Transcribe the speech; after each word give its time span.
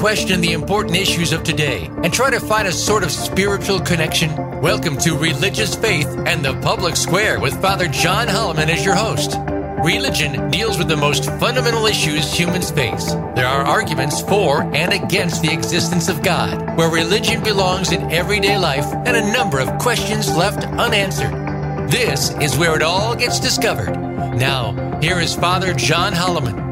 question 0.00 0.40
the 0.40 0.54
important 0.54 0.96
issues 0.96 1.30
of 1.30 1.42
today 1.42 1.84
and 2.02 2.10
try 2.10 2.30
to 2.30 2.40
find 2.40 2.66
a 2.66 2.72
sort 2.72 3.02
of 3.02 3.10
spiritual 3.10 3.78
connection? 3.78 4.34
Welcome 4.62 4.96
to 4.96 5.14
Religious 5.14 5.74
Faith 5.74 6.08
and 6.26 6.42
the 6.42 6.58
Public 6.62 6.96
Square 6.96 7.40
with 7.40 7.60
Father 7.60 7.86
John 7.86 8.26
Holloman 8.26 8.70
as 8.70 8.82
your 8.82 8.94
host. 8.94 9.36
Religion 9.84 10.50
deals 10.50 10.78
with 10.78 10.88
the 10.88 10.96
most 10.96 11.26
fundamental 11.38 11.84
issues 11.84 12.32
humans 12.32 12.70
face. 12.70 13.12
There 13.34 13.46
are 13.46 13.62
arguments 13.62 14.22
for 14.22 14.62
and 14.74 14.94
against 14.94 15.42
the 15.42 15.52
existence 15.52 16.08
of 16.08 16.22
God, 16.22 16.78
where 16.78 16.90
religion 16.90 17.42
belongs 17.42 17.92
in 17.92 18.10
everyday 18.10 18.56
life, 18.56 18.86
and 19.04 19.14
a 19.14 19.32
number 19.34 19.60
of 19.60 19.76
questions 19.78 20.34
left 20.34 20.64
unanswered. 20.64 21.90
This 21.90 22.30
is 22.40 22.56
where 22.56 22.74
it 22.74 22.82
all 22.82 23.14
gets 23.14 23.38
discovered. 23.38 23.92
Now, 24.38 24.98
here 25.02 25.20
is 25.20 25.34
Father 25.34 25.74
John 25.74 26.14
Holloman. 26.14 26.69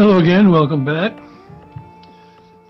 Hello 0.00 0.16
again, 0.16 0.50
welcome 0.50 0.82
back. 0.82 1.12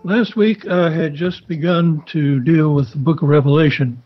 Last 0.03 0.35
week 0.35 0.67
I 0.67 0.91
had 0.91 1.15
just 1.15 1.47
begun 1.47 2.03
to 2.07 2.41
deal 2.41 2.75
with 2.75 2.91
the 2.91 2.99
book 2.99 3.23
of 3.23 3.29
Revelation. 3.29 4.03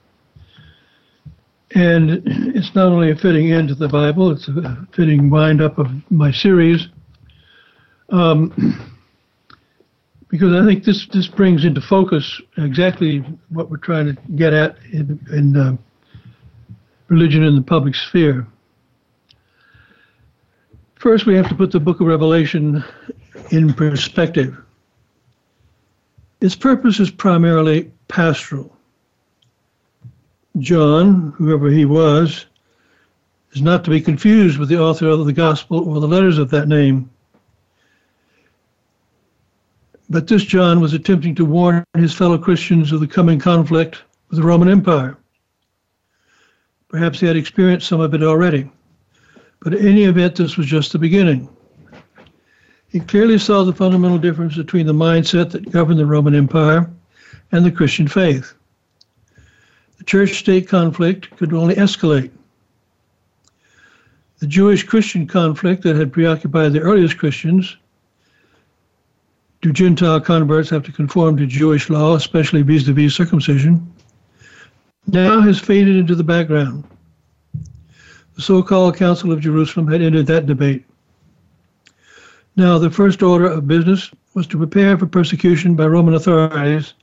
And 1.75 2.21
it's 2.27 2.75
not 2.75 2.89
only 2.89 3.13
a 3.13 3.17
fitting 3.17 3.51
end 3.51 3.69
to 3.69 3.77
the 3.77 3.89
Bible, 3.89 4.31
it's 4.31 4.47
a 4.49 4.87
fitting 4.95 5.31
wind 5.31 5.63
up 5.63 5.79
of 5.79 5.87
my 6.11 6.31
series. 6.33 6.89
Um, 8.11 8.53
because 10.29 10.53
I 10.53 10.67
think 10.67 10.85
this, 10.85 11.09
this 11.11 11.27
brings 11.27 11.65
into 11.65 11.81
focus 11.81 12.43
exactly 12.59 13.25
what 13.49 13.71
we're 13.71 13.79
trying 13.79 14.15
to 14.15 14.21
get 14.37 14.53
at 14.53 14.77
in, 14.93 15.19
in 15.33 15.57
uh, 15.57 15.77
religion 17.09 17.43
in 17.43 17.57
the 17.57 17.63
public 17.63 17.95
sphere. 17.95 18.47
First, 21.05 21.27
we 21.27 21.35
have 21.35 21.51
to 21.51 21.55
put 21.55 21.71
the 21.71 21.79
book 21.79 22.01
of 22.01 22.07
Revelation 22.07 22.83
in 23.51 23.75
perspective. 23.75 24.57
Its 26.41 26.57
purpose 26.57 26.99
is 26.99 27.11
primarily 27.11 27.93
pastoral. 28.09 28.75
John, 30.61 31.35
whoever 31.37 31.69
he 31.69 31.85
was, 31.85 32.47
is 33.53 33.61
not 33.61 33.85
to 33.85 33.91
be 33.91 34.01
confused 34.01 34.57
with 34.57 34.71
the 34.71 34.81
author 34.81 35.09
of 35.09 35.27
the 35.27 35.33
gospel 35.35 35.87
or 35.87 36.01
the 36.01 36.09
letters 36.09 36.39
of 36.39 36.49
that 36.53 36.69
name. 36.69 37.11
But 40.09 40.27
this 40.27 40.45
John 40.45 40.81
was 40.81 40.95
attempting 40.95 41.35
to 41.35 41.45
warn 41.45 41.85
his 41.99 42.15
fellow 42.15 42.39
Christians 42.39 42.93
of 42.93 43.01
the 43.01 43.07
coming 43.07 43.39
conflict 43.39 44.05
with 44.31 44.39
the 44.39 44.47
Roman 44.47 44.71
Empire. 44.71 45.19
Perhaps 46.89 47.21
he 47.21 47.27
had 47.27 47.37
experienced 47.37 47.89
some 47.89 48.01
of 48.01 48.15
it 48.15 48.23
already. 48.23 48.71
But 49.65 49.73
in 49.73 49.89
any 49.89 50.05
event, 50.05 50.37
this 50.37 50.59
was 50.59 50.67
just 50.67 50.93
the 50.93 50.99
beginning. 50.99 51.49
He 52.89 53.01
clearly 53.01 53.39
saw 53.39 53.65
the 53.65 53.73
fundamental 53.73 54.19
difference 54.19 54.57
between 54.57 54.87
the 54.87 54.93
mindset 54.93 55.51
that 55.51 55.71
governed 55.71 55.99
the 55.99 56.07
Roman 56.07 56.35
Empire 56.35 56.91
and 57.51 57.65
the 57.65 57.73
Christian 57.73 58.07
faith. 58.07 58.53
The 59.97 60.05
church 60.05 60.35
state 60.35 60.69
conflict 60.69 61.35
could 61.39 61.55
only 61.55 61.75
escalate. 61.77 62.31
The 64.39 64.47
Jewish 64.47 64.85
Christian 64.85 65.27
conflict 65.27 65.83
that 65.85 65.97
had 65.97 66.13
preoccupied 66.13 66.75
the 66.75 66.81
earliest 66.81 67.17
Christians 67.17 67.77
do 69.63 69.73
Gentile 69.73 70.21
converts 70.21 70.69
have 70.69 70.83
to 70.85 70.93
conform 70.93 71.39
to 71.39 71.47
Jewish 71.47 71.89
law, 71.89 72.17
especially 72.17 72.61
vis 72.61 72.87
a 72.87 72.93
vis 72.93 73.15
circumcision? 73.15 73.91
Now 75.07 75.41
has 75.41 75.59
faded 75.59 75.97
into 75.97 76.15
the 76.15 76.23
background. 76.23 76.85
The 78.37 78.43
so 78.43 78.63
called 78.63 78.97
Council 78.97 79.31
of 79.31 79.41
Jerusalem 79.41 79.87
had 79.87 80.03
ended 80.03 80.27
that 80.27 80.47
debate. 80.47 80.85
Now, 82.57 82.79
the 82.79 82.91
first 82.91 83.23
order 83.23 83.47
of 83.47 83.69
business 83.69 84.11
was 84.35 84.47
to 84.49 84.59
prepare 84.59 84.99
for 84.99 85.07
persecution 85.07 85.75
by 85.75 85.87
Roman 85.87 86.15
authorities 86.15 86.95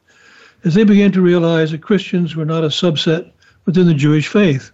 as 0.64 0.74
they 0.74 0.84
began 0.84 1.12
to 1.14 1.22
realize 1.22 1.72
that 1.72 1.82
Christians 1.82 2.36
were 2.36 2.46
not 2.46 2.64
a 2.64 2.68
subset 2.68 3.32
within 3.66 3.88
the 3.88 3.94
Jewish 3.94 4.28
faith, 4.28 4.72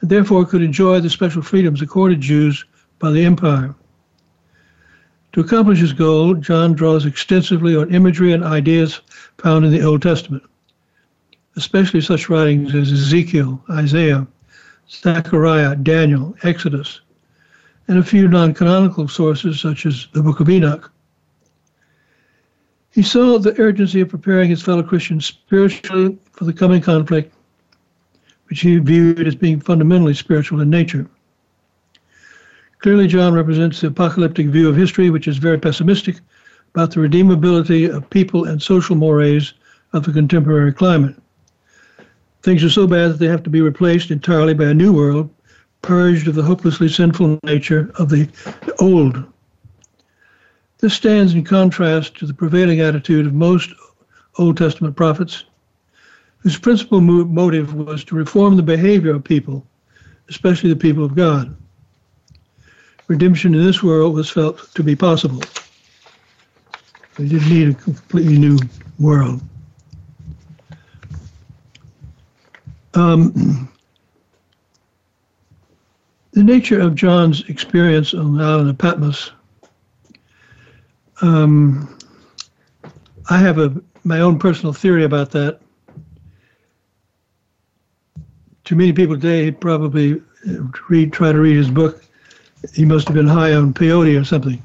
and 0.00 0.10
therefore 0.10 0.46
could 0.46 0.62
enjoy 0.62 1.00
the 1.00 1.10
special 1.10 1.42
freedoms 1.42 1.82
accorded 1.82 2.20
Jews 2.20 2.64
by 2.98 3.10
the 3.10 3.24
empire. 3.24 3.74
To 5.32 5.40
accomplish 5.40 5.80
his 5.80 5.92
goal, 5.92 6.34
John 6.34 6.74
draws 6.74 7.04
extensively 7.06 7.74
on 7.74 7.92
imagery 7.92 8.32
and 8.32 8.44
ideas 8.44 9.00
found 9.38 9.64
in 9.64 9.72
the 9.72 9.82
Old 9.82 10.02
Testament, 10.02 10.44
especially 11.56 12.00
such 12.00 12.28
writings 12.28 12.74
as 12.74 12.92
Ezekiel, 12.92 13.62
Isaiah, 13.68 14.26
Zechariah, 14.90 15.76
Daniel, 15.76 16.36
Exodus, 16.42 17.00
and 17.88 17.98
a 17.98 18.02
few 18.02 18.28
non 18.28 18.54
canonical 18.54 19.08
sources 19.08 19.60
such 19.60 19.86
as 19.86 20.08
the 20.12 20.22
Book 20.22 20.40
of 20.40 20.48
Enoch. 20.48 20.90
He 22.90 23.02
saw 23.02 23.38
the 23.38 23.58
urgency 23.60 24.00
of 24.00 24.08
preparing 24.08 24.48
his 24.48 24.62
fellow 24.62 24.82
Christians 24.82 25.26
spiritually 25.26 26.16
for 26.32 26.44
the 26.44 26.52
coming 26.52 26.80
conflict, 26.80 27.34
which 28.48 28.60
he 28.60 28.78
viewed 28.78 29.26
as 29.26 29.34
being 29.34 29.58
fundamentally 29.58 30.14
spiritual 30.14 30.60
in 30.60 30.70
nature. 30.70 31.08
Clearly, 32.78 33.06
John 33.06 33.34
represents 33.34 33.80
the 33.80 33.88
apocalyptic 33.88 34.46
view 34.48 34.68
of 34.68 34.76
history, 34.76 35.10
which 35.10 35.26
is 35.26 35.38
very 35.38 35.58
pessimistic 35.58 36.20
about 36.74 36.90
the 36.90 37.00
redeemability 37.00 37.92
of 37.92 38.08
people 38.10 38.44
and 38.44 38.60
social 38.62 38.94
mores 38.94 39.54
of 39.92 40.04
the 40.04 40.12
contemporary 40.12 40.72
climate. 40.72 41.16
Things 42.44 42.62
are 42.62 42.68
so 42.68 42.86
bad 42.86 43.10
that 43.10 43.18
they 43.20 43.26
have 43.26 43.42
to 43.44 43.48
be 43.48 43.62
replaced 43.62 44.10
entirely 44.10 44.52
by 44.52 44.66
a 44.66 44.74
new 44.74 44.92
world, 44.92 45.30
purged 45.80 46.28
of 46.28 46.34
the 46.34 46.42
hopelessly 46.42 46.90
sinful 46.90 47.38
nature 47.42 47.90
of 47.94 48.10
the 48.10 48.28
old. 48.80 49.24
This 50.76 50.92
stands 50.92 51.32
in 51.32 51.42
contrast 51.42 52.18
to 52.18 52.26
the 52.26 52.34
prevailing 52.34 52.80
attitude 52.80 53.24
of 53.24 53.32
most 53.32 53.70
Old 54.36 54.58
Testament 54.58 54.94
prophets, 54.94 55.44
whose 56.36 56.58
principal 56.58 57.00
motive 57.00 57.72
was 57.72 58.04
to 58.04 58.14
reform 58.14 58.56
the 58.56 58.62
behavior 58.62 59.14
of 59.14 59.24
people, 59.24 59.66
especially 60.28 60.68
the 60.68 60.76
people 60.76 61.02
of 61.02 61.14
God. 61.14 61.56
Redemption 63.08 63.54
in 63.54 63.64
this 63.64 63.82
world 63.82 64.12
was 64.12 64.28
felt 64.28 64.74
to 64.74 64.82
be 64.82 64.94
possible. 64.94 65.40
We 67.16 67.26
didn't 67.26 67.48
need 67.48 67.68
a 67.70 67.74
completely 67.74 68.36
new 68.36 68.58
world. 68.98 69.40
Um, 72.94 73.68
the 76.32 76.42
nature 76.42 76.80
of 76.80 76.94
John's 76.94 77.48
experience 77.48 78.14
on 78.14 78.36
the 78.36 78.44
island 78.44 78.70
of 78.70 78.78
Patmos, 78.78 79.32
um, 81.22 81.98
I 83.30 83.38
have 83.38 83.58
a 83.58 83.74
my 84.04 84.20
own 84.20 84.38
personal 84.38 84.72
theory 84.72 85.04
about 85.04 85.30
that. 85.30 85.60
To 88.64 88.76
many 88.76 88.92
people 88.92 89.14
today, 89.14 89.50
probably 89.50 90.22
read 90.88 91.12
try 91.12 91.32
to 91.32 91.38
read 91.38 91.56
his 91.56 91.70
book. 91.70 92.04
He 92.74 92.84
must 92.84 93.08
have 93.08 93.14
been 93.14 93.26
high 93.26 93.54
on 93.54 93.74
peyote 93.74 94.20
or 94.20 94.24
something. 94.24 94.62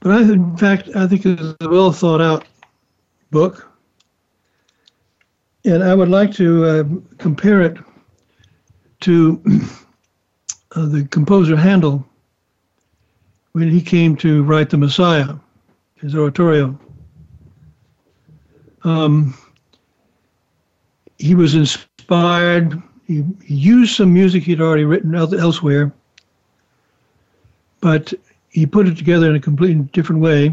But 0.00 0.12
I, 0.12 0.22
in 0.22 0.56
fact, 0.56 0.88
I 0.94 1.06
think 1.06 1.26
it's 1.26 1.54
a 1.60 1.68
well 1.68 1.92
thought 1.92 2.20
out 2.20 2.46
book. 3.30 3.69
And 5.64 5.84
I 5.84 5.94
would 5.94 6.08
like 6.08 6.32
to 6.34 6.64
uh, 6.64 6.84
compare 7.18 7.60
it 7.62 7.76
to 9.00 9.42
uh, 10.76 10.86
the 10.86 11.04
composer 11.10 11.56
Handel 11.56 12.06
when 13.52 13.68
he 13.68 13.82
came 13.82 14.16
to 14.16 14.42
write 14.44 14.70
the 14.70 14.78
Messiah, 14.78 15.34
his 15.96 16.14
oratorio. 16.14 16.78
Um, 18.84 19.36
he 21.18 21.34
was 21.34 21.54
inspired. 21.54 22.80
He, 23.06 23.24
he, 23.44 23.54
used 23.54 23.96
some 23.96 24.12
music 24.12 24.44
he'd 24.44 24.60
already 24.60 24.84
written 24.84 25.14
elsewhere, 25.14 25.92
but 27.80 28.14
he 28.48 28.64
put 28.64 28.88
it 28.88 28.96
together 28.96 29.28
in 29.28 29.36
a 29.36 29.40
completely 29.40 29.82
different 29.92 30.22
way. 30.22 30.52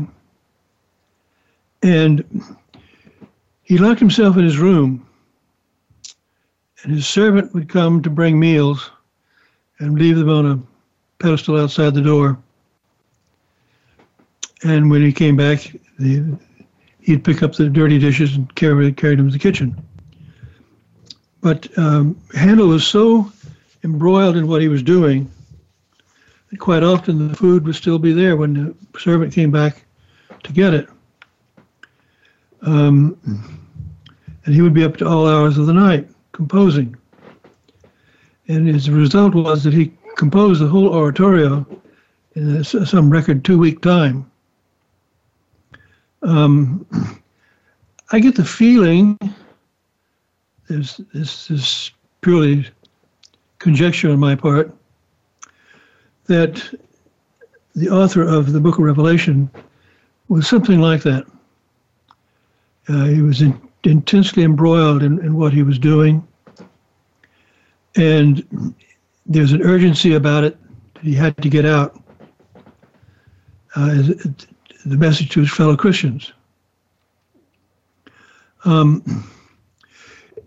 And 1.84 2.57
he 3.68 3.78
locked 3.78 4.00
himself 4.00 4.38
in 4.38 4.46
his 4.46 4.58
room, 4.58 5.06
and 6.84 6.94
his 6.94 7.06
servant 7.06 7.54
would 7.54 7.68
come 7.68 8.02
to 8.02 8.10
bring 8.10 8.40
meals 8.40 8.92
and 9.80 10.00
leave 10.00 10.16
them 10.16 10.30
on 10.30 10.46
a 10.46 10.60
pedestal 11.22 11.60
outside 11.60 11.94
the 11.94 12.02
door. 12.02 12.40
And 14.64 14.90
when 14.90 15.02
he 15.02 15.12
came 15.12 15.36
back, 15.36 15.76
the, 16.00 16.40
he'd 17.02 17.26
pick 17.26 17.44
up 17.44 17.56
the 17.56 17.68
dirty 17.68 18.00
dishes 18.00 18.38
and 18.38 18.56
carry, 18.56 18.90
them 18.90 19.28
to 19.28 19.34
the 19.34 19.38
kitchen. 19.38 19.76
But 21.42 21.68
um, 21.78 22.18
Handel 22.34 22.70
was 22.70 22.88
so 22.88 23.30
embroiled 23.84 24.38
in 24.38 24.48
what 24.48 24.62
he 24.62 24.70
was 24.70 24.82
doing 24.82 25.30
that 26.52 26.60
quite 26.60 26.84
often 26.84 27.28
the 27.28 27.36
food 27.36 27.66
would 27.66 27.76
still 27.76 28.00
be 28.00 28.14
there 28.14 28.38
when 28.38 28.54
the 28.54 29.00
servant 29.00 29.34
came 29.34 29.52
back 29.52 29.84
to 30.44 30.54
get 30.54 30.74
it. 30.74 30.88
Um, 32.62 33.18
and 34.46 34.56
he 34.56 34.62
would 34.62 34.74
be 34.74 34.84
up 34.84 34.98
to 34.98 35.08
all 35.08 35.28
hours 35.28 35.58
of 35.58 35.68
the 35.68 35.74
night 35.74 36.08
composing. 36.32 36.96
And 38.48 38.68
his 38.68 38.90
result 38.90 39.36
was 39.36 39.64
that 39.64 39.74
he 39.74 39.92
composed 40.16 40.62
the 40.62 40.68
whole 40.68 40.94
oratorio 40.94 41.66
in 42.36 42.64
some 42.64 43.10
record 43.10 43.44
two 43.44 43.58
week 43.58 43.82
time. 43.82 44.30
Um, 46.22 46.86
I 48.12 48.20
get 48.20 48.36
the 48.36 48.46
feeling, 48.46 49.18
this, 50.70 51.02
this 51.14 51.52
is 51.52 51.92
purely 52.22 52.66
conjecture 53.60 54.12
on 54.12 54.20
my 54.20 54.36
part, 54.36 54.74
that 56.28 56.64
the 57.76 57.90
author 57.90 58.24
of 58.24 58.54
the 58.54 58.60
book 58.60 58.78
of 58.78 58.86
Revelation 58.86 59.50
was 60.30 60.48
something 60.48 60.80
like 60.80 61.04
that. 61.04 61.26
Uh, 62.90 63.06
he 63.06 63.22
was 63.22 63.42
in, 63.42 63.60
intensely 63.84 64.44
embroiled 64.44 65.04
in, 65.04 65.20
in 65.20 65.36
what 65.36 65.54
he 65.54 65.64
was 65.64 65.78
doing. 65.78 66.26
And 67.96 68.74
there's 69.26 69.52
an 69.52 69.62
urgency 69.62 70.14
about 70.14 70.44
it. 70.44 70.58
He 71.02 71.14
had 71.14 71.36
to 71.38 71.50
get 71.50 71.66
out 71.66 72.02
uh, 73.76 74.04
the 74.86 74.98
message 74.98 75.30
to 75.32 75.42
his 75.42 75.52
fellow 75.52 75.76
Christians. 75.76 76.32
Um, 78.66 79.30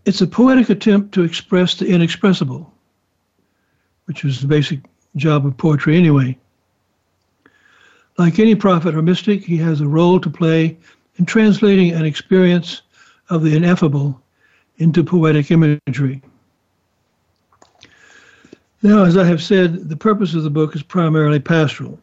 it's 0.05 0.21
a 0.21 0.27
poetic 0.27 0.71
attempt 0.71 1.13
to 1.15 1.23
express 1.23 1.75
the 1.75 1.87
inexpressible, 1.87 2.73
which 4.07 4.25
is 4.25 4.41
the 4.41 4.47
basic 4.47 4.81
job 5.17 5.47
of 5.47 5.57
poetry 5.57 5.97
anyway. 5.97 6.37
Like 8.19 8.39
any 8.39 8.55
prophet 8.55 8.95
or 8.95 9.03
mystic, 9.03 9.45
he 9.45 9.57
has 9.59 9.81
a 9.81 9.87
role 9.87 10.21
to 10.21 10.31
play 10.31 10.77
in 11.21 11.27
translating 11.27 11.93
an 11.93 12.07
experience 12.07 12.81
of 13.29 13.43
the 13.43 13.55
ineffable 13.55 14.19
into 14.79 15.05
poetic 15.05 15.51
imagery. 15.51 16.23
Now, 18.81 19.05
as 19.05 19.19
I 19.19 19.27
have 19.27 19.43
said, 19.43 19.91
the 19.91 19.99
purpose 19.99 20.33
of 20.33 20.45
the 20.45 20.51
book 20.51 20.75
is 20.75 20.83
primarily 20.83 21.39
pastoral. 21.39 22.01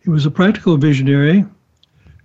He 0.00 0.10
was 0.10 0.26
a 0.26 0.32
practical 0.32 0.76
visionary 0.76 1.44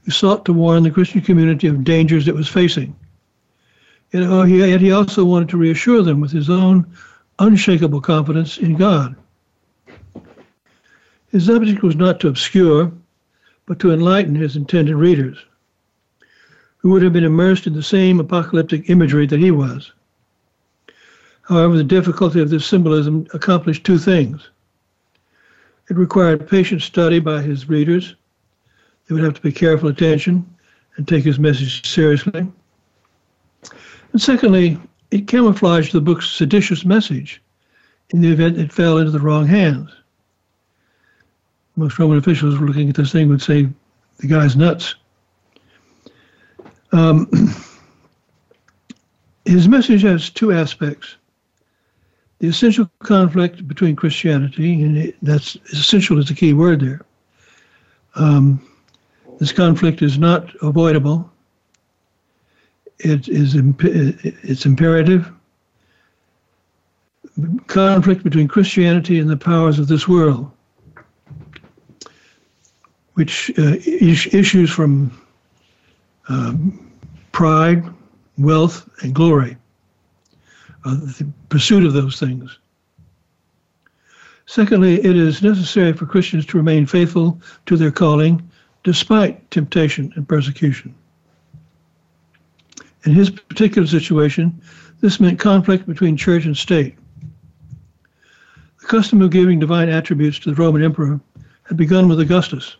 who 0.03 0.11
sought 0.11 0.45
to 0.45 0.53
warn 0.53 0.81
the 0.81 0.89
Christian 0.89 1.21
community 1.21 1.67
of 1.67 1.83
dangers 1.83 2.27
it 2.27 2.33
was 2.33 2.47
facing. 2.47 2.95
Yet 4.11 4.23
uh, 4.23 4.41
he 4.41 4.91
also 4.91 5.23
wanted 5.23 5.49
to 5.49 5.57
reassure 5.57 6.01
them 6.01 6.19
with 6.19 6.31
his 6.31 6.49
own 6.49 6.91
unshakable 7.37 8.01
confidence 8.01 8.57
in 8.57 8.77
God. 8.77 9.15
His 11.27 11.51
object 11.51 11.83
was 11.83 11.95
not 11.95 12.19
to 12.21 12.29
obscure, 12.29 12.91
but 13.67 13.77
to 13.77 13.91
enlighten 13.91 14.33
his 14.33 14.55
intended 14.55 14.95
readers, 14.95 15.37
who 16.81 16.89
would 16.89 17.03
have 17.03 17.13
been 17.13 17.23
immersed 17.23 17.67
in 17.67 17.73
the 17.73 17.83
same 17.83 18.19
apocalyptic 18.19 18.89
imagery 18.89 19.27
that 19.27 19.39
he 19.39 19.51
was. 19.51 19.91
However, 21.43 21.77
the 21.77 21.83
difficulty 21.83 22.39
of 22.41 22.49
this 22.49 22.65
symbolism 22.65 23.27
accomplished 23.33 23.83
two 23.83 23.99
things. 23.99 24.49
It 25.89 25.97
required 25.97 26.49
patient 26.49 26.81
study 26.81 27.19
by 27.19 27.41
his 27.41 27.69
readers. 27.69 28.15
They 29.07 29.13
would 29.13 29.23
have 29.23 29.35
to 29.35 29.41
pay 29.41 29.51
careful 29.51 29.89
attention 29.89 30.45
and 30.95 31.07
take 31.07 31.23
his 31.23 31.39
message 31.39 31.87
seriously. 31.87 32.47
And 34.11 34.21
secondly, 34.21 34.79
it 35.11 35.27
camouflaged 35.27 35.93
the 35.93 36.01
book's 36.01 36.29
seditious 36.29 36.85
message 36.85 37.41
in 38.11 38.21
the 38.21 38.31
event 38.31 38.57
it 38.57 38.71
fell 38.71 38.97
into 38.97 39.11
the 39.11 39.19
wrong 39.19 39.45
hands. 39.45 39.91
Most 41.75 41.97
Roman 41.99 42.17
officials 42.17 42.59
looking 42.59 42.89
at 42.89 42.95
this 42.95 43.11
thing 43.11 43.29
would 43.29 43.41
say, 43.41 43.67
the 44.17 44.27
guy's 44.27 44.55
nuts. 44.55 44.95
Um, 46.91 47.29
his 49.45 49.67
message 49.67 50.03
has 50.03 50.29
two 50.29 50.51
aspects 50.51 51.15
the 52.41 52.47
essential 52.47 52.89
conflict 53.03 53.67
between 53.67 53.95
Christianity, 53.95 54.81
and 54.81 55.13
that's 55.21 55.57
essential 55.71 56.17
is 56.17 56.27
the 56.27 56.33
key 56.33 56.53
word 56.53 56.81
there. 56.81 57.01
Um, 58.15 58.67
this 59.39 59.51
conflict 59.51 60.01
is 60.01 60.17
not 60.17 60.49
avoidable. 60.63 61.31
It 62.97 63.29
is 63.29 63.53
imp- 63.53 63.83
it's 63.83 64.65
imperative. 64.65 65.31
Conflict 67.67 68.23
between 68.23 68.47
Christianity 68.47 69.19
and 69.19 69.29
the 69.29 69.37
powers 69.37 69.77
of 69.77 69.87
this 69.87 70.07
world, 70.07 70.51
which 73.13 73.51
uh, 73.59 73.77
is- 73.85 74.33
issues 74.33 74.71
from 74.71 75.11
um, 76.31 76.91
pride, 77.31 77.83
wealth, 78.37 78.89
and 79.03 79.13
glory 79.13 79.57
uh, 80.85 80.95
the 80.95 81.27
pursuit 81.49 81.85
of 81.85 81.93
those 81.93 82.19
things. 82.19 82.57
Secondly, 84.45 84.95
it 84.95 85.15
is 85.15 85.41
necessary 85.41 85.93
for 85.93 86.05
Christians 86.05 86.45
to 86.47 86.57
remain 86.57 86.85
faithful 86.85 87.39
to 87.67 87.77
their 87.77 87.91
calling 87.91 88.49
despite 88.83 89.49
temptation 89.51 90.11
and 90.15 90.27
persecution. 90.27 90.95
In 93.05 93.13
his 93.13 93.29
particular 93.29 93.87
situation, 93.87 94.61
this 94.99 95.19
meant 95.19 95.39
conflict 95.39 95.87
between 95.87 96.17
church 96.17 96.45
and 96.45 96.57
state. 96.57 96.95
The 98.81 98.87
custom 98.87 99.21
of 99.21 99.31
giving 99.31 99.59
divine 99.59 99.89
attributes 99.89 100.39
to 100.39 100.49
the 100.49 100.61
Roman 100.61 100.83
emperor 100.83 101.19
had 101.63 101.77
begun 101.77 102.07
with 102.07 102.19
Augustus. 102.19 102.77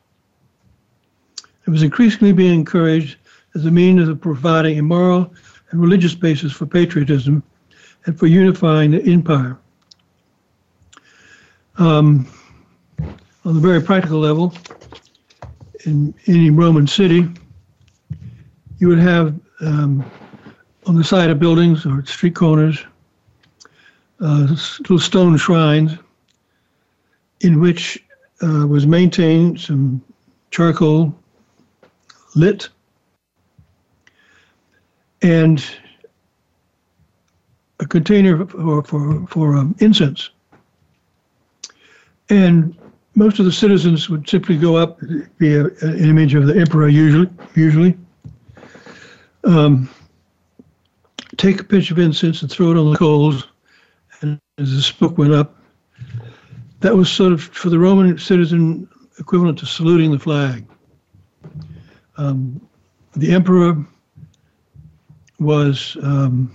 It 1.65 1.69
was 1.69 1.83
increasingly 1.83 2.33
being 2.33 2.59
encouraged 2.59 3.18
as 3.56 3.65
a 3.65 3.71
means 3.71 4.07
of 4.07 4.21
providing 4.21 4.80
a 4.80 4.81
moral 4.81 5.33
and 5.71 5.81
religious 5.81 6.15
basis 6.15 6.51
for 6.51 6.65
patriotism 6.65 7.44
and 8.06 8.18
for 8.18 8.27
unifying 8.27 8.92
the 8.92 9.01
empire. 9.03 9.57
Um, 11.77 12.27
on 13.45 13.56
the 13.56 13.59
very 13.59 13.81
practical 13.81 14.19
level, 14.19 14.53
in 15.86 16.13
any 16.27 16.50
Roman 16.50 16.88
city, 16.88 17.27
you 18.77 18.88
would 18.88 19.00
have 19.00 19.39
um, 19.62 20.06
on 20.86 20.95
the 20.95 21.03
side 21.03 21.30
of 21.30 21.39
buildings 21.39 21.86
or 21.86 22.06
street 22.06 22.36
corners 22.36 22.83
uh, 24.21 24.56
little 24.80 25.00
stone 25.00 25.38
shrines 25.38 25.94
in 27.42 27.59
which 27.59 28.03
uh, 28.44 28.68
was 28.68 28.86
maintained 28.86 29.59
some 29.59 30.01
charcoal 30.51 31.13
lit 32.36 32.69
and 35.21 35.63
a 37.79 37.85
container 37.85 38.46
for 38.46 38.84
for, 38.84 39.27
for 39.27 39.55
um, 39.55 39.75
incense. 39.79 40.29
And 42.29 42.77
most 43.15 43.39
of 43.39 43.46
the 43.46 43.51
citizens 43.51 44.10
would 44.10 44.27
simply 44.29 44.57
go 44.57 44.77
up, 44.77 45.00
be 45.38 45.55
a, 45.55 45.65
an 45.65 46.10
image 46.10 46.34
of 46.34 46.48
the 46.48 46.57
emperor 46.57 46.88
usually, 46.88 47.29
usually. 47.55 47.98
Um, 49.43 49.89
take 51.38 51.60
a 51.60 51.63
pinch 51.63 51.91
of 51.91 52.00
incense 52.00 52.41
and 52.41 52.50
throw 52.50 52.72
it 52.72 52.77
on 52.77 52.91
the 52.91 52.98
coals, 52.98 53.48
and 54.22 54.39
as 54.57 54.74
the 54.74 54.81
smoke 54.81 55.17
went 55.17 55.34
up, 55.34 55.57
that 56.79 56.96
was 56.96 57.12
sort 57.12 57.34
of 57.34 57.41
for 57.41 57.69
the 57.69 57.79
Roman 57.79 58.17
citizen 58.17 58.88
equivalent 59.19 59.60
to 59.60 59.65
saluting 59.65 60.12
the 60.12 60.19
flag. 60.19 60.65
Um, 62.17 62.62
the 63.15 63.34
emperor 63.34 63.84
was 65.41 65.98
um, 66.03 66.51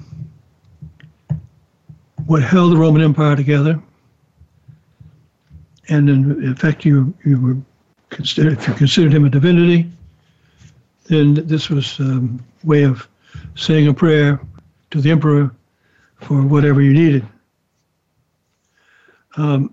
what 2.27 2.43
held 2.43 2.73
the 2.73 2.77
Roman 2.77 3.03
Empire 3.03 3.35
together. 3.35 3.83
And 5.89 6.09
in 6.09 6.49
effect, 6.49 6.85
you, 6.85 7.13
you 7.25 7.41
were 7.41 7.57
considered, 8.11 8.55
if 8.55 8.69
you 8.69 8.75
considered 8.75 9.13
him 9.13 9.25
a 9.25 9.29
divinity, 9.29 9.91
then 11.07 11.35
this 11.35 11.69
was 11.69 11.99
a 11.99 12.05
um, 12.05 12.45
way 12.63 12.85
of 12.85 13.09
saying 13.57 13.89
a 13.89 13.95
prayer 13.95 14.41
to 14.93 15.01
the 15.01 15.11
emperor 15.11 15.51
for 16.21 16.43
whatever 16.43 16.81
you 16.81 16.93
needed. 16.93 17.27
Um, 19.37 19.71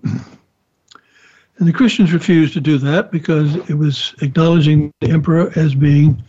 and 1.58 1.68
the 1.68 1.72
Christians 1.72 2.12
refused 2.12 2.52
to 2.54 2.60
do 2.60 2.78
that 2.78 3.12
because 3.12 3.54
it 3.70 3.74
was 3.74 4.12
acknowledging 4.22 4.92
the 5.00 5.10
emperor 5.10 5.52
as 5.56 5.74
being 5.74 6.20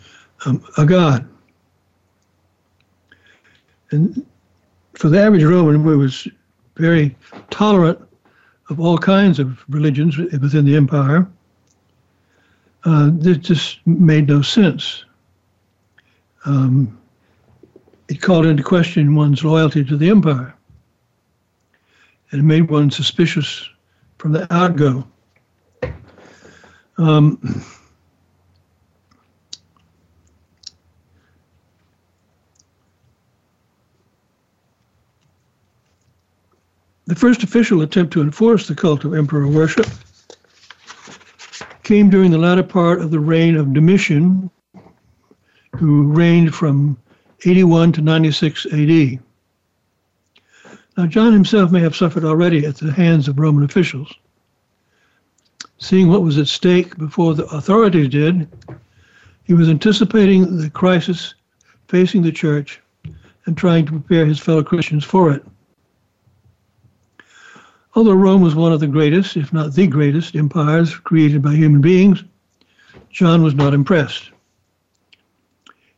um, 0.45 0.63
a 0.77 0.85
god. 0.85 1.27
And 3.91 4.25
for 4.93 5.09
the 5.09 5.21
average 5.21 5.43
Roman, 5.43 5.83
who 5.83 5.97
was 5.97 6.27
very 6.77 7.15
tolerant 7.49 7.99
of 8.69 8.79
all 8.79 8.97
kinds 8.97 9.39
of 9.39 9.63
religions 9.69 10.17
within 10.17 10.65
the 10.65 10.75
empire, 10.75 11.27
uh, 12.85 13.11
it 13.21 13.41
just 13.41 13.85
made 13.85 14.27
no 14.27 14.41
sense. 14.41 15.05
Um, 16.45 16.99
it 18.07 18.21
called 18.21 18.45
into 18.45 18.63
question 18.63 19.15
one's 19.15 19.43
loyalty 19.43 19.83
to 19.83 19.97
the 19.97 20.09
empire. 20.09 20.53
And 22.31 22.41
it 22.41 22.43
made 22.43 22.69
one 22.69 22.91
suspicious 22.91 23.67
from 24.17 24.31
the 24.31 24.51
outgo. 24.53 25.07
Um, 26.97 27.63
the 37.05 37.15
first 37.15 37.43
official 37.43 37.81
attempt 37.81 38.13
to 38.13 38.21
enforce 38.21 38.67
the 38.67 38.75
cult 38.75 39.05
of 39.05 39.13
emperor 39.13 39.47
worship 39.47 39.87
came 41.83 42.09
during 42.09 42.31
the 42.31 42.37
latter 42.37 42.63
part 42.63 42.99
of 42.99 43.11
the 43.11 43.19
reign 43.19 43.55
of 43.55 43.73
Domitian, 43.73 44.49
who 45.75 46.03
reigned 46.11 46.55
from 46.55 46.97
81 47.45 47.91
to 47.93 48.01
96 48.01 48.65
AD. 48.65 49.19
Now, 50.97 51.05
John 51.05 51.31
himself 51.33 51.71
may 51.71 51.81
have 51.81 51.95
suffered 51.95 52.23
already 52.23 52.65
at 52.65 52.77
the 52.77 52.91
hands 52.91 53.27
of 53.27 53.37
Roman 53.37 53.63
officials. 53.63 54.11
Seeing 55.77 56.07
what 56.07 56.23
was 56.23 56.37
at 56.37 56.47
stake 56.47 56.97
before 56.97 57.35
the 57.35 57.45
authorities 57.47 58.09
did, 58.09 58.47
he 59.43 59.53
was 59.53 59.69
anticipating 59.69 60.57
the 60.57 60.69
crisis 60.69 61.35
facing 61.87 62.23
the 62.23 62.31
church 62.31 62.81
and 63.45 63.55
trying 63.55 63.85
to 63.85 63.91
prepare 63.91 64.25
his 64.25 64.39
fellow 64.39 64.63
Christians 64.63 65.03
for 65.03 65.31
it. 65.31 65.45
Although 67.95 68.13
Rome 68.13 68.41
was 68.41 68.55
one 68.55 68.73
of 68.73 68.81
the 68.81 68.87
greatest, 68.87 69.37
if 69.37 69.53
not 69.53 69.73
the 69.73 69.87
greatest, 69.87 70.35
empires 70.35 70.93
created 70.93 71.41
by 71.41 71.55
human 71.55 71.79
beings, 71.79 72.25
John 73.09 73.41
was 73.41 73.55
not 73.55 73.73
impressed. 73.73 74.31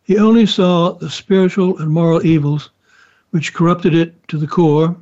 He 0.03 0.19
only 0.19 0.45
saw 0.45 0.93
the 0.93 1.09
spiritual 1.09 1.79
and 1.79 1.89
moral 1.89 2.23
evils 2.23 2.69
which 3.31 3.53
corrupted 3.53 3.95
it 3.95 4.27
to 4.27 4.37
the 4.37 4.47
core 4.47 4.95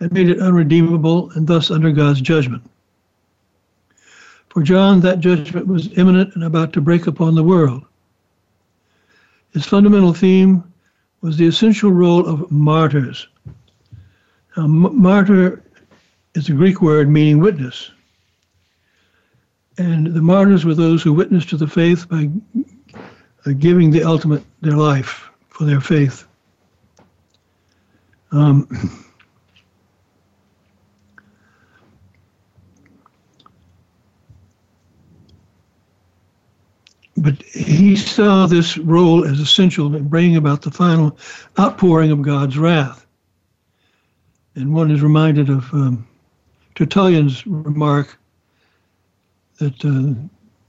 and 0.00 0.12
made 0.12 0.30
it 0.30 0.40
unredeemable 0.40 1.30
and 1.32 1.46
thus 1.46 1.70
under 1.70 1.92
God's 1.92 2.22
judgment. 2.22 2.62
For 4.48 4.62
John, 4.62 5.00
that 5.00 5.20
judgment 5.20 5.66
was 5.66 5.96
imminent 5.98 6.34
and 6.34 6.44
about 6.44 6.72
to 6.72 6.80
break 6.80 7.06
upon 7.06 7.34
the 7.34 7.44
world. 7.44 7.84
His 9.52 9.66
fundamental 9.66 10.14
theme 10.14 10.64
was 11.20 11.36
the 11.36 11.46
essential 11.46 11.90
role 11.90 12.26
of 12.26 12.50
martyrs. 12.50 13.28
Now, 14.56 14.66
martyr 14.66 15.62
is 16.34 16.48
a 16.48 16.52
Greek 16.52 16.82
word 16.82 17.08
meaning 17.08 17.38
witness. 17.38 17.90
And 19.78 20.06
the 20.06 20.22
martyrs 20.22 20.64
were 20.64 20.74
those 20.74 21.02
who 21.02 21.12
witnessed 21.12 21.48
to 21.50 21.56
the 21.56 21.66
faith 21.66 22.08
by 22.08 22.28
giving 23.52 23.90
the 23.90 24.04
ultimate, 24.04 24.42
their 24.60 24.76
life 24.76 25.30
for 25.48 25.64
their 25.64 25.80
faith. 25.80 26.26
Um, 28.32 28.68
but 37.16 37.40
he 37.42 37.96
saw 37.96 38.46
this 38.46 38.78
role 38.78 39.24
as 39.24 39.38
essential 39.40 39.94
in 39.94 40.08
bringing 40.08 40.36
about 40.36 40.62
the 40.62 40.70
final 40.70 41.16
outpouring 41.58 42.10
of 42.10 42.22
God's 42.22 42.58
wrath. 42.58 43.06
And 44.56 44.72
one 44.72 44.90
is 44.90 45.02
reminded 45.02 45.48
of 45.48 45.72
um, 45.72 46.06
Tertullian's 46.74 47.46
remark 47.46 48.18
that 49.58 49.84
uh, 49.84 50.14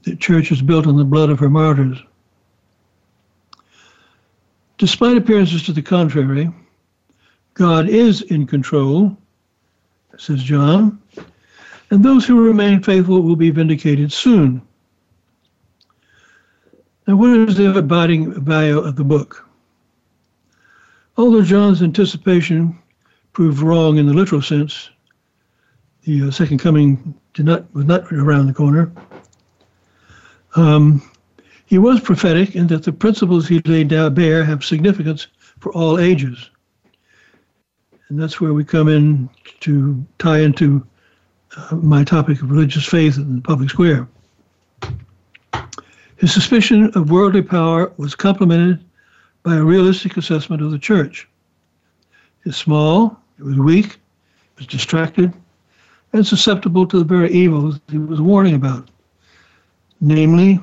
the 0.02 0.16
church 0.16 0.52
is 0.52 0.62
built 0.62 0.86
on 0.86 0.96
the 0.96 1.04
blood 1.04 1.30
of 1.30 1.38
her 1.40 1.50
martyrs. 1.50 2.00
Despite 4.78 5.16
appearances 5.16 5.64
to 5.64 5.72
the 5.72 5.82
contrary, 5.82 6.52
God 7.54 7.88
is 7.88 8.22
in 8.22 8.46
control, 8.46 9.16
says 10.18 10.42
John, 10.42 11.00
and 11.90 12.04
those 12.04 12.26
who 12.26 12.44
remain 12.44 12.82
faithful 12.82 13.22
will 13.22 13.36
be 13.36 13.50
vindicated 13.50 14.12
soon. 14.12 14.60
Now, 17.06 17.16
what 17.16 17.30
is 17.30 17.56
the 17.56 17.76
abiding 17.76 18.44
value 18.44 18.78
of 18.78 18.96
the 18.96 19.04
book? 19.04 19.48
Although 21.16 21.42
John's 21.42 21.82
anticipation 21.82 22.78
proved 23.32 23.60
wrong 23.60 23.96
in 23.96 24.06
the 24.06 24.14
literal 24.14 24.42
sense, 24.42 24.90
the 26.06 26.28
uh, 26.28 26.30
second 26.30 26.58
coming 26.58 27.14
did 27.34 27.44
not 27.44 27.72
was 27.74 27.84
not 27.84 28.10
around 28.12 28.46
the 28.46 28.54
corner. 28.54 28.90
Um, 30.54 31.02
he 31.66 31.78
was 31.78 32.00
prophetic 32.00 32.54
in 32.54 32.68
that 32.68 32.84
the 32.84 32.92
principles 32.92 33.48
he 33.48 33.60
laid 33.60 33.88
down 33.88 34.14
bare 34.14 34.44
have 34.44 34.64
significance 34.64 35.26
for 35.58 35.72
all 35.72 35.98
ages. 35.98 36.50
And 38.08 38.20
that's 38.20 38.40
where 38.40 38.54
we 38.54 38.64
come 38.64 38.88
in 38.88 39.28
to 39.60 40.06
tie 40.18 40.38
into 40.38 40.86
uh, 41.56 41.74
my 41.74 42.04
topic 42.04 42.40
of 42.40 42.52
religious 42.52 42.86
faith 42.86 43.16
in 43.16 43.36
the 43.36 43.42
public 43.42 43.68
square. 43.68 44.08
His 46.18 46.32
suspicion 46.32 46.92
of 46.94 47.10
worldly 47.10 47.42
power 47.42 47.92
was 47.96 48.14
complemented 48.14 48.82
by 49.42 49.56
a 49.56 49.64
realistic 49.64 50.16
assessment 50.16 50.62
of 50.62 50.70
the 50.70 50.78
church. 50.78 51.28
It's 52.44 52.56
small, 52.56 53.20
it 53.38 53.42
was 53.42 53.58
weak, 53.58 53.86
it 53.86 54.58
was 54.58 54.66
distracted, 54.68 55.32
and 56.12 56.26
susceptible 56.26 56.86
to 56.86 56.98
the 56.98 57.04
very 57.04 57.30
evils 57.32 57.80
he 57.90 57.98
was 57.98 58.20
warning 58.20 58.54
about, 58.54 58.88
namely 60.00 60.60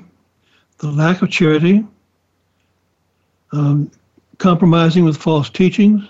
the 0.80 0.92
lack 0.92 1.22
of 1.22 1.30
charity, 1.30 1.86
um, 3.52 3.90
compromising 4.38 5.04
with 5.06 5.18
false 5.18 5.50
teachings, 5.50 6.04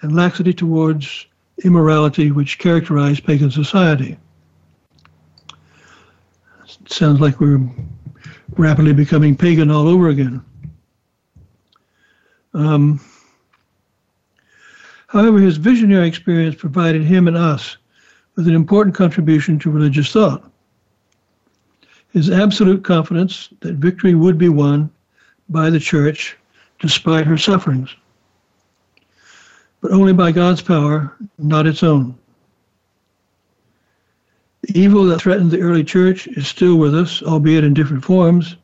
and 0.00 0.14
laxity 0.14 0.52
towards 0.52 1.26
immorality 1.64 2.30
which 2.30 2.58
characterized 2.58 3.24
pagan 3.24 3.50
society. 3.50 4.16
It 6.64 6.92
sounds 6.92 7.20
like 7.20 7.40
we're 7.40 7.60
rapidly 8.56 8.92
becoming 8.92 9.36
pagan 9.36 9.70
all 9.70 9.88
over 9.88 10.08
again. 10.08 10.44
Um, 12.54 13.00
however, 15.08 15.38
his 15.38 15.56
visionary 15.56 16.08
experience 16.08 16.54
provided 16.56 17.02
him 17.02 17.28
and 17.28 17.36
us 17.36 17.76
with 18.36 18.46
an 18.46 18.54
important 18.54 18.94
contribution 18.94 19.58
to 19.58 19.70
religious 19.70 20.12
thought. 20.12 20.50
His 22.12 22.30
absolute 22.30 22.84
confidence 22.84 23.48
that 23.60 23.74
victory 23.76 24.14
would 24.14 24.38
be 24.38 24.48
won 24.48 24.90
by 25.48 25.70
the 25.70 25.80
church 25.80 26.36
despite 26.78 27.26
her 27.26 27.38
sufferings, 27.38 27.94
but 29.80 29.90
only 29.90 30.12
by 30.12 30.32
God's 30.32 30.62
power, 30.62 31.16
not 31.38 31.66
its 31.66 31.82
own. 31.82 32.16
The 34.62 34.78
evil 34.78 35.04
that 35.04 35.20
threatened 35.20 35.50
the 35.50 35.60
early 35.60 35.84
church 35.84 36.26
is 36.28 36.46
still 36.46 36.76
with 36.76 36.94
us, 36.94 37.22
albeit 37.22 37.64
in 37.64 37.72
different 37.72 38.04
forms, 38.04 38.56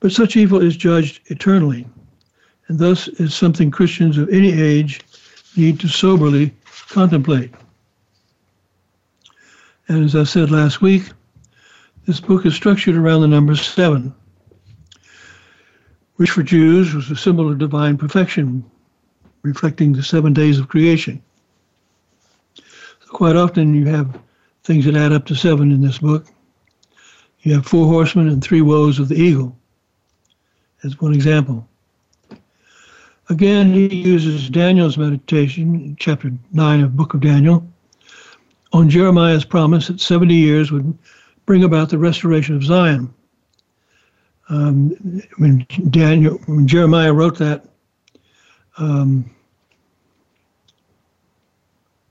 but 0.00 0.12
such 0.12 0.36
evil 0.36 0.60
is 0.60 0.76
judged 0.76 1.20
eternally, 1.26 1.86
and 2.68 2.78
thus 2.78 3.08
is 3.08 3.34
something 3.34 3.70
Christians 3.70 4.18
of 4.18 4.28
any 4.28 4.52
age 4.52 5.00
need 5.56 5.80
to 5.80 5.88
soberly 5.88 6.52
contemplate. 6.88 7.52
And 9.88 10.04
as 10.04 10.16
I 10.16 10.24
said 10.24 10.50
last 10.50 10.82
week, 10.82 11.10
this 12.06 12.20
book 12.20 12.44
is 12.44 12.54
structured 12.54 12.96
around 12.96 13.20
the 13.20 13.28
number 13.28 13.54
seven, 13.54 14.14
which 16.16 16.30
for 16.30 16.42
Jews 16.42 16.94
was 16.94 17.10
a 17.10 17.16
symbol 17.16 17.50
of 17.50 17.58
divine 17.58 17.96
perfection, 17.96 18.64
reflecting 19.42 19.92
the 19.92 20.02
seven 20.02 20.32
days 20.32 20.58
of 20.58 20.68
creation. 20.68 21.22
So 22.54 23.08
quite 23.08 23.36
often 23.36 23.74
you 23.74 23.86
have 23.86 24.18
things 24.64 24.84
that 24.86 24.96
add 24.96 25.12
up 25.12 25.26
to 25.26 25.36
seven 25.36 25.70
in 25.70 25.80
this 25.80 25.98
book. 25.98 26.26
You 27.42 27.54
have 27.54 27.66
four 27.66 27.86
horsemen 27.86 28.28
and 28.28 28.42
three 28.42 28.62
woes 28.62 28.98
of 28.98 29.08
the 29.08 29.14
eagle, 29.14 29.56
as 30.82 31.00
one 31.00 31.14
example. 31.14 31.68
Again, 33.28 33.72
he 33.72 33.86
uses 33.94 34.48
Daniel's 34.48 34.98
meditation, 34.98 35.96
chapter 35.98 36.32
9 36.52 36.80
of 36.80 36.96
Book 36.96 37.14
of 37.14 37.20
Daniel, 37.20 37.66
on 38.76 38.90
Jeremiah's 38.90 39.44
promise 39.44 39.88
that 39.88 40.00
70 40.00 40.34
years 40.34 40.70
would 40.70 40.96
bring 41.46 41.64
about 41.64 41.88
the 41.88 41.98
restoration 41.98 42.54
of 42.54 42.62
Zion. 42.62 43.12
Um, 44.48 45.22
when 45.38 45.66
Daniel, 45.90 46.38
when 46.46 46.66
Jeremiah 46.66 47.12
wrote 47.12 47.38
that, 47.38 47.64
um, 48.78 49.28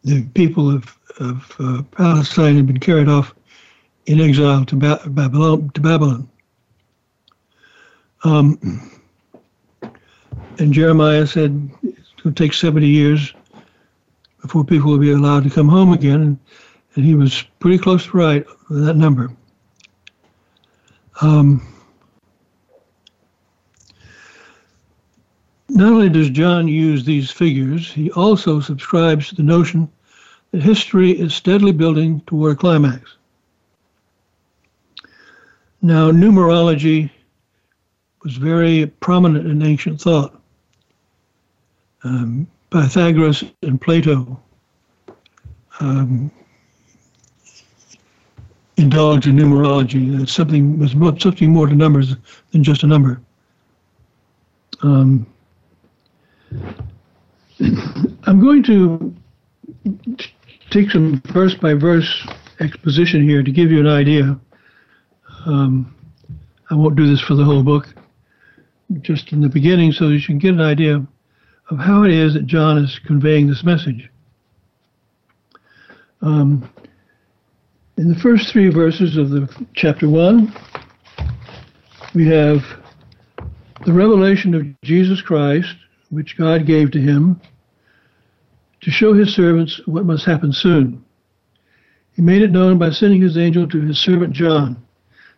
the 0.04 0.24
people 0.34 0.70
of, 0.70 0.98
of 1.20 1.56
uh, 1.60 1.84
Palestine 1.92 2.58
had 2.58 2.68
been 2.68 2.80
carried 2.80 3.08
off 3.08 3.34
in 4.08 4.20
exile 4.20 4.66
to 4.66 4.76
ba- 4.76 5.02
Babylon. 5.08 5.70
To 5.76 5.82
Babylon. 5.82 6.30
Um, 8.24 8.92
and 10.58 10.74
Jeremiah 10.74 11.28
said 11.28 11.70
going 12.26 12.34
to 12.34 12.44
take 12.44 12.54
70 12.54 12.88
years 12.88 13.34
before 14.46 14.64
people 14.64 14.92
will 14.92 15.00
be 15.00 15.12
allowed 15.12 15.44
to 15.44 15.50
come 15.50 15.68
home 15.68 15.92
again. 15.92 16.22
And, 16.22 16.40
and 16.96 17.06
he 17.06 17.16
was 17.16 17.44
pretty 17.60 17.80
close 17.80 18.06
to 18.06 18.18
right 18.18 18.46
that 18.70 18.96
number. 18.96 19.32
Um, 21.22 21.68
not 25.70 25.92
only 25.92 26.10
does 26.10 26.30
John 26.30 26.68
use 26.68 27.04
these 27.04 27.32
figures, 27.32 27.92
he 27.92 28.12
also 28.12 28.60
subscribes 28.60 29.30
to 29.30 29.36
the 29.36 29.44
notion 29.44 29.90
that 30.52 30.62
history 30.62 31.12
is 31.12 31.34
steadily 31.34 31.72
building 31.72 32.22
toward 32.28 32.54
a 32.54 32.56
climax. 32.56 33.18
Now, 35.82 36.12
numerology 36.12 37.10
was 38.24 38.38
very 38.38 38.88
prominent 39.00 39.48
in 39.48 39.64
ancient 39.64 40.02
thought. 40.02 40.40
Um, 42.04 42.48
Pythagoras 42.75 43.41
and 43.62 43.79
Plato 43.79 44.38
um, 45.79 46.29
in 48.75 48.89
numerology. 49.38 50.22
It's 50.22 50.34
something 50.34 50.77
was 50.77 50.94
something 51.22 51.51
more 51.51 51.67
to 51.67 51.74
numbers 51.74 52.17
than 52.51 52.65
just 52.65 52.84
a 52.84 52.88
number. 52.88 53.22
Um, 54.84 55.25
I'm 57.62 58.41
going 58.41 58.62
to 58.63 59.15
take 60.70 60.91
some 60.91 61.22
verse 61.27 61.55
by 61.55 61.75
verse 61.75 62.27
exposition 62.60 63.24
here 63.24 63.41
to 63.41 63.51
give 63.51 63.72
you 63.72 63.79
an 63.79 63.88
idea. 63.88 64.38
Um, 65.46 65.96
I 66.70 66.74
won't 66.74 66.98
do 66.98 67.08
this 67.08 67.22
for 67.22 67.36
the 67.36 67.46
whole 67.46 67.63
book, 67.63 67.96
just 69.00 69.32
in 69.32 69.39
the 69.39 69.48
beginning, 69.48 69.94
so 69.94 70.10
you 70.10 70.22
can 70.22 70.39
get 70.39 70.55
an 70.55 70.62
idea 70.62 71.08
of 71.70 71.80
how 71.80 72.04
it 72.04 72.12
is 72.12 72.34
that 72.34 72.46
John 72.46 72.78
is 72.78 73.00
conveying 73.06 73.48
this 73.48 73.64
message. 73.64 74.10
Um, 76.22 76.70
in 77.98 78.10
the 78.10 78.20
first 78.20 78.52
three 78.52 78.70
verses 78.70 79.18
of 79.18 79.30
the 79.30 79.48
chapter 79.74 80.10
one, 80.10 80.54
we 82.14 82.28
have 82.28 82.60
the 83.86 83.94
revelation 83.94 84.54
of 84.54 84.66
Jesus 84.84 85.22
Christ, 85.22 85.76
which 86.10 86.38
God 86.38 86.66
gave 86.66 86.92
to 86.92 87.00
him 87.00 87.40
to 88.82 88.92
show 88.92 89.14
his 89.14 89.34
servants 89.34 89.82
what 89.86 90.06
must 90.06 90.26
happen 90.26 90.52
soon. 90.54 91.04
He 92.14 92.22
made 92.22 92.42
it 92.42 92.52
known 92.52 92.78
by 92.78 92.92
sending 92.92 93.22
his 93.22 93.38
angel 93.38 93.68
to 93.68 93.82
his 93.82 94.00
servant 94.00 94.34
John, 94.34 94.82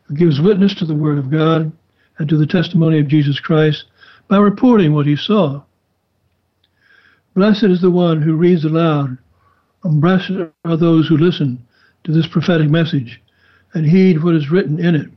who 0.03 0.15
gives 0.15 0.39
witness 0.39 0.75
to 0.75 0.85
the 0.85 0.95
word 0.95 1.17
of 1.17 1.31
God 1.31 1.71
and 2.17 2.29
to 2.29 2.37
the 2.37 2.45
testimony 2.45 2.99
of 2.99 3.07
Jesus 3.07 3.39
Christ 3.39 3.85
by 4.27 4.37
reporting 4.37 4.93
what 4.93 5.05
he 5.05 5.15
saw. 5.15 5.63
Blessed 7.37 7.65
is 7.65 7.81
the 7.81 7.91
one 7.91 8.19
who 8.19 8.35
reads 8.35 8.65
aloud, 8.65 9.15
and 9.83 10.01
blessed 10.01 10.31
are 10.65 10.75
those 10.75 11.07
who 11.07 11.17
listen 11.17 11.63
to 12.03 12.11
this 12.11 12.25
prophetic 12.25 12.67
message 12.67 13.21
and 13.75 13.85
heed 13.85 14.23
what 14.23 14.33
is 14.33 14.49
written 14.49 14.83
in 14.83 14.95
it, 14.95 15.07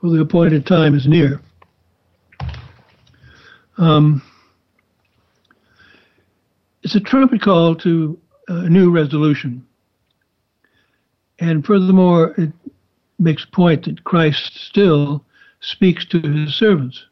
for 0.00 0.08
the 0.08 0.20
appointed 0.20 0.64
time 0.64 0.94
is 0.94 1.08
near. 1.08 1.40
Um, 3.76 4.22
it's 6.84 6.94
a 6.94 7.00
trumpet 7.00 7.42
call 7.42 7.74
to 7.74 8.16
a 8.46 8.68
new 8.68 8.92
resolution. 8.92 9.66
And 11.40 11.66
furthermore, 11.66 12.36
it 12.38 12.52
makes 13.18 13.44
point 13.44 13.86
that 13.86 14.04
Christ 14.04 14.56
still 14.60 15.24
speaks 15.58 16.06
to 16.06 16.20
his 16.20 16.54
servants. 16.54 17.04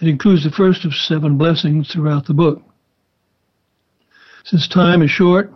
It 0.00 0.08
includes 0.08 0.44
the 0.44 0.50
first 0.50 0.84
of 0.84 0.94
seven 0.94 1.36
blessings 1.36 1.90
throughout 1.92 2.26
the 2.26 2.34
book. 2.34 2.62
Since 4.44 4.68
time 4.68 5.02
is 5.02 5.10
short, 5.10 5.52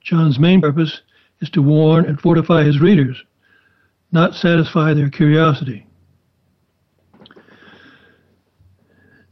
John's 0.00 0.38
main 0.38 0.60
purpose 0.60 1.02
is 1.40 1.50
to 1.50 1.62
warn 1.62 2.06
and 2.06 2.20
fortify 2.20 2.62
his 2.62 2.80
readers, 2.80 3.22
not 4.12 4.34
satisfy 4.34 4.94
their 4.94 5.10
curiosity. 5.10 5.86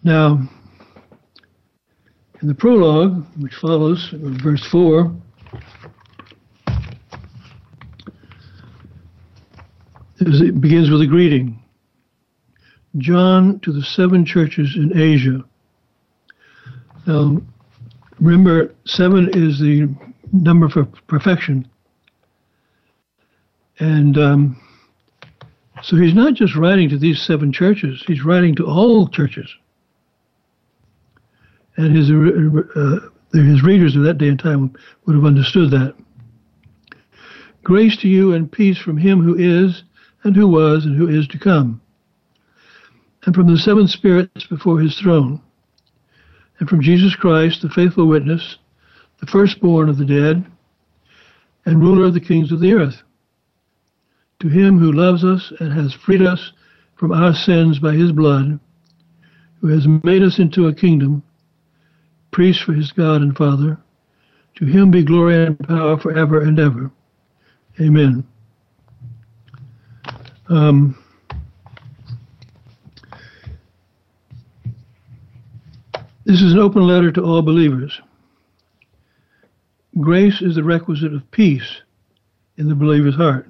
Now, 0.02 0.48
in 2.42 2.48
the 2.48 2.54
prologue, 2.54 3.24
which 3.40 3.54
follows, 3.54 4.10
verse 4.12 4.64
4, 4.66 5.14
it 10.20 10.60
begins 10.60 10.90
with 10.90 11.00
a 11.00 11.06
greeting. 11.06 11.62
John 12.98 13.60
to 13.60 13.72
the 13.72 13.82
seven 13.82 14.24
churches 14.24 14.76
in 14.76 14.96
Asia. 14.96 15.44
Now, 17.06 17.40
remember, 18.20 18.74
seven 18.84 19.28
is 19.32 19.58
the 19.58 19.88
number 20.32 20.68
for 20.68 20.86
perfection. 21.06 21.68
And 23.78 24.16
um, 24.16 24.60
so 25.82 25.96
he's 25.96 26.14
not 26.14 26.34
just 26.34 26.56
writing 26.56 26.88
to 26.88 26.98
these 26.98 27.20
seven 27.20 27.52
churches, 27.52 28.02
he's 28.06 28.24
writing 28.24 28.54
to 28.56 28.66
all 28.66 29.08
churches. 29.08 29.54
And 31.76 31.94
his, 31.94 32.10
uh, 32.10 32.80
uh 32.80 33.00
his 33.32 33.62
readers 33.62 33.96
of 33.96 34.02
that 34.04 34.18
day 34.18 34.28
and 34.28 34.38
time 34.38 34.74
would 35.04 35.14
have 35.14 35.26
understood 35.26 35.70
that. 35.72 35.94
Grace 37.62 37.96
to 37.98 38.08
you 38.08 38.32
and 38.32 38.50
peace 38.50 38.78
from 38.78 38.96
him 38.96 39.20
who 39.20 39.34
is, 39.34 39.82
and 40.24 40.34
who 40.34 40.48
was, 40.48 40.86
and 40.86 40.96
who 40.96 41.08
is 41.08 41.28
to 41.28 41.38
come, 41.38 41.80
and 43.26 43.34
from 43.34 43.52
the 43.52 43.58
seven 43.58 43.86
spirits 43.86 44.46
before 44.46 44.80
his 44.80 44.98
throne, 44.98 45.42
and 46.58 46.68
from 46.68 46.80
Jesus 46.80 47.14
Christ, 47.14 47.60
the 47.60 47.68
faithful 47.68 48.08
witness 48.08 48.56
the 49.20 49.26
firstborn 49.26 49.88
of 49.88 49.98
the 49.98 50.04
dead, 50.04 50.44
and 51.64 51.80
ruler 51.80 52.06
of 52.06 52.14
the 52.14 52.20
kings 52.20 52.52
of 52.52 52.60
the 52.60 52.72
earth. 52.72 53.02
To 54.40 54.48
him 54.48 54.78
who 54.78 54.92
loves 54.92 55.24
us 55.24 55.52
and 55.58 55.72
has 55.72 55.94
freed 55.94 56.22
us 56.22 56.52
from 56.96 57.12
our 57.12 57.34
sins 57.34 57.78
by 57.78 57.94
his 57.94 58.12
blood, 58.12 58.60
who 59.60 59.68
has 59.68 59.86
made 60.04 60.22
us 60.22 60.38
into 60.38 60.66
a 60.66 60.74
kingdom, 60.74 61.22
priest 62.30 62.62
for 62.62 62.74
his 62.74 62.92
God 62.92 63.22
and 63.22 63.36
Father, 63.36 63.78
to 64.56 64.64
him 64.66 64.90
be 64.90 65.02
glory 65.02 65.46
and 65.46 65.58
power 65.58 65.98
forever 65.98 66.40
and 66.40 66.58
ever. 66.58 66.90
Amen. 67.80 68.26
Um, 70.48 70.96
this 76.26 76.42
is 76.42 76.52
an 76.52 76.58
open 76.58 76.82
letter 76.82 77.12
to 77.12 77.22
all 77.22 77.40
believers. 77.40 78.00
Grace 80.00 80.42
is 80.42 80.56
the 80.56 80.64
requisite 80.64 81.14
of 81.14 81.30
peace 81.30 81.82
in 82.58 82.68
the 82.68 82.74
believer's 82.74 83.14
heart. 83.14 83.48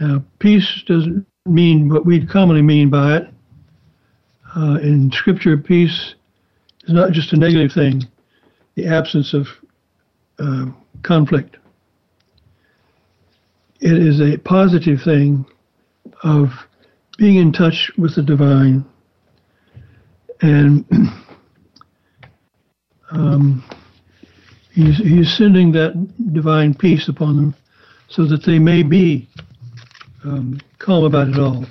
Now, 0.00 0.24
peace 0.38 0.82
doesn't 0.86 1.26
mean 1.44 1.90
what 1.90 2.06
we 2.06 2.26
commonly 2.26 2.62
mean 2.62 2.88
by 2.88 3.18
it. 3.18 3.28
Uh, 4.56 4.78
in 4.82 5.12
Scripture, 5.12 5.58
peace 5.58 6.14
is 6.84 6.94
not 6.94 7.12
just 7.12 7.34
a 7.34 7.36
negative 7.36 7.72
thing, 7.72 8.02
the 8.74 8.86
absence 8.86 9.34
of 9.34 9.46
uh, 10.38 10.66
conflict. 11.02 11.58
It 13.80 13.92
is 13.92 14.22
a 14.22 14.38
positive 14.38 15.02
thing 15.02 15.44
of 16.22 16.48
being 17.18 17.36
in 17.36 17.52
touch 17.52 17.92
with 17.98 18.14
the 18.14 18.22
divine 18.22 18.86
and 20.40 20.84
um, 23.10 23.64
He's, 24.78 24.98
he's 24.98 25.36
sending 25.36 25.72
that 25.72 25.92
divine 26.32 26.72
peace 26.72 27.08
upon 27.08 27.34
them 27.34 27.56
so 28.06 28.24
that 28.26 28.44
they 28.44 28.60
may 28.60 28.84
be 28.84 29.28
um, 30.22 30.60
calm 30.78 31.02
about 31.02 31.30
it 31.30 31.36
all. 31.36 31.66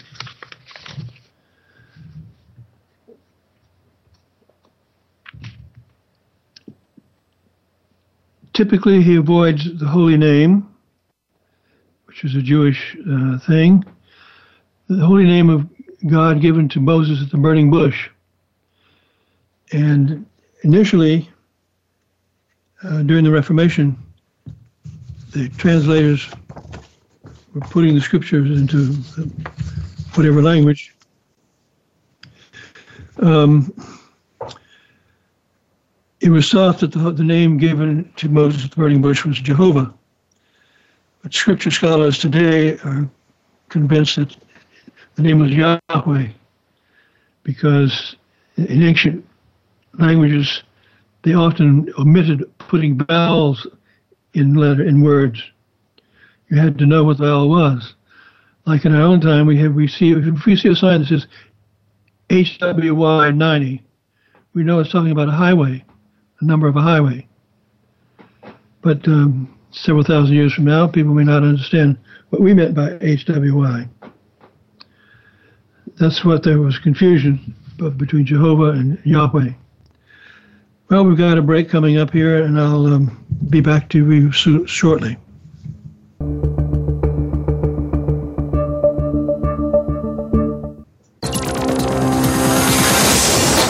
Typically, 8.54 9.02
he 9.02 9.16
avoids 9.16 9.80
the 9.80 9.88
holy 9.88 10.18
name, 10.18 10.68
which 12.08 12.26
is 12.26 12.36
a 12.36 12.42
Jewish 12.42 12.98
uh, 13.10 13.40
thing. 13.48 13.86
The 14.90 15.06
holy 15.06 15.24
name 15.24 15.50
of 15.50 15.66
God 16.12 16.42
given 16.42 16.68
to 16.70 16.82
Moses 16.82 17.24
at 17.24 17.32
the 17.32 17.38
burning 17.38 17.72
bush. 17.72 18.10
And 19.72 20.26
initially, 20.64 21.30
uh, 22.84 23.02
during 23.04 23.24
the 23.24 23.32
Reformation, 23.32 23.98
the 25.32 25.50
translators 25.50 26.30
were 27.54 27.62
putting 27.62 27.96
the 27.96 28.02
scriptures 28.02 28.60
into 28.60 28.94
whatever 30.14 30.42
language. 30.42 30.96
Um, 33.20 33.74
it 36.20 36.30
was 36.30 36.50
thought 36.50 36.80
that 36.80 36.92
the, 36.92 37.12
the, 37.12 37.24
name 37.24 37.58
given 37.58 38.12
to 38.18 38.30
Moses 38.30 38.66
at 38.66 38.72
the 38.72 38.76
burning 38.76 39.02
bush 39.02 39.26
was 39.26 39.40
Jehovah. 39.40 39.94
But 41.24 41.34
scripture 41.34 41.72
scholars 41.72 42.20
today 42.20 42.78
are 42.80 43.10
convinced 43.70 44.18
that 44.18 44.36
the 45.16 45.24
name 45.24 45.40
was 45.40 45.52
Yahweh 45.52 46.28
because 47.44 48.16
in 48.56 48.84
ancient 48.84 49.26
languages, 49.98 50.64
they 51.24 51.34
often 51.34 51.92
omitted 51.98 52.44
putting 52.60 52.98
vowels 52.98 53.68
in 54.34 54.54
letter 54.54 54.84
in 54.84 55.04
words. 55.04 55.42
You 56.50 56.58
had 56.58 56.78
to 56.78 56.86
know 56.86 57.04
what 57.04 57.18
the 57.18 57.26
vowel 57.26 57.50
was. 57.50 57.96
Like 58.66 58.86
in 58.86 58.96
our 58.96 59.02
own 59.02 59.22
time, 59.22 59.48
we 59.48 59.58
have 59.60 59.74
we 59.74 59.88
see 59.88 60.12
if 60.12 60.46
we 60.46 60.56
see 60.56 60.70
a 60.70 60.76
sign 60.76 61.02
that 61.02 61.08
says 61.08 61.28
HWY 62.30 63.32
90, 63.32 63.84
we 64.54 64.64
know 64.64 64.80
it's 64.80 64.92
talking 64.92 65.12
about 65.12 65.30
a 65.30 65.32
highway, 65.32 65.84
a 66.42 66.46
number 66.46 66.68
of 66.68 66.76
a 66.76 66.82
highway. 66.82 67.28
But 68.82 69.08
um, 69.08 69.58
several 69.72 70.04
thousand 70.04 70.36
years 70.36 70.54
from 70.54 70.66
now, 70.66 70.88
people 70.88 71.14
may 71.14 71.24
not 71.24 71.44
understand 71.44 71.98
what 72.30 72.42
we 72.42 72.54
meant 72.54 72.76
by 72.76 72.90
HWY. 73.00 73.90
That's 76.00 76.24
what 76.24 76.44
there 76.44 76.60
was 76.60 76.78
confusion 76.78 77.56
between 77.98 78.26
Jehovah 78.26 78.72
and 78.72 79.00
Yahweh. 79.06 79.52
Well, 80.90 81.04
we've 81.04 81.18
got 81.18 81.38
a 81.38 81.42
break 81.42 81.70
coming 81.70 81.98
up 81.98 82.12
here, 82.12 82.44
and 82.44 82.60
I'll 82.60 82.86
um, 82.88 83.26
be 83.50 83.60
back 83.60 83.90
to 83.90 84.10
you 84.10 84.32
so- 84.32 84.66
shortly. 84.66 85.18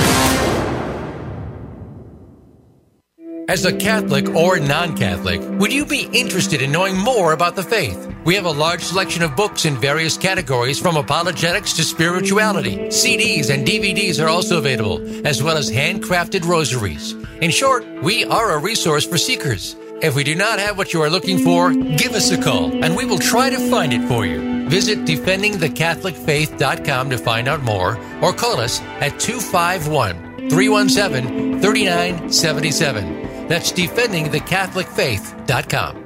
As 3.49 3.65
a 3.65 3.73
Catholic 3.73 4.29
or 4.35 4.59
non 4.59 4.95
Catholic, 4.95 5.41
would 5.59 5.73
you 5.73 5.83
be 5.83 6.07
interested 6.13 6.61
in 6.61 6.71
knowing 6.71 6.95
more 6.95 7.33
about 7.33 7.55
the 7.55 7.63
faith? 7.63 8.07
We 8.23 8.35
have 8.35 8.45
a 8.45 8.51
large 8.51 8.83
selection 8.83 9.23
of 9.23 9.35
books 9.35 9.65
in 9.65 9.75
various 9.75 10.19
categories 10.19 10.79
from 10.79 10.97
apologetics 10.97 11.73
to 11.77 11.83
spirituality. 11.83 12.77
CDs 12.89 13.51
and 13.51 13.65
DVDs 13.65 14.23
are 14.23 14.29
also 14.29 14.59
available, 14.59 15.01
as 15.25 15.41
well 15.41 15.57
as 15.57 15.71
handcrafted 15.71 16.45
rosaries. 16.45 17.13
In 17.41 17.49
short, 17.49 17.87
we 18.03 18.23
are 18.23 18.51
a 18.51 18.59
resource 18.59 19.07
for 19.07 19.17
seekers. 19.17 19.75
If 20.03 20.13
we 20.13 20.23
do 20.23 20.35
not 20.35 20.59
have 20.59 20.77
what 20.77 20.93
you 20.93 21.01
are 21.01 21.09
looking 21.09 21.39
for, 21.39 21.73
give 21.73 22.13
us 22.13 22.29
a 22.29 22.39
call 22.39 22.71
and 22.83 22.95
we 22.95 23.05
will 23.05 23.17
try 23.17 23.49
to 23.49 23.57
find 23.71 23.93
it 23.93 24.07
for 24.07 24.27
you. 24.27 24.69
Visit 24.69 25.05
defendingthecatholicfaith.com 25.05 27.09
to 27.09 27.17
find 27.17 27.47
out 27.47 27.63
more 27.63 27.97
or 28.21 28.31
call 28.31 28.59
us 28.59 28.79
at 29.01 29.19
251 29.19 30.49
317 30.51 31.61
3977. 31.61 33.28
That's 33.49 33.73
defendingthecatholicfaith.com. 33.73 36.05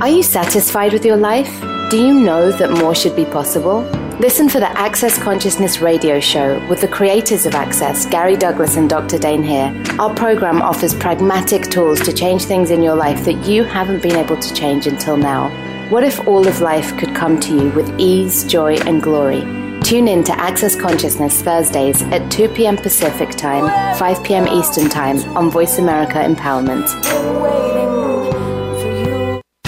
Are 0.00 0.08
you 0.08 0.22
satisfied 0.22 0.92
with 0.92 1.04
your 1.04 1.16
life? 1.16 1.50
Do 1.90 2.00
you 2.00 2.14
know 2.14 2.52
that 2.52 2.70
more 2.70 2.94
should 2.94 3.16
be 3.16 3.24
possible? 3.24 3.80
Listen 4.20 4.48
for 4.48 4.60
the 4.60 4.68
Access 4.78 5.16
Consciousness 5.16 5.80
radio 5.80 6.20
show 6.20 6.64
with 6.68 6.82
the 6.82 6.88
creators 6.88 7.46
of 7.46 7.54
Access, 7.54 8.04
Gary 8.06 8.36
Douglas 8.36 8.76
and 8.76 8.90
Dr. 8.90 9.18
Dain 9.18 9.42
Heer. 9.42 9.74
Our 9.98 10.14
program 10.14 10.60
offers 10.60 10.94
pragmatic 10.94 11.70
tools 11.70 12.00
to 12.02 12.12
change 12.12 12.44
things 12.44 12.70
in 12.70 12.82
your 12.82 12.94
life 12.94 13.24
that 13.24 13.46
you 13.46 13.64
haven't 13.64 14.02
been 14.02 14.16
able 14.16 14.36
to 14.36 14.54
change 14.54 14.86
until 14.86 15.16
now. 15.16 15.48
What 15.88 16.04
if 16.04 16.28
all 16.28 16.46
of 16.46 16.60
life 16.60 16.94
could 16.98 17.14
come 17.14 17.40
to 17.40 17.54
you 17.54 17.70
with 17.70 17.88
ease, 17.98 18.44
joy, 18.44 18.76
and 18.76 19.02
glory? 19.02 19.40
Tune 19.88 20.06
in 20.06 20.22
to 20.24 20.38
Access 20.38 20.76
Consciousness 20.76 21.40
Thursdays 21.40 22.02
at 22.02 22.30
2 22.30 22.50
p.m. 22.50 22.76
Pacific 22.76 23.30
Time, 23.30 23.96
5 23.96 24.22
p.m. 24.22 24.46
Eastern 24.46 24.90
Time 24.90 25.16
on 25.34 25.50
Voice 25.50 25.78
America 25.78 26.18
Empowerment. 26.18 26.86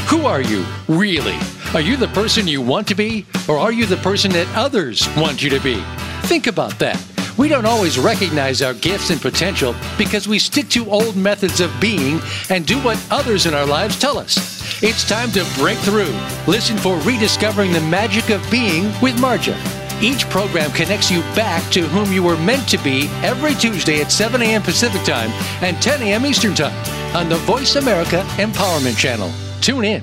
Who 0.01 0.27
are 0.27 0.43
you, 0.43 0.67
really? 0.89 1.39
Are 1.73 1.81
you 1.81 1.97
the 1.97 2.09
person 2.09 2.47
you 2.47 2.61
want 2.61 2.87
to 2.89 2.95
be, 2.95 3.25
or 3.49 3.57
are 3.57 3.73
you 3.73 3.87
the 3.87 3.97
person 3.97 4.31
that 4.33 4.47
others 4.55 5.09
want 5.17 5.43
you 5.43 5.49
to 5.49 5.61
be? 5.61 5.83
Think 6.25 6.49
about 6.49 6.79
that. 6.81 7.03
We 7.39 7.49
don't 7.49 7.65
always 7.65 7.99
recognize 7.99 8.61
our 8.61 8.75
gifts 8.75 9.09
and 9.09 9.23
potential 9.23 9.75
because 9.97 10.29
we 10.29 10.39
stick 10.39 10.69
to 10.69 10.91
old 10.91 11.17
methods 11.17 11.61
of 11.61 11.73
being 11.81 12.21
and 12.51 12.67
do 12.67 12.79
what 12.81 13.03
others 13.11 13.47
in 13.47 13.55
our 13.55 13.65
lives 13.65 13.99
tell 13.99 14.19
us. 14.19 14.37
It's 14.83 15.09
time 15.09 15.31
to 15.31 15.47
break 15.57 15.79
through. 15.79 16.15
Listen 16.47 16.77
for 16.77 16.99
Rediscovering 16.99 17.73
the 17.73 17.81
Magic 17.81 18.29
of 18.29 18.47
Being 18.51 18.85
with 19.01 19.19
Marja. 19.19 19.80
Each 20.03 20.29
program 20.31 20.71
connects 20.73 21.11
you 21.11 21.21
back 21.37 21.71
to 21.73 21.83
whom 21.83 22.11
you 22.11 22.23
were 22.23 22.37
meant 22.39 22.67
to 22.71 22.79
be 22.79 23.09
every 23.23 23.55
Tuesday 23.55 24.01
at 24.01 24.11
7 24.11 24.41
a.m. 24.41 24.63
Pacific 24.63 25.03
Time 25.03 25.31
and 25.63 25.81
10 25.83 26.03
a.m. 26.03 26.25
Eastern 26.25 26.55
Time 26.55 26.75
on 27.15 27.29
the 27.29 27.37
Voice 27.37 27.77
America 27.77 28.23
Empowerment 28.37 28.97
Channel. 28.97 29.31
Tune 29.61 29.85
in. 29.85 30.03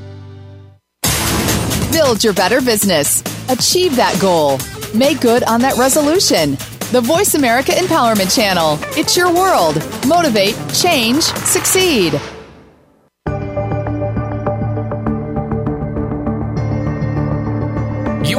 Build 1.92 2.24
your 2.24 2.34
better 2.34 2.62
business. 2.62 3.22
Achieve 3.50 3.96
that 3.96 4.16
goal. 4.22 4.60
Make 4.94 5.20
good 5.20 5.44
on 5.44 5.62
that 5.62 5.78
resolution. 5.78 6.52
The 6.92 7.02
Voice 7.02 7.34
America 7.34 7.72
Empowerment 7.72 8.34
Channel. 8.36 8.78
It's 8.98 9.18
your 9.18 9.34
world. 9.34 9.78
Motivate, 10.06 10.56
change, 10.74 11.24
succeed. 11.24 12.22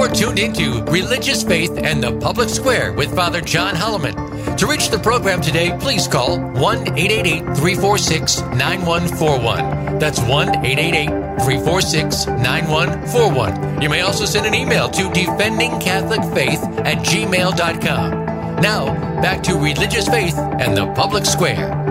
Are 0.08 0.14
tuned 0.14 0.38
into 0.38 0.82
Religious 0.84 1.42
Faith 1.42 1.76
and 1.76 2.02
the 2.02 2.18
Public 2.18 2.48
Square 2.48 2.94
with 2.94 3.14
Father 3.14 3.42
John 3.42 3.74
Holloman. 3.74 4.56
To 4.56 4.66
reach 4.66 4.88
the 4.88 4.98
program 4.98 5.42
today, 5.42 5.76
please 5.78 6.08
call 6.08 6.40
1 6.40 6.98
888 6.98 7.44
346 7.54 8.40
9141. 8.40 9.98
That's 9.98 10.18
1 10.20 10.64
888 10.64 11.08
346 11.44 12.26
9141. 12.26 13.82
You 13.82 13.90
may 13.90 14.00
also 14.00 14.24
send 14.24 14.46
an 14.46 14.54
email 14.54 14.88
to 14.88 15.02
defendingcatholicfaith 15.10 16.86
at 16.86 17.04
gmail.com. 17.04 18.10
Now, 18.62 18.86
back 19.20 19.42
to 19.42 19.58
Religious 19.58 20.08
Faith 20.08 20.38
and 20.38 20.74
the 20.74 20.86
Public 20.94 21.26
Square. 21.26 21.88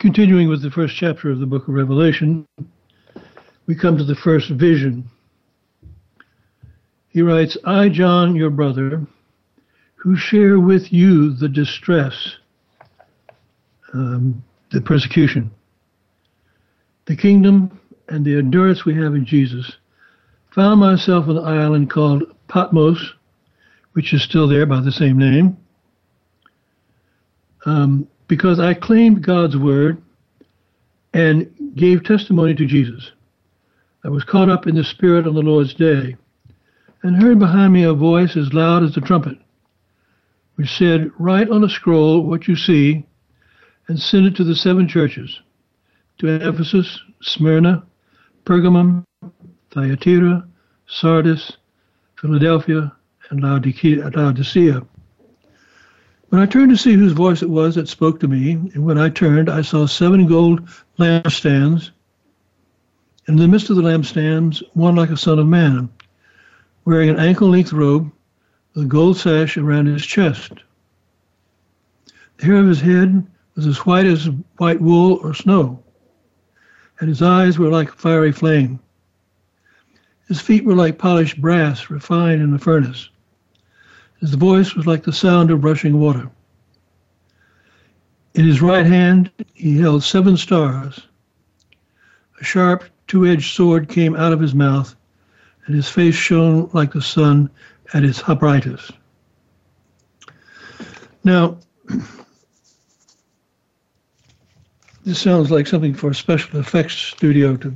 Continuing 0.00 0.48
with 0.48 0.62
the 0.62 0.70
first 0.70 0.96
chapter 0.96 1.30
of 1.30 1.40
the 1.40 1.46
book 1.46 1.68
of 1.68 1.74
Revelation, 1.74 2.48
we 3.66 3.74
come 3.74 3.98
to 3.98 4.04
the 4.04 4.14
first 4.14 4.48
vision. 4.48 5.04
He 7.10 7.20
writes, 7.20 7.58
I, 7.66 7.90
John, 7.90 8.34
your 8.34 8.48
brother, 8.48 9.06
who 9.96 10.16
share 10.16 10.58
with 10.58 10.90
you 10.90 11.34
the 11.34 11.50
distress, 11.50 12.38
um, 13.92 14.42
the 14.72 14.80
persecution, 14.80 15.50
the 17.04 17.14
kingdom, 17.14 17.78
and 18.08 18.24
the 18.24 18.38
endurance 18.38 18.86
we 18.86 18.94
have 18.94 19.14
in 19.14 19.26
Jesus, 19.26 19.70
found 20.54 20.80
myself 20.80 21.28
on 21.28 21.36
an 21.36 21.44
island 21.44 21.90
called 21.90 22.22
Patmos, 22.48 23.12
which 23.92 24.14
is 24.14 24.24
still 24.24 24.48
there 24.48 24.64
by 24.64 24.80
the 24.80 24.92
same 24.92 25.18
name. 25.18 25.58
Um, 27.66 28.08
because 28.30 28.60
I 28.60 28.74
claimed 28.74 29.24
God's 29.24 29.56
word 29.56 30.00
and 31.12 31.52
gave 31.74 32.04
testimony 32.04 32.54
to 32.54 32.64
Jesus. 32.64 33.10
I 34.04 34.08
was 34.08 34.22
caught 34.22 34.48
up 34.48 34.68
in 34.68 34.76
the 34.76 34.84
Spirit 34.84 35.26
on 35.26 35.34
the 35.34 35.42
Lord's 35.42 35.74
day 35.74 36.16
and 37.02 37.20
heard 37.20 37.40
behind 37.40 37.72
me 37.72 37.82
a 37.82 37.92
voice 37.92 38.36
as 38.36 38.54
loud 38.54 38.84
as 38.84 38.96
a 38.96 39.00
trumpet, 39.00 39.36
which 40.54 40.70
said, 40.70 41.10
Write 41.18 41.50
on 41.50 41.64
a 41.64 41.68
scroll 41.68 42.22
what 42.22 42.46
you 42.46 42.54
see 42.54 43.04
and 43.88 43.98
send 43.98 44.26
it 44.26 44.36
to 44.36 44.44
the 44.44 44.54
seven 44.54 44.86
churches 44.86 45.40
to 46.18 46.28
Ephesus, 46.28 47.00
Smyrna, 47.20 47.82
Pergamum, 48.44 49.02
Thyatira, 49.72 50.46
Sardis, 50.86 51.56
Philadelphia, 52.14 52.92
and 53.30 53.42
Laodicea. 53.42 54.86
When 56.30 56.40
I 56.40 56.46
turned 56.46 56.70
to 56.70 56.76
see 56.76 56.92
whose 56.92 57.10
voice 57.10 57.42
it 57.42 57.50
was 57.50 57.74
that 57.74 57.88
spoke 57.88 58.20
to 58.20 58.28
me, 58.28 58.52
and 58.52 58.84
when 58.84 58.98
I 58.98 59.08
turned, 59.08 59.48
I 59.50 59.62
saw 59.62 59.86
seven 59.86 60.28
gold 60.28 60.60
lampstands, 60.96 61.90
and 63.26 63.36
in 63.36 63.42
the 63.42 63.48
midst 63.48 63.68
of 63.68 63.74
the 63.74 63.82
lampstands, 63.82 64.62
one 64.74 64.94
like 64.94 65.10
a 65.10 65.16
son 65.16 65.40
of 65.40 65.48
man, 65.48 65.88
wearing 66.84 67.10
an 67.10 67.18
ankle 67.18 67.48
length 67.48 67.72
robe 67.72 68.12
with 68.74 68.84
a 68.84 68.86
gold 68.86 69.16
sash 69.16 69.56
around 69.56 69.86
his 69.86 70.06
chest. 70.06 70.52
The 72.36 72.46
hair 72.46 72.58
of 72.58 72.68
his 72.68 72.80
head 72.80 73.26
was 73.56 73.66
as 73.66 73.78
white 73.78 74.06
as 74.06 74.28
white 74.58 74.80
wool 74.80 75.18
or 75.24 75.34
snow, 75.34 75.82
and 77.00 77.08
his 77.08 77.22
eyes 77.22 77.58
were 77.58 77.70
like 77.70 77.90
fiery 77.90 78.30
flame. 78.30 78.78
His 80.28 80.40
feet 80.40 80.64
were 80.64 80.76
like 80.76 80.96
polished 80.96 81.40
brass 81.40 81.90
refined 81.90 82.40
in 82.40 82.54
a 82.54 82.58
furnace. 82.60 83.08
His 84.20 84.34
voice 84.34 84.74
was 84.74 84.86
like 84.86 85.02
the 85.02 85.12
sound 85.12 85.50
of 85.50 85.64
rushing 85.64 85.98
water. 85.98 86.30
In 88.34 88.46
his 88.46 88.60
right 88.60 88.84
hand, 88.84 89.30
he 89.54 89.78
held 89.78 90.04
seven 90.04 90.36
stars. 90.36 91.00
A 92.40 92.44
sharp, 92.44 92.84
two 93.06 93.26
edged 93.26 93.54
sword 93.54 93.88
came 93.88 94.14
out 94.14 94.32
of 94.32 94.40
his 94.40 94.54
mouth, 94.54 94.94
and 95.66 95.74
his 95.74 95.88
face 95.88 96.14
shone 96.14 96.68
like 96.74 96.92
the 96.92 97.00
sun 97.00 97.50
at 97.94 98.04
its 98.04 98.22
brightest. 98.22 98.92
Now, 101.24 101.56
this 105.04 105.18
sounds 105.18 105.50
like 105.50 105.66
something 105.66 105.94
for 105.94 106.10
a 106.10 106.14
special 106.14 106.60
effects 106.60 106.94
studio 106.94 107.56
to 107.56 107.74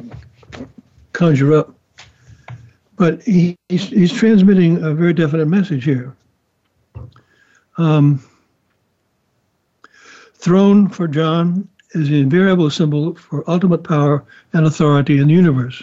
conjure 1.12 1.54
up, 1.54 1.74
but 2.96 3.22
he, 3.22 3.57
he's, 3.70 3.88
he's 3.88 4.12
transmitting 4.12 4.85
a 4.85 4.92
very 4.92 5.14
definite 5.14 5.46
message 5.46 5.85
here. 5.85 6.14
Um, 7.77 8.25
throne 10.35 10.89
for 10.89 11.09
John 11.09 11.69
is 11.93 12.09
the 12.09 12.21
invariable 12.21 12.71
symbol 12.71 13.15
for 13.15 13.49
ultimate 13.51 13.85
power 13.85 14.25
and 14.53 14.67
authority 14.67 15.19
in 15.19 15.29
the 15.29 15.35
universe. 15.35 15.83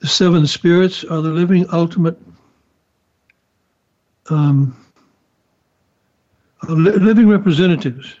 The 0.00 0.06
seven 0.06 0.46
spirits 0.46 1.02
are 1.04 1.22
the 1.22 1.30
living 1.30 1.66
ultimate 1.72 2.18
um, 4.30 4.76
living 6.68 7.28
representatives, 7.28 8.14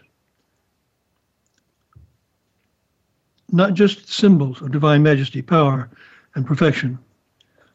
not 3.52 3.74
just 3.74 4.10
symbols 4.12 4.60
of 4.60 4.72
divine 4.72 5.02
majesty, 5.02 5.40
power, 5.40 5.88
and 6.34 6.46
perfection. 6.46 6.98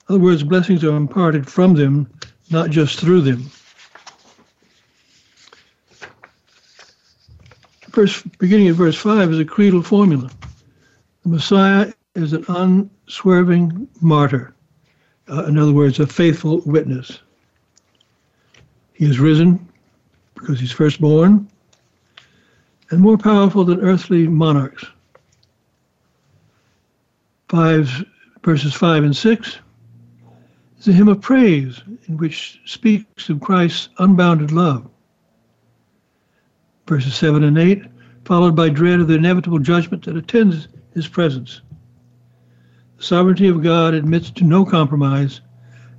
In 0.09 0.15
other 0.15 0.23
words, 0.23 0.43
blessings 0.43 0.83
are 0.83 0.95
imparted 0.95 1.47
from 1.47 1.73
them, 1.73 2.11
not 2.49 2.69
just 2.69 2.99
through 2.99 3.21
them. 3.21 3.49
Verse, 7.89 8.21
beginning 8.37 8.67
at 8.67 8.75
verse 8.75 8.95
5 8.95 9.31
is 9.31 9.39
a 9.39 9.45
creedal 9.45 9.81
formula. 9.81 10.29
The 11.23 11.29
Messiah 11.29 11.93
is 12.15 12.33
an 12.33 12.45
unswerving 12.47 13.87
martyr. 14.01 14.53
Uh, 15.27 15.45
in 15.45 15.57
other 15.57 15.73
words, 15.73 15.99
a 15.99 16.07
faithful 16.07 16.61
witness. 16.65 17.19
He 18.93 19.05
is 19.05 19.19
risen 19.19 19.67
because 20.35 20.59
he's 20.59 20.71
firstborn 20.71 21.49
and 22.89 22.99
more 22.99 23.17
powerful 23.17 23.63
than 23.63 23.81
earthly 23.81 24.27
monarchs. 24.27 24.85
Five 27.47 28.05
verses 28.43 28.73
five 28.73 29.03
and 29.03 29.15
six 29.15 29.59
is 30.79 30.87
a 30.87 30.93
hymn 30.93 31.09
of 31.09 31.21
praise 31.21 31.81
in 32.07 32.17
which 32.17 32.61
speaks 32.65 33.29
of 33.29 33.41
Christ's 33.41 33.89
unbounded 33.97 34.51
love. 34.51 34.89
Verses 36.87 37.13
seven 37.13 37.43
and 37.43 37.57
eight, 37.57 37.83
followed 38.25 38.55
by 38.55 38.69
dread 38.69 38.99
of 38.99 39.07
the 39.07 39.15
inevitable 39.15 39.59
judgment 39.59 40.05
that 40.05 40.15
attends 40.15 40.69
his 40.93 41.07
presence. 41.07 41.61
The 42.97 43.03
sovereignty 43.03 43.47
of 43.47 43.61
God 43.61 43.93
admits 43.93 44.31
to 44.31 44.43
no 44.43 44.65
compromise, 44.65 45.41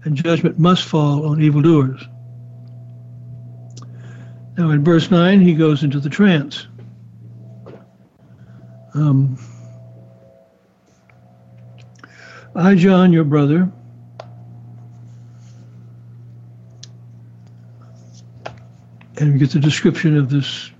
and 0.05 0.16
judgment 0.16 0.59
must 0.59 0.85
fall 0.85 1.27
on 1.27 1.43
evildoers. 1.43 2.03
Now, 4.57 4.71
in 4.71 4.83
verse 4.83 5.11
9, 5.11 5.40
he 5.40 5.55
goes 5.55 5.85
into 5.85 6.01
the 6.01 6.11
trance. 6.11 6.66
Um, 8.95 9.38
I, 12.55 12.75
John, 12.75 13.12
your 13.12 13.25
brother, 13.25 13.71
and 19.20 19.35
we 19.35 19.38
get 19.38 19.50
the 19.50 19.61
description 19.61 20.16
of 20.16 20.30
this 20.30 20.70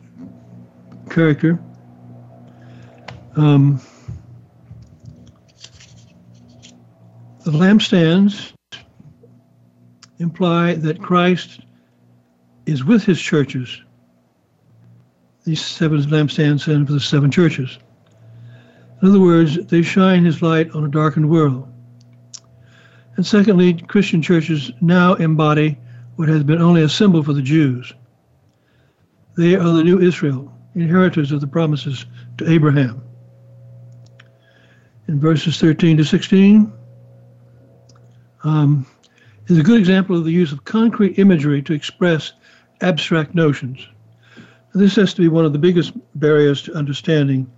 character. 1.11 1.63
Um, 3.37 3.79
the 7.45 7.51
lampstands 7.51 8.55
imply 10.19 10.75
that 10.75 11.03
Christ 11.03 11.61
is 12.65 12.83
with 12.83 13.05
his 13.05 13.21
churches. 13.21 13.83
These 15.45 15.63
seven 15.65 16.01
lampstands 16.01 16.63
stand 16.63 16.87
for 16.87 16.95
the 16.95 17.01
seven 17.01 17.31
churches. 17.31 17.79
In 19.03 19.09
other 19.09 19.21
words, 19.21 19.59
they 19.67 19.83
shine 19.83 20.25
his 20.25 20.41
light 20.41 20.71
on 20.75 20.85
a 20.85 20.89
darkened 20.89 21.29
world. 21.29 21.71
And 23.17 23.27
secondly, 23.27 23.75
Christian 23.75 24.23
churches 24.23 24.73
now 24.81 25.15
embody 25.15 25.77
what 26.17 26.29
has 26.29 26.43
been 26.43 26.63
only 26.63 26.83
a 26.83 26.89
symbol 26.89 27.23
for 27.23 27.35
the 27.35 27.43
Jews. 27.43 27.93
They 29.37 29.55
are 29.55 29.73
the 29.73 29.85
new 29.85 30.01
Israel, 30.01 30.53
inheritors 30.75 31.33
of 31.33 31.41
the 31.41 31.47
promises 31.47 32.07
to 32.39 32.51
Abraham. 32.51 33.03
In 35.09 35.21
verses 35.21 35.59
13 35.59 35.97
to 35.97 36.05
16, 36.05 36.73
um, 38.45 38.87
is 39.47 39.59
a 39.59 39.63
good 39.63 39.79
example 39.79 40.17
of 40.17 40.25
the 40.25 40.33
use 40.33 40.53
of 40.53 40.65
concrete 40.65 41.19
imagery 41.19 41.63
to 41.63 41.73
express 41.73 42.33
abstract 42.81 43.35
notions. 43.35 43.87
This 44.75 44.97
has 44.97 45.13
to 45.15 45.21
be 45.21 45.29
one 45.29 45.45
of 45.45 45.53
the 45.53 45.59
biggest 45.59 45.93
barriers 46.19 46.63
to 46.63 46.75
understanding 46.75 47.51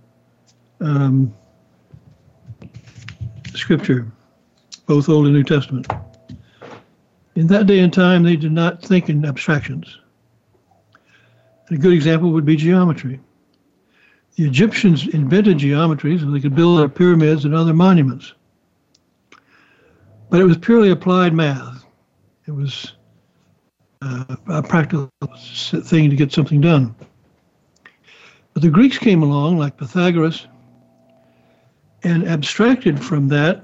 um, 0.81 1.33
Scripture, 3.53 4.11
both 4.87 5.07
Old 5.07 5.25
and 5.25 5.35
New 5.35 5.43
Testament. 5.43 5.87
In 7.35 7.47
that 7.47 7.67
day 7.67 7.79
and 7.79 7.93
time, 7.93 8.23
they 8.23 8.35
did 8.35 8.51
not 8.51 8.81
think 8.81 9.09
in 9.09 9.23
abstractions. 9.25 9.99
A 11.69 11.77
good 11.77 11.93
example 11.93 12.31
would 12.31 12.45
be 12.45 12.55
geometry. 12.55 13.19
The 14.35 14.45
Egyptians 14.45 15.07
invented 15.07 15.59
geometry 15.59 16.17
so 16.17 16.25
they 16.25 16.39
could 16.39 16.55
build 16.55 16.79
their 16.79 16.89
pyramids 16.89 17.45
and 17.45 17.53
other 17.53 17.73
monuments. 17.73 18.33
But 20.29 20.41
it 20.41 20.45
was 20.45 20.57
purely 20.57 20.89
applied 20.89 21.33
math. 21.33 21.85
It 22.47 22.51
was 22.51 22.93
uh, 24.01 24.35
a 24.47 24.63
practical 24.63 25.09
thing 25.23 26.09
to 26.09 26.15
get 26.15 26.31
something 26.31 26.59
done. 26.59 26.95
But 28.53 28.63
the 28.63 28.69
Greeks 28.69 28.97
came 28.97 29.23
along, 29.23 29.57
like 29.57 29.77
Pythagoras, 29.77 30.47
and 32.03 32.27
abstracted 32.27 33.03
from 33.03 33.27
that 33.29 33.63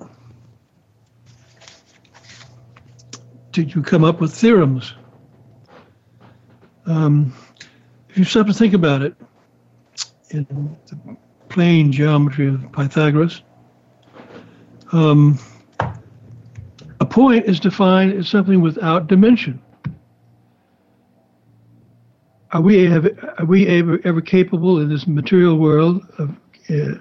to, 3.51 3.65
to 3.65 3.83
come 3.83 4.03
up 4.03 4.21
with 4.21 4.33
theorems. 4.33 4.93
Um, 6.85 7.33
if 8.09 8.17
you 8.17 8.23
stop 8.23 8.47
to 8.47 8.53
think 8.53 8.73
about 8.73 9.01
it, 9.01 9.15
in 10.31 10.77
the 10.87 11.17
plane 11.49 11.91
geometry 11.91 12.47
of 12.47 12.71
Pythagoras, 12.71 13.41
um, 14.91 15.39
a 16.99 17.05
point 17.05 17.45
is 17.45 17.59
defined 17.59 18.13
as 18.13 18.27
something 18.27 18.61
without 18.61 19.07
dimension 19.07 19.61
are 22.51 22.61
we 22.61 22.91
ever, 22.91 23.11
are 23.37 23.45
we 23.45 23.67
ever, 23.67 23.99
ever 24.03 24.21
capable 24.21 24.79
in 24.79 24.89
this 24.89 25.05
material 25.05 25.57
world 25.57 26.01
of 26.17 26.35
uh, 26.69 26.95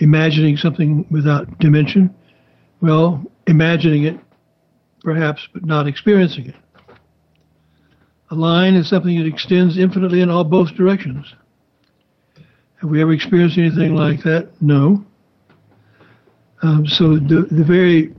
imagining 0.00 0.56
something 0.56 1.06
without 1.10 1.58
dimension? 1.58 2.14
Well, 2.80 3.24
imagining 3.46 4.04
it, 4.04 4.18
perhaps, 5.02 5.46
but 5.52 5.64
not 5.64 5.86
experiencing 5.86 6.46
it. 6.46 6.56
A 8.30 8.34
line 8.34 8.74
is 8.74 8.88
something 8.88 9.18
that 9.18 9.26
extends 9.26 9.76
infinitely 9.76 10.20
in 10.20 10.30
all 10.30 10.44
both 10.44 10.74
directions. 10.74 11.34
Have 12.80 12.90
we 12.90 13.02
ever 13.02 13.12
experienced 13.12 13.58
anything 13.58 13.94
like 13.94 14.22
that? 14.22 14.50
No. 14.60 15.04
Um, 16.62 16.86
so 16.86 17.16
the, 17.16 17.46
the 17.50 17.64
very 17.64 18.14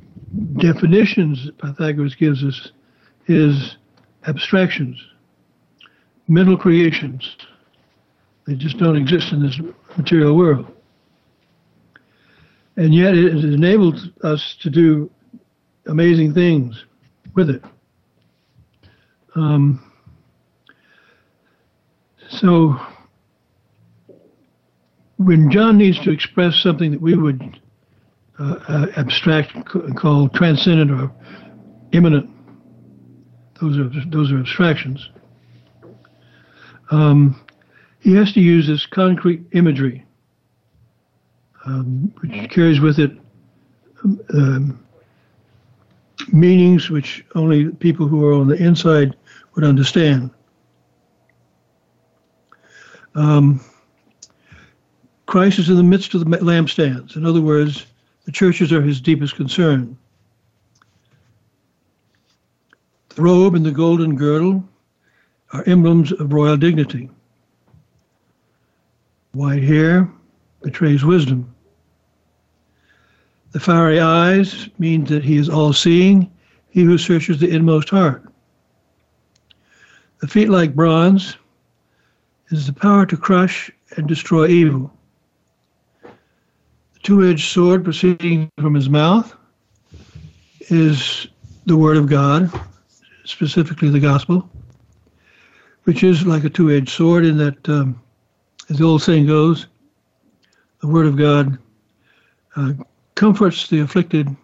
definitions 0.58 1.50
Pythagoras 1.60 2.16
gives 2.16 2.44
us 2.44 2.72
is 3.28 3.78
abstractions 4.28 4.98
mental 6.28 6.58
creations. 6.58 7.36
They 8.48 8.56
just 8.56 8.78
don't 8.78 8.96
exist 8.96 9.32
in 9.32 9.44
this 9.44 9.60
material 9.98 10.36
world. 10.36 10.72
And 12.78 12.94
yet 12.96 13.14
it 13.16 13.34
has 13.34 13.44
enabled 13.44 14.00
us 14.24 14.56
to 14.62 14.70
do 14.70 15.12
amazing 15.88 16.34
things 16.34 16.86
with 17.36 17.50
it. 17.50 17.64
Um, 19.36 19.91
so 22.32 22.80
when 25.18 25.52
John 25.52 25.78
needs 25.78 26.00
to 26.00 26.12
express 26.12 26.56
something 26.56 26.92
that 26.92 27.02
we 27.02 27.16
would 27.16 27.60
uh, 28.40 28.56
uh, 28.68 28.88
abstract 28.98 29.54
call 29.96 30.30
transcendent 30.30 30.92
or 30.92 31.12
immanent, 31.92 32.30
those 33.60 33.78
are 33.78 33.90
those 34.10 34.32
are 34.32 34.40
abstractions 34.40 35.10
um, 36.92 37.40
he 38.00 38.14
has 38.16 38.34
to 38.34 38.42
use 38.42 38.68
this 38.68 38.86
concrete 38.86 39.44
imagery, 39.54 40.06
um, 41.66 42.14
which 42.20 42.50
carries 42.52 42.80
with 42.80 43.00
it 43.00 43.12
um, 44.34 44.84
meanings 46.32 46.90
which 46.90 47.26
only 47.36 47.70
people 47.70 48.08
who 48.08 48.26
are 48.26 48.34
on 48.34 48.48
the 48.48 48.56
inside 48.56 49.16
would 49.56 49.64
understand. 49.64 50.32
Um, 53.16 53.60
Christ 55.26 55.60
is 55.60 55.70
in 55.70 55.76
the 55.76 55.84
midst 55.84 56.14
of 56.14 56.22
the 56.22 56.38
lampstands. 56.38 57.16
In 57.16 57.26
other 57.26 57.42
words, 57.42 57.86
the 58.26 58.32
churches 58.32 58.72
are 58.72 58.82
his 58.82 59.02
deepest 59.02 59.36
concern. 59.36 59.98
The 63.16 63.22
robe 63.22 63.56
and 63.56 63.66
the 63.66 63.72
golden 63.72 64.16
girdle 64.16 64.64
are 65.54 65.64
emblems 65.68 66.12
of 66.12 66.34
royal 66.34 66.58
dignity. 66.58 67.10
White 69.34 69.64
hair 69.64 70.10
betrays 70.62 71.04
wisdom. 71.04 71.54
The 73.52 73.60
fiery 73.60 74.00
eyes 74.00 74.70
mean 74.80 75.04
that 75.06 75.24
he 75.24 75.36
is 75.36 75.50
all 75.50 75.74
seeing, 75.74 76.32
he 76.70 76.84
who 76.84 76.98
searches 76.98 77.40
the 77.40 77.50
inmost 77.50 77.90
heart. 77.90 78.24
The 80.20 80.28
feet 80.28 80.50
like 80.50 80.76
bronze 80.76 81.36
is 82.52 82.68
the 82.68 82.74
power 82.74 83.06
to 83.06 83.18
crush 83.18 83.72
and 83.98 84.08
destroy 84.08 84.48
evil. 84.48 84.92
The 86.04 87.00
two 87.04 87.28
edged 87.28 87.52
sword 87.52 87.84
proceeding 87.84 88.50
from 88.60 88.74
his 88.74 88.90
mouth 88.90 89.36
is 90.70 91.28
the 91.66 91.78
Word 91.78 91.98
of 91.98 92.08
God, 92.08 92.52
specifically 93.26 93.90
the 93.90 94.00
gospel 94.00 94.50
which 95.84 96.04
is 96.04 96.26
like 96.26 96.44
a 96.44 96.50
two 96.50 96.72
edged 96.72 96.90
sword, 96.90 97.26
in 97.26 97.38
that, 97.38 97.70
um, 97.70 98.02
as 98.70 98.78
the 98.78 98.84
old 98.84 99.02
saying 99.02 99.28
goes, 99.28 99.68
the 100.82 100.88
Word 100.88 101.06
of 101.06 101.18
God 101.18 101.58
uh, 102.56 102.74
comforts 103.16 103.68
the 103.68 103.80
afflicted 103.80 104.36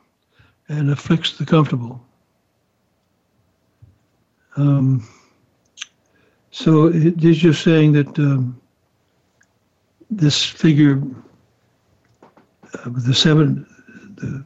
and 0.70 0.92
afflicts 0.92 1.38
the 1.38 1.46
comfortable. 1.46 2.04
Um, 4.56 5.08
so 6.58 6.88
is 6.88 7.38
just 7.38 7.64
saying 7.64 7.92
that 7.92 8.18
um, 8.18 8.60
this 10.10 10.44
figure 10.44 11.00
uh, 12.74 12.90
the 12.90 13.14
seven, 13.14 13.64
the 14.16 14.44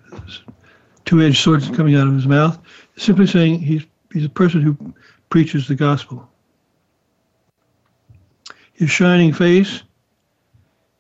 two-edged 1.05 1.37
swords 1.37 1.69
coming 1.69 1.95
out 1.95 2.07
of 2.07 2.13
his 2.13 2.27
mouth, 2.27 2.59
simply 2.97 3.25
saying 3.25 3.59
he's 3.59 3.85
he's 4.11 4.25
a 4.25 4.29
person 4.29 4.61
who 4.61 4.93
preaches 5.29 5.69
the 5.69 5.75
gospel. 5.75 6.29
His 8.73 8.91
shining 8.91 9.31
face 9.31 9.83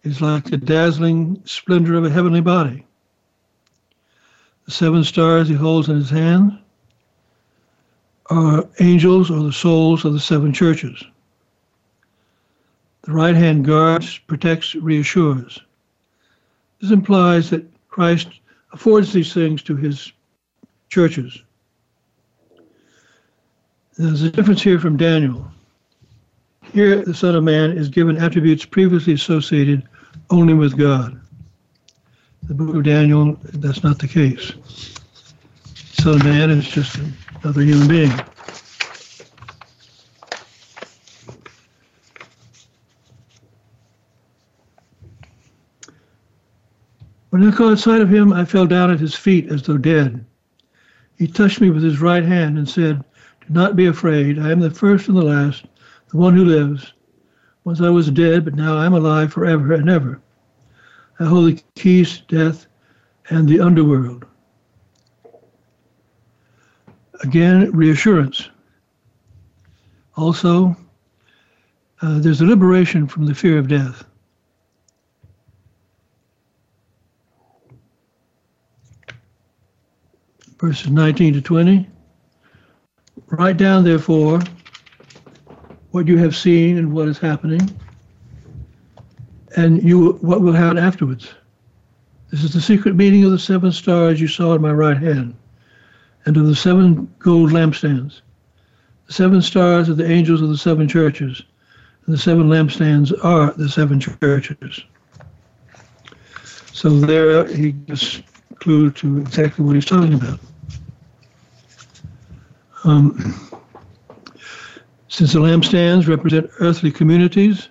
is 0.03 0.21
like 0.21 0.45
the 0.45 0.55
dazzling 0.55 1.41
splendor 1.43 1.95
of 1.95 2.05
a 2.05 2.09
heavenly 2.09 2.39
body. 2.39 2.85
The 4.63 4.71
seven 4.71 5.03
stars 5.03 5.49
he 5.49 5.55
holds 5.55 5.89
in 5.89 5.97
his 5.97 6.09
hand 6.09 6.57
are 8.31 8.65
angels 8.79 9.29
or 9.29 9.43
the 9.43 9.51
souls 9.51 10.05
of 10.05 10.13
the 10.13 10.19
seven 10.19 10.53
churches. 10.53 11.03
The 13.03 13.11
right 13.11 13.35
hand 13.35 13.65
guards, 13.65 14.17
protects, 14.19 14.73
reassures. 14.73 15.59
This 16.79 16.91
implies 16.91 17.49
that 17.49 17.65
Christ 17.89 18.29
affords 18.71 19.11
these 19.11 19.33
things 19.33 19.61
to 19.63 19.75
his 19.75 20.13
churches. 20.87 21.43
There's 23.97 24.21
a 24.21 24.31
difference 24.31 24.61
here 24.61 24.79
from 24.79 24.95
Daniel. 24.95 25.45
Here, 26.73 27.03
the 27.03 27.13
Son 27.13 27.35
of 27.35 27.43
Man 27.43 27.71
is 27.71 27.89
given 27.89 28.17
attributes 28.17 28.63
previously 28.63 29.13
associated 29.13 29.83
only 30.29 30.53
with 30.53 30.77
God. 30.77 31.19
The 32.43 32.53
book 32.53 32.75
of 32.75 32.83
Daniel, 32.83 33.37
that's 33.43 33.83
not 33.83 33.99
the 33.99 34.07
case. 34.07 34.53
Son 35.75 36.15
of 36.15 36.23
Man 36.23 36.49
is 36.49 36.67
just 36.67 36.97
another 37.43 37.61
human 37.61 37.87
being. 37.87 38.11
When 47.31 47.47
I 47.47 47.51
caught 47.51 47.79
sight 47.79 48.01
of 48.01 48.09
him, 48.09 48.33
I 48.33 48.45
fell 48.45 48.65
down 48.67 48.91
at 48.91 48.99
his 48.99 49.15
feet 49.15 49.49
as 49.51 49.63
though 49.63 49.77
dead. 49.77 50.25
He 51.17 51.27
touched 51.27 51.61
me 51.61 51.69
with 51.69 51.81
his 51.81 52.01
right 52.01 52.23
hand 52.23 52.57
and 52.57 52.67
said, 52.67 53.03
Do 53.41 53.53
not 53.53 53.75
be 53.75 53.85
afraid. 53.85 54.37
I 54.37 54.51
am 54.51 54.59
the 54.59 54.69
first 54.69 55.07
and 55.07 55.17
the 55.17 55.21
last, 55.21 55.65
the 56.09 56.17
one 56.17 56.35
who 56.35 56.43
lives. 56.43 56.93
Once 57.63 57.79
I 57.79 57.89
was 57.89 58.11
dead, 58.11 58.43
but 58.43 58.55
now 58.55 58.77
I 58.77 58.85
am 58.85 58.93
alive 58.93 59.31
forever 59.31 59.73
and 59.73 59.89
ever. 59.89 60.19
I 61.19 61.25
hold 61.25 61.45
the 61.45 61.63
keys 61.75 62.17
to 62.17 62.35
death 62.35 62.67
and 63.29 63.47
the 63.47 63.59
underworld. 63.59 64.25
Again, 67.23 67.71
reassurance. 67.71 68.49
Also, 70.17 70.75
uh, 72.01 72.19
there's 72.19 72.41
a 72.41 72.45
liberation 72.45 73.07
from 73.07 73.25
the 73.25 73.35
fear 73.35 73.57
of 73.57 73.67
death. 73.67 74.03
Verses 80.59 80.89
19 80.89 81.33
to 81.33 81.41
20. 81.41 81.87
Write 83.27 83.57
down, 83.57 83.83
therefore, 83.83 84.41
what 85.91 86.07
you 86.07 86.17
have 86.17 86.35
seen 86.35 86.77
and 86.77 86.91
what 86.91 87.07
is 87.07 87.17
happening, 87.17 87.61
and 89.55 89.81
you 89.83 90.13
what 90.21 90.41
will 90.41 90.53
happen 90.53 90.77
afterwards. 90.77 91.33
This 92.29 92.43
is 92.43 92.53
the 92.53 92.61
secret 92.61 92.95
meaning 92.95 93.25
of 93.25 93.31
the 93.31 93.39
seven 93.39 93.71
stars 93.71 94.21
you 94.21 94.27
saw 94.27 94.53
in 94.53 94.61
my 94.61 94.71
right 94.71 94.97
hand, 94.97 95.35
and 96.25 96.37
of 96.37 96.45
the 96.45 96.55
seven 96.55 97.11
gold 97.19 97.51
lampstands. 97.51 98.21
The 99.07 99.13
seven 99.13 99.41
stars 99.41 99.89
are 99.89 99.93
the 99.93 100.09
angels 100.09 100.41
of 100.41 100.49
the 100.49 100.57
seven 100.57 100.87
churches, 100.87 101.41
and 102.05 102.13
the 102.13 102.19
seven 102.19 102.49
lampstands 102.49 103.11
are 103.23 103.51
the 103.53 103.69
seven 103.69 103.99
churches. 103.99 104.81
So 106.73 106.89
there 106.89 107.45
he 107.47 107.73
gives 107.73 108.21
clue 108.55 108.91
to 108.91 109.19
exactly 109.19 109.65
what 109.65 109.75
he's 109.75 109.85
talking 109.85 110.13
about. 110.13 110.39
Um, 112.83 113.49
since 115.07 115.33
the 115.33 115.39
lampstands 115.39 116.07
represent 116.07 116.49
earthly 116.59 116.91
communities, 116.91 117.69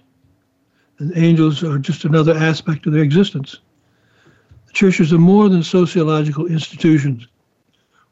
and 0.99 1.17
angels 1.17 1.65
are 1.65 1.79
just 1.79 2.05
another 2.05 2.37
aspect 2.37 2.87
of 2.87 2.93
their 2.93 3.03
existence, 3.03 3.61
the 4.67 4.73
churches 4.73 5.13
are 5.13 5.19
more 5.19 5.49
than 5.49 5.63
sociological 5.63 6.47
institutions 6.47 7.27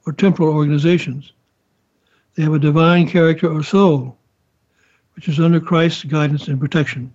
or 0.08 0.12
temporal 0.12 0.54
organizations. 0.54 1.34
They 2.34 2.42
have 2.42 2.54
a 2.54 2.58
divine 2.58 3.06
character 3.06 3.46
or 3.52 3.62
soul, 3.62 4.16
which 5.14 5.28
is 5.28 5.38
under 5.38 5.60
Christ's 5.60 6.04
guidance 6.04 6.48
and 6.48 6.58
protection. 6.58 7.12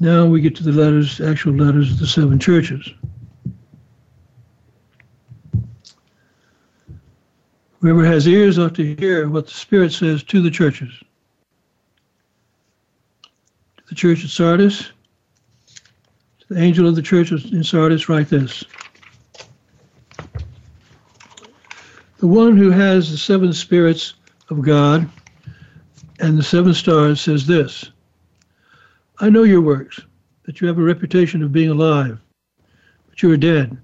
Now 0.00 0.24
we 0.24 0.40
get 0.40 0.56
to 0.56 0.62
the 0.62 0.72
letters, 0.72 1.20
actual 1.20 1.52
letters 1.52 1.92
of 1.92 1.98
the 1.98 2.06
seven 2.06 2.38
churches. 2.38 2.88
Whoever 7.80 8.06
has 8.06 8.26
ears 8.26 8.58
ought 8.58 8.74
to 8.76 8.94
hear 8.94 9.28
what 9.28 9.48
the 9.48 9.52
Spirit 9.52 9.92
says 9.92 10.22
to 10.24 10.40
the 10.40 10.50
churches. 10.50 10.90
To 13.76 13.82
the 13.90 13.94
church 13.94 14.24
at 14.24 14.30
Sardis, 14.30 14.90
to 16.38 16.54
the 16.54 16.58
angel 16.58 16.88
of 16.88 16.96
the 16.96 17.02
church 17.02 17.30
in 17.30 17.62
Sardis, 17.62 18.08
write 18.08 18.30
this. 18.30 18.64
The 22.18 22.26
one 22.26 22.56
who 22.56 22.70
has 22.70 23.10
the 23.10 23.18
seven 23.18 23.52
spirits 23.52 24.14
of 24.48 24.62
God 24.62 25.08
and 26.18 26.38
the 26.38 26.42
seven 26.42 26.72
stars 26.72 27.20
says 27.20 27.46
this 27.46 27.90
I 29.18 29.28
know 29.28 29.42
your 29.42 29.60
works, 29.60 30.00
that 30.44 30.60
you 30.60 30.68
have 30.68 30.78
a 30.78 30.82
reputation 30.82 31.42
of 31.42 31.52
being 31.52 31.70
alive, 31.70 32.18
but 33.08 33.22
you 33.22 33.30
are 33.32 33.36
dead. 33.36 33.76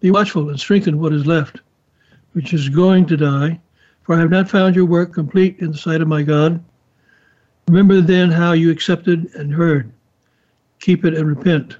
Be 0.00 0.10
watchful 0.10 0.48
and 0.50 0.58
strengthen 0.58 1.00
what 1.00 1.12
is 1.12 1.26
left 1.26 1.60
which 2.32 2.54
is 2.54 2.68
going 2.68 3.06
to 3.06 3.16
die, 3.16 3.60
for 4.02 4.14
I 4.14 4.20
have 4.20 4.30
not 4.30 4.48
found 4.48 4.74
your 4.74 4.86
work 4.86 5.12
complete 5.12 5.58
in 5.58 5.72
the 5.72 5.78
sight 5.78 6.00
of 6.00 6.08
my 6.08 6.22
God. 6.22 6.62
Remember 7.68 8.00
then 8.00 8.30
how 8.30 8.52
you 8.52 8.70
accepted 8.70 9.30
and 9.34 9.52
heard. 9.52 9.92
Keep 10.80 11.04
it 11.04 11.14
and 11.14 11.28
repent. 11.28 11.76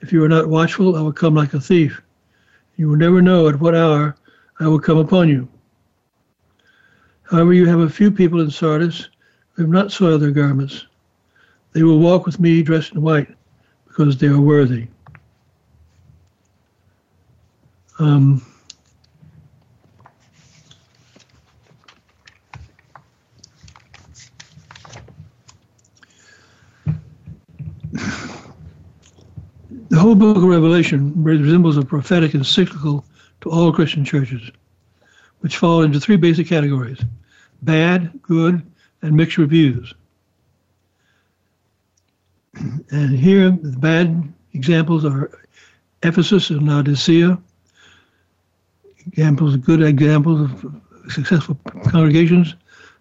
If 0.00 0.12
you 0.12 0.22
are 0.24 0.28
not 0.28 0.48
watchful, 0.48 0.96
I 0.96 1.00
will 1.00 1.12
come 1.12 1.34
like 1.34 1.54
a 1.54 1.60
thief. 1.60 2.02
You 2.76 2.88
will 2.88 2.96
never 2.96 3.22
know 3.22 3.48
at 3.48 3.60
what 3.60 3.74
hour 3.74 4.16
I 4.60 4.68
will 4.68 4.78
come 4.78 4.98
upon 4.98 5.28
you. 5.28 5.48
However, 7.24 7.52
you 7.52 7.66
have 7.66 7.80
a 7.80 7.90
few 7.90 8.10
people 8.10 8.40
in 8.40 8.50
Sardis 8.50 9.08
who 9.52 9.62
have 9.62 9.70
not 9.70 9.90
soiled 9.90 10.22
their 10.22 10.30
garments. 10.30 10.86
They 11.72 11.82
will 11.82 11.98
walk 11.98 12.26
with 12.26 12.38
me 12.38 12.62
dressed 12.62 12.92
in 12.92 13.02
white 13.02 13.28
because 13.88 14.16
they 14.16 14.28
are 14.28 14.40
worthy. 14.40 14.86
Um, 17.98 18.44
The 29.90 30.00
whole 30.00 30.14
book 30.16 30.38
of 30.38 30.42
Revelation 30.42 31.12
resembles 31.22 31.76
a 31.76 31.84
prophetic 31.84 32.34
encyclical 32.34 33.04
to 33.44 33.50
all 33.50 33.72
Christian 33.72 34.04
churches, 34.04 34.50
which 35.40 35.58
fall 35.58 35.82
into 35.82 36.00
three 36.00 36.16
basic 36.16 36.48
categories 36.48 36.98
bad, 37.62 38.20
good, 38.22 38.60
and 39.02 39.16
mixed 39.16 39.38
reviews. 39.38 39.94
And 42.90 43.16
here, 43.16 43.50
the 43.50 43.76
bad 43.78 44.32
examples 44.52 45.04
are 45.04 45.30
Ephesus 46.02 46.50
and 46.50 46.66
Laodicea, 46.66 47.38
examples, 49.06 49.56
good 49.56 49.82
examples 49.82 50.42
of 50.42 50.82
successful 51.10 51.58
congregations, 51.88 52.54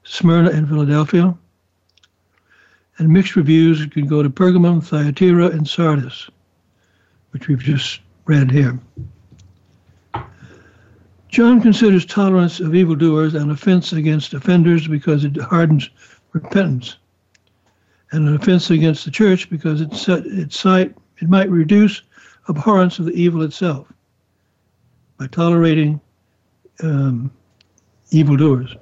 Smyrna 0.04 0.50
and 0.52 0.68
Philadelphia. 0.68 1.36
And 2.98 3.10
mixed 3.10 3.36
reviews, 3.36 3.86
can 3.88 4.08
go 4.08 4.24
to 4.24 4.30
Pergamum, 4.30 4.84
Thyatira, 4.84 5.48
and 5.48 5.68
Sardis 5.68 6.30
which 7.34 7.48
we've 7.48 7.60
just 7.60 8.00
read 8.26 8.52
here. 8.52 8.80
John 11.34 11.61
considers 11.61 12.05
tolerance 12.05 12.59
of 12.59 12.75
evildoers 12.75 13.34
an 13.34 13.49
offense 13.49 13.91
against 13.91 14.36
offenders 14.36 14.88
because 14.88 15.25
it 15.25 15.36
hardens 15.36 15.89
repentance, 16.31 16.97
and 18.11 18.27
an 18.27 18.36
offense 18.36 18.69
against 18.69 19.03
the 19.03 19.09
church 19.09 19.49
because 19.49 19.81
it, 19.81 19.91
it, 20.07 20.93
it 21.17 21.29
might 21.29 21.49
reduce 21.49 22.03
abhorrence 22.47 22.99
of 22.99 23.05
the 23.05 23.13
evil 23.13 23.41
itself 23.41 23.91
by 25.17 25.25
tolerating 25.25 25.99
um, 26.84 27.31
evildoers. 28.11 28.75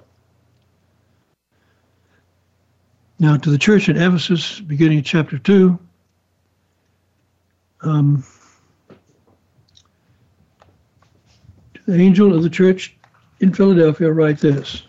Now, 3.17 3.37
to 3.37 3.49
the 3.49 3.57
church 3.57 3.87
in 3.87 3.95
Ephesus, 3.95 4.59
beginning 4.59 5.03
chapter 5.03 5.37
2, 5.37 5.79
um, 7.83 8.25
the 11.91 12.01
angel 12.01 12.33
of 12.33 12.41
the 12.41 12.49
church 12.49 12.95
in 13.41 13.53
Philadelphia, 13.53 14.09
write 14.09 14.39
this 14.39 14.83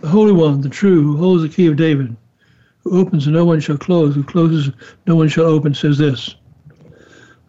The 0.00 0.08
Holy 0.08 0.32
One, 0.32 0.60
the 0.60 0.68
true, 0.68 1.02
who 1.02 1.16
holds 1.16 1.42
the 1.42 1.48
key 1.48 1.68
of 1.68 1.76
David, 1.76 2.16
who 2.82 2.98
opens 2.98 3.26
and 3.26 3.36
no 3.36 3.44
one 3.44 3.60
shall 3.60 3.78
close, 3.78 4.12
who 4.16 4.24
closes 4.24 4.74
no 5.06 5.14
one 5.14 5.28
shall 5.28 5.44
open, 5.44 5.72
says 5.72 5.96
this 5.98 6.34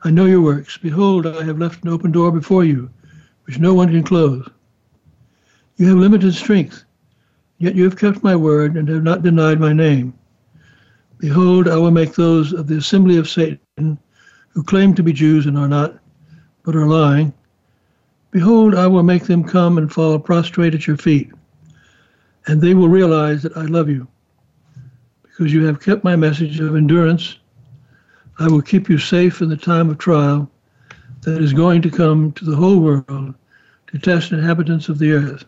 I 0.03 0.11
know 0.11 0.25
your 0.25 0.41
works. 0.41 0.77
Behold, 0.77 1.25
I 1.25 1.43
have 1.43 1.57
left 1.57 1.83
an 1.83 1.89
open 1.89 2.11
door 2.11 2.31
before 2.31 2.63
you, 2.63 2.87
which 3.45 3.57
no 3.57 3.73
one 3.73 3.89
can 3.89 4.03
close. 4.03 4.47
You 5.77 5.87
have 5.87 5.97
limited 5.97 6.35
strength, 6.35 6.85
yet 7.57 7.73
you 7.73 7.83
have 7.85 7.97
kept 7.97 8.23
my 8.23 8.35
word 8.35 8.77
and 8.77 8.87
have 8.89 9.03
not 9.03 9.23
denied 9.23 9.59
my 9.59 9.73
name. 9.73 10.13
Behold, 11.17 11.67
I 11.67 11.77
will 11.77 11.89
make 11.89 12.13
those 12.13 12.53
of 12.53 12.67
the 12.67 12.77
assembly 12.77 13.17
of 13.17 13.27
Satan 13.27 13.97
who 14.49 14.63
claim 14.63 14.93
to 14.93 15.01
be 15.03 15.13
Jews 15.13 15.47
and 15.47 15.57
are 15.57 15.67
not, 15.67 15.97
but 16.61 16.75
are 16.75 16.85
lying. 16.85 17.33
Behold, 18.35 18.75
I 18.75 18.85
will 18.87 19.01
make 19.01 19.27
them 19.27 19.45
come 19.45 19.77
and 19.77 19.89
fall 19.89 20.19
prostrate 20.19 20.75
at 20.75 20.87
your 20.87 20.97
feet, 20.97 21.31
and 22.47 22.59
they 22.59 22.73
will 22.73 22.89
realize 22.89 23.41
that 23.43 23.55
I 23.55 23.61
love 23.61 23.87
you 23.87 24.09
because 25.23 25.53
you 25.53 25.63
have 25.63 25.79
kept 25.79 26.03
my 26.03 26.17
message 26.17 26.59
of 26.59 26.75
endurance. 26.75 27.37
I 28.37 28.49
will 28.49 28.61
keep 28.61 28.89
you 28.89 28.97
safe 28.97 29.39
in 29.39 29.47
the 29.47 29.55
time 29.55 29.89
of 29.89 29.99
trial 29.99 30.51
that 31.21 31.41
is 31.41 31.53
going 31.53 31.81
to 31.83 31.89
come 31.89 32.33
to 32.33 32.43
the 32.43 32.57
whole 32.57 32.81
world 32.81 33.35
to 33.87 33.99
test 33.99 34.33
inhabitants 34.33 34.89
of 34.89 34.99
the 34.99 35.13
earth. 35.13 35.45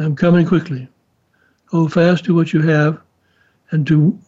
I 0.00 0.02
am 0.02 0.16
coming 0.16 0.48
quickly. 0.48 0.88
Hold 1.70 1.92
fast 1.92 2.24
to 2.24 2.34
what 2.34 2.52
you 2.52 2.62
have, 2.62 3.00
and 3.70 3.86
to 3.86 4.18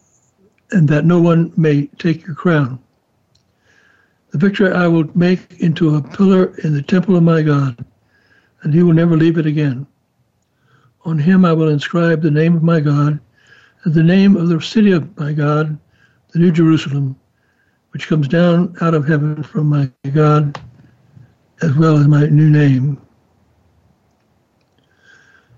and 0.71 0.87
that 0.87 1.03
no 1.03 1.19
one 1.19 1.51
may 1.57 1.87
take 1.97 2.25
your 2.25 2.35
crown. 2.35 2.79
The 4.37 4.71
I 4.75 4.87
will 4.87 5.09
make 5.17 5.61
into 5.61 5.95
a 5.95 6.01
pillar 6.01 6.55
in 6.63 6.75
the 6.75 6.83
temple 6.83 7.15
of 7.15 7.23
my 7.23 7.41
God, 7.41 7.83
and 8.61 8.71
he 8.71 8.83
will 8.83 8.93
never 8.93 9.17
leave 9.17 9.39
it 9.39 9.47
again. 9.47 9.87
On 11.05 11.17
him 11.17 11.43
I 11.43 11.53
will 11.53 11.69
inscribe 11.69 12.21
the 12.21 12.29
name 12.29 12.55
of 12.55 12.61
my 12.61 12.79
God, 12.79 13.19
and 13.83 13.93
the 13.95 14.03
name 14.03 14.37
of 14.37 14.49
the 14.49 14.61
city 14.61 14.91
of 14.91 15.17
my 15.17 15.33
God, 15.33 15.79
the 16.33 16.39
New 16.39 16.51
Jerusalem, 16.51 17.15
which 17.91 18.07
comes 18.07 18.27
down 18.27 18.75
out 18.79 18.93
of 18.93 19.07
heaven 19.07 19.41
from 19.41 19.69
my 19.69 19.89
God, 20.13 20.61
as 21.63 21.73
well 21.73 21.97
as 21.97 22.07
my 22.07 22.27
new 22.27 22.51
name. 22.51 23.01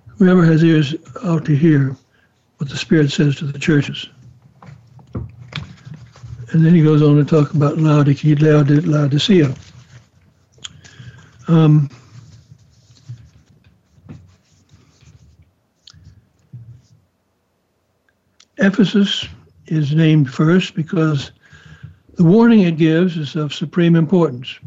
Whoever 0.08 0.46
has 0.46 0.64
ears 0.64 0.96
ought 1.26 1.44
to 1.46 1.56
hear 1.56 1.98
what 2.60 2.70
the 2.70 2.78
Spirit 2.78 3.12
says 3.12 3.36
to 3.38 3.46
the 3.46 3.60
churches. 3.60 4.08
And 6.52 6.66
then 6.66 6.74
he 6.74 6.82
goes 6.82 7.02
on 7.02 7.16
to 7.18 7.24
talk 7.24 7.54
about 7.54 7.78
Laodicea. 7.78 9.56
Um, 11.48 11.90
Ephesus 18.58 19.28
is 19.68 19.94
named 19.94 20.32
first 20.32 20.76
because 20.76 21.32
the 22.16 22.24
warning 22.24 22.62
it 22.62 22.78
gives 22.78 23.16
is 23.16 23.36
of 23.36 23.54
supreme 23.54 23.96
importance. 23.96 24.60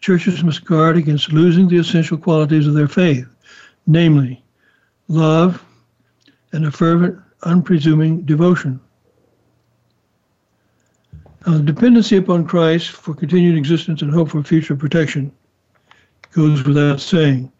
Churches 0.00 0.44
must 0.44 0.64
guard 0.64 0.96
against 0.96 1.32
losing 1.32 1.68
the 1.68 1.78
essential 1.78 2.16
qualities 2.16 2.66
of 2.66 2.74
their 2.74 2.88
faith, 2.88 3.26
namely, 3.86 4.42
love 5.08 5.64
and 6.52 6.66
a 6.66 6.70
fervent, 6.70 7.18
unpresuming 7.42 8.24
devotion. 8.24 8.80
The 11.46 11.60
dependency 11.60 12.16
upon 12.16 12.46
Christ 12.46 12.90
for 12.90 13.14
continued 13.14 13.56
existence 13.56 14.02
and 14.02 14.12
hope 14.12 14.30
for 14.30 14.42
future 14.42 14.76
protection 14.76 15.32
goes 16.32 16.64
without 16.64 17.00
saying. 17.00 17.50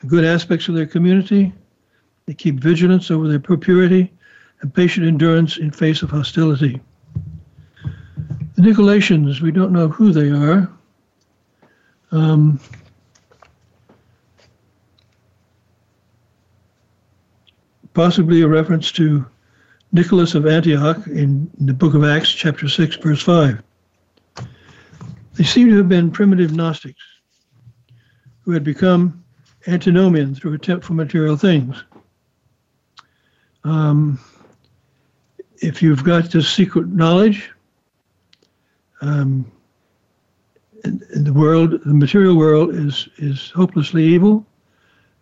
The 0.00 0.06
good 0.06 0.24
aspects 0.24 0.68
of 0.68 0.74
their 0.74 0.86
community 0.86 1.52
they 2.26 2.34
keep 2.34 2.56
vigilance 2.56 3.10
over 3.10 3.28
their 3.28 3.38
purity 3.38 4.12
and 4.60 4.72
patient 4.72 5.06
endurance 5.06 5.58
in 5.58 5.70
face 5.70 6.02
of 6.02 6.10
hostility. 6.10 6.80
The 8.54 8.62
Nicolaitans, 8.62 9.40
we 9.40 9.50
don't 9.50 9.72
know 9.72 9.88
who 9.88 10.12
they 10.12 10.30
are. 10.30 10.70
Um, 12.12 12.60
possibly 17.92 18.42
a 18.42 18.48
reference 18.48 18.90
to 18.92 19.26
Nicholas 19.94 20.34
of 20.34 20.44
Antioch 20.44 21.06
in 21.06 21.48
the 21.60 21.72
book 21.72 21.94
of 21.94 22.02
Acts, 22.02 22.32
chapter 22.32 22.68
6, 22.68 22.96
verse 22.96 23.22
5. 23.22 23.62
They 25.34 25.44
seem 25.44 25.68
to 25.68 25.76
have 25.76 25.88
been 25.88 26.10
primitive 26.10 26.52
Gnostics 26.52 27.00
who 28.40 28.50
had 28.50 28.64
become 28.64 29.22
antinomian 29.68 30.34
through 30.34 30.54
attempt 30.54 30.84
for 30.84 30.94
material 30.94 31.36
things. 31.36 31.84
Um, 33.62 34.18
if 35.58 35.80
you've 35.80 36.02
got 36.02 36.28
this 36.28 36.50
secret 36.50 36.88
knowledge, 36.88 37.52
um, 39.00 39.50
in, 40.84 41.06
in, 41.14 41.22
the 41.22 41.32
world, 41.32 41.80
the 41.84 41.94
material 41.94 42.36
world 42.36 42.74
is 42.74 43.08
is 43.18 43.50
hopelessly 43.50 44.02
evil. 44.02 44.44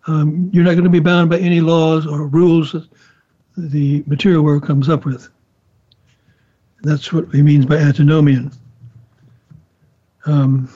Um, 0.07 0.51
you're 0.53 0.65
not 0.65 0.73
going 0.73 0.85
to 0.85 0.91
be 0.91 0.99
bound 0.99 1.29
by 1.29 1.39
any 1.39 1.61
laws 1.61 2.07
or 2.07 2.27
rules 2.27 2.75
the 3.57 4.03
material 4.07 4.43
world 4.43 4.65
comes 4.65 4.89
up 4.89 5.05
with. 5.05 5.29
That's 6.83 7.13
what 7.13 7.33
he 7.33 7.43
means 7.43 7.67
by 7.67 7.77
antinomian. 7.77 8.53
Um, 10.27 10.69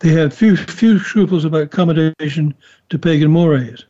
they 0.00 0.10
have 0.10 0.34
few 0.34 0.56
few 0.56 0.98
scruples 0.98 1.44
about 1.44 1.62
accommodation 1.62 2.54
to 2.90 2.98
pagan 2.98 3.30
mores. 3.30 3.86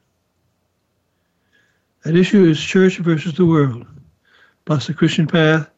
At 2.04 2.16
issue 2.16 2.44
is 2.44 2.60
church 2.60 2.98
versus 2.98 3.34
the 3.34 3.46
world, 3.46 3.86
plus 4.64 4.86
the 4.86 4.94
Christian 4.94 5.26
path 5.26 5.70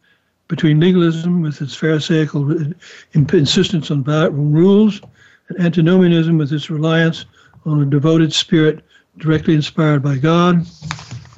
between 0.48 0.80
legalism 0.80 1.42
with 1.42 1.60
its 1.62 1.74
Pharisaical 1.74 2.72
insistence 3.14 3.90
on 3.90 4.02
rules 4.04 5.00
and 5.48 5.60
antinomianism 5.60 6.38
with 6.38 6.52
its 6.52 6.70
reliance 6.70 7.26
on 7.64 7.82
a 7.82 7.86
devoted 7.86 8.32
spirit 8.32 8.84
directly 9.18 9.54
inspired 9.54 10.02
by 10.02 10.16
God, 10.16 10.66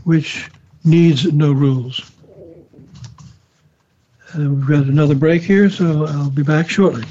which 0.07 0.49
needs 0.85 1.31
no 1.33 1.51
rules. 1.51 2.13
And 4.35 4.57
we've 4.57 4.69
got 4.69 4.85
another 4.85 5.17
break 5.17 5.43
here, 5.43 5.69
so 5.69 6.07
I'll 6.07 6.31
be 6.31 6.45
back 6.45 6.71
shortly. 6.71 7.03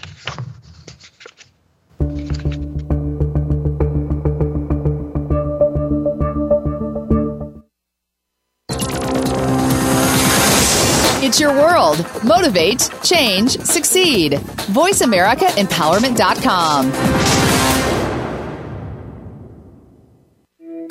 It's 11.21 11.37
your 11.37 11.51
world. 11.51 12.05
Motivate, 12.23 12.89
change, 13.03 13.57
succeed. 13.57 14.39
VoiceAmericaEmpowerment.com. 14.71 17.34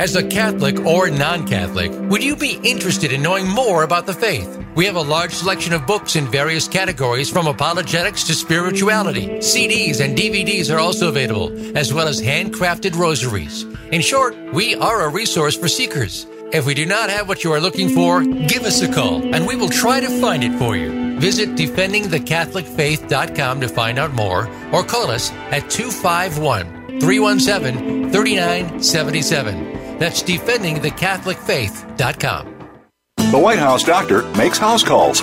As 0.01 0.17
a 0.17 0.27
Catholic 0.27 0.81
or 0.81 1.09
non 1.09 1.47
Catholic, 1.47 1.93
would 2.11 2.25
you 2.25 2.35
be 2.35 2.59
interested 2.65 3.13
in 3.13 3.23
knowing 3.23 3.49
more 3.49 3.85
about 3.85 4.07
the 4.07 4.13
faith? 4.13 4.59
We 4.75 4.87
have 4.87 4.97
a 4.97 5.01
large 5.01 5.33
selection 5.33 5.73
of 5.73 5.87
books 5.87 6.17
in 6.17 6.27
various 6.27 6.67
categories 6.67 7.31
from 7.31 7.47
apologetics 7.47 8.25
to 8.25 8.35
spirituality. 8.35 9.29
CDs 9.39 10.05
and 10.05 10.19
DVDs 10.19 10.75
are 10.75 10.81
also 10.81 11.07
available, 11.09 11.79
as 11.79 11.95
well 11.95 12.09
as 12.09 12.21
handcrafted 12.21 12.97
rosaries. 12.97 13.63
In 13.93 14.01
short, 14.01 14.35
we 14.53 14.75
are 14.75 15.03
a 15.03 15.09
resource 15.09 15.57
for 15.57 15.69
seekers. 15.69 16.27
If 16.53 16.67
we 16.67 16.75
do 16.75 16.87
not 16.87 17.09
have 17.09 17.29
what 17.29 17.45
you 17.45 17.53
are 17.53 17.61
looking 17.61 17.89
for, 17.89 18.25
give 18.25 18.65
us 18.65 18.83
a 18.83 18.93
call 18.93 19.23
and 19.33 19.47
we 19.47 19.55
will 19.55 19.69
try 19.69 20.01
to 20.01 20.09
find 20.21 20.43
it 20.43 20.59
for 20.59 20.75
you. 20.77 21.21
Visit 21.21 21.51
defendingthecatholicfaith.com 21.51 23.61
to 23.61 23.69
find 23.69 24.01
out 24.01 24.13
more 24.13 24.49
or 24.73 24.83
call 24.83 25.13
us 25.13 25.31
at 25.53 25.71
251 25.71 27.01
317 27.01 28.11
3977. 28.11 29.74
That's 29.99 30.23
defendingthecatholicfaith.com. 30.23 32.51
The 33.31 33.39
White 33.39 33.59
House 33.59 33.85
doctor 33.85 34.23
makes 34.37 34.59
house 34.59 34.85
calls. 34.85 35.23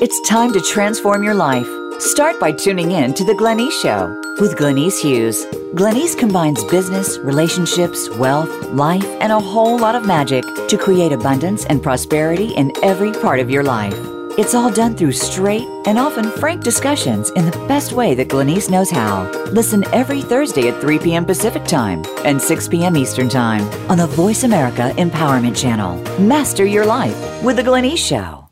It's 0.00 0.20
time 0.28 0.52
to 0.52 0.60
transform 0.60 1.22
your 1.22 1.34
life. 1.34 1.68
Start 2.00 2.40
by 2.40 2.50
tuning 2.50 2.90
in 2.90 3.14
to 3.14 3.22
The 3.22 3.32
Glenyce 3.32 3.80
Show 3.80 4.08
with 4.40 4.56
Glenyce 4.56 5.00
Hughes. 5.00 5.44
Glenyce 5.76 6.18
combines 6.18 6.64
business, 6.64 7.16
relationships, 7.18 8.10
wealth, 8.16 8.50
life, 8.70 9.06
and 9.20 9.30
a 9.30 9.38
whole 9.38 9.78
lot 9.78 9.94
of 9.94 10.04
magic 10.04 10.44
to 10.66 10.76
create 10.76 11.12
abundance 11.12 11.64
and 11.66 11.80
prosperity 11.80 12.52
in 12.54 12.72
every 12.82 13.12
part 13.12 13.38
of 13.38 13.50
your 13.50 13.62
life. 13.62 13.94
It's 14.36 14.52
all 14.52 14.68
done 14.68 14.96
through 14.96 15.12
straight 15.12 15.68
and 15.86 15.96
often 15.96 16.24
frank 16.24 16.64
discussions 16.64 17.30
in 17.30 17.44
the 17.44 17.66
best 17.68 17.92
way 17.92 18.16
that 18.16 18.28
Glenyce 18.28 18.68
knows 18.68 18.90
how. 18.90 19.30
Listen 19.52 19.84
every 19.94 20.22
Thursday 20.22 20.68
at 20.70 20.80
3 20.80 20.98
p.m. 20.98 21.24
Pacific 21.24 21.64
Time 21.66 22.02
and 22.24 22.42
6 22.42 22.66
p.m. 22.66 22.96
Eastern 22.96 23.28
Time 23.28 23.62
on 23.88 23.98
the 23.98 24.08
Voice 24.08 24.42
America 24.42 24.92
Empowerment 24.96 25.56
Channel. 25.56 26.02
Master 26.18 26.64
your 26.64 26.84
life 26.84 27.44
with 27.44 27.54
The 27.54 27.62
Glenyce 27.62 27.98
Show. 27.98 28.43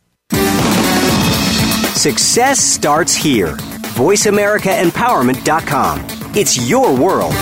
Success 2.02 2.58
starts 2.58 3.14
here. 3.14 3.54
VoiceAmericaEmpowerment.com. 3.94 6.00
It's 6.34 6.68
your 6.68 6.92
world. 6.96 7.32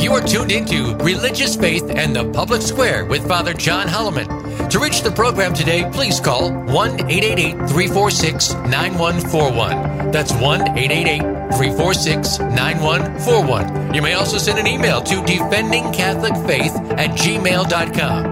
You 0.00 0.12
are 0.12 0.20
tuned 0.20 0.52
into 0.52 0.94
Religious 0.98 1.56
Faith 1.56 1.90
and 1.90 2.14
the 2.14 2.30
Public 2.30 2.62
Square 2.62 3.06
with 3.06 3.26
Father 3.26 3.54
John 3.54 3.88
Holloman. 3.88 4.28
To 4.72 4.78
reach 4.78 5.02
the 5.02 5.10
program 5.10 5.52
today, 5.52 5.86
please 5.92 6.18
call 6.18 6.50
1 6.50 7.10
888 7.10 7.68
346 7.68 8.54
9141. 8.54 10.10
That's 10.10 10.32
1 10.32 10.78
888 10.78 11.20
346 11.20 12.38
9141. 12.38 13.92
You 13.92 14.00
may 14.00 14.14
also 14.14 14.38
send 14.38 14.58
an 14.58 14.66
email 14.66 15.02
to 15.02 15.16
defendingcatholicfaith 15.16 16.98
at 16.98 17.10
gmail.com. 17.10 18.22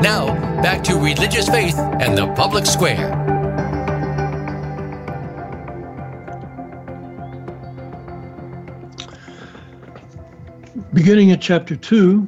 Now, 0.00 0.28
back 0.62 0.82
to 0.84 0.94
Religious 0.94 1.50
Faith 1.50 1.76
and 1.76 2.16
the 2.16 2.32
Public 2.32 2.64
Square. 2.64 3.18
Beginning 10.94 11.30
at 11.32 11.42
chapter 11.42 11.76
2, 11.76 12.26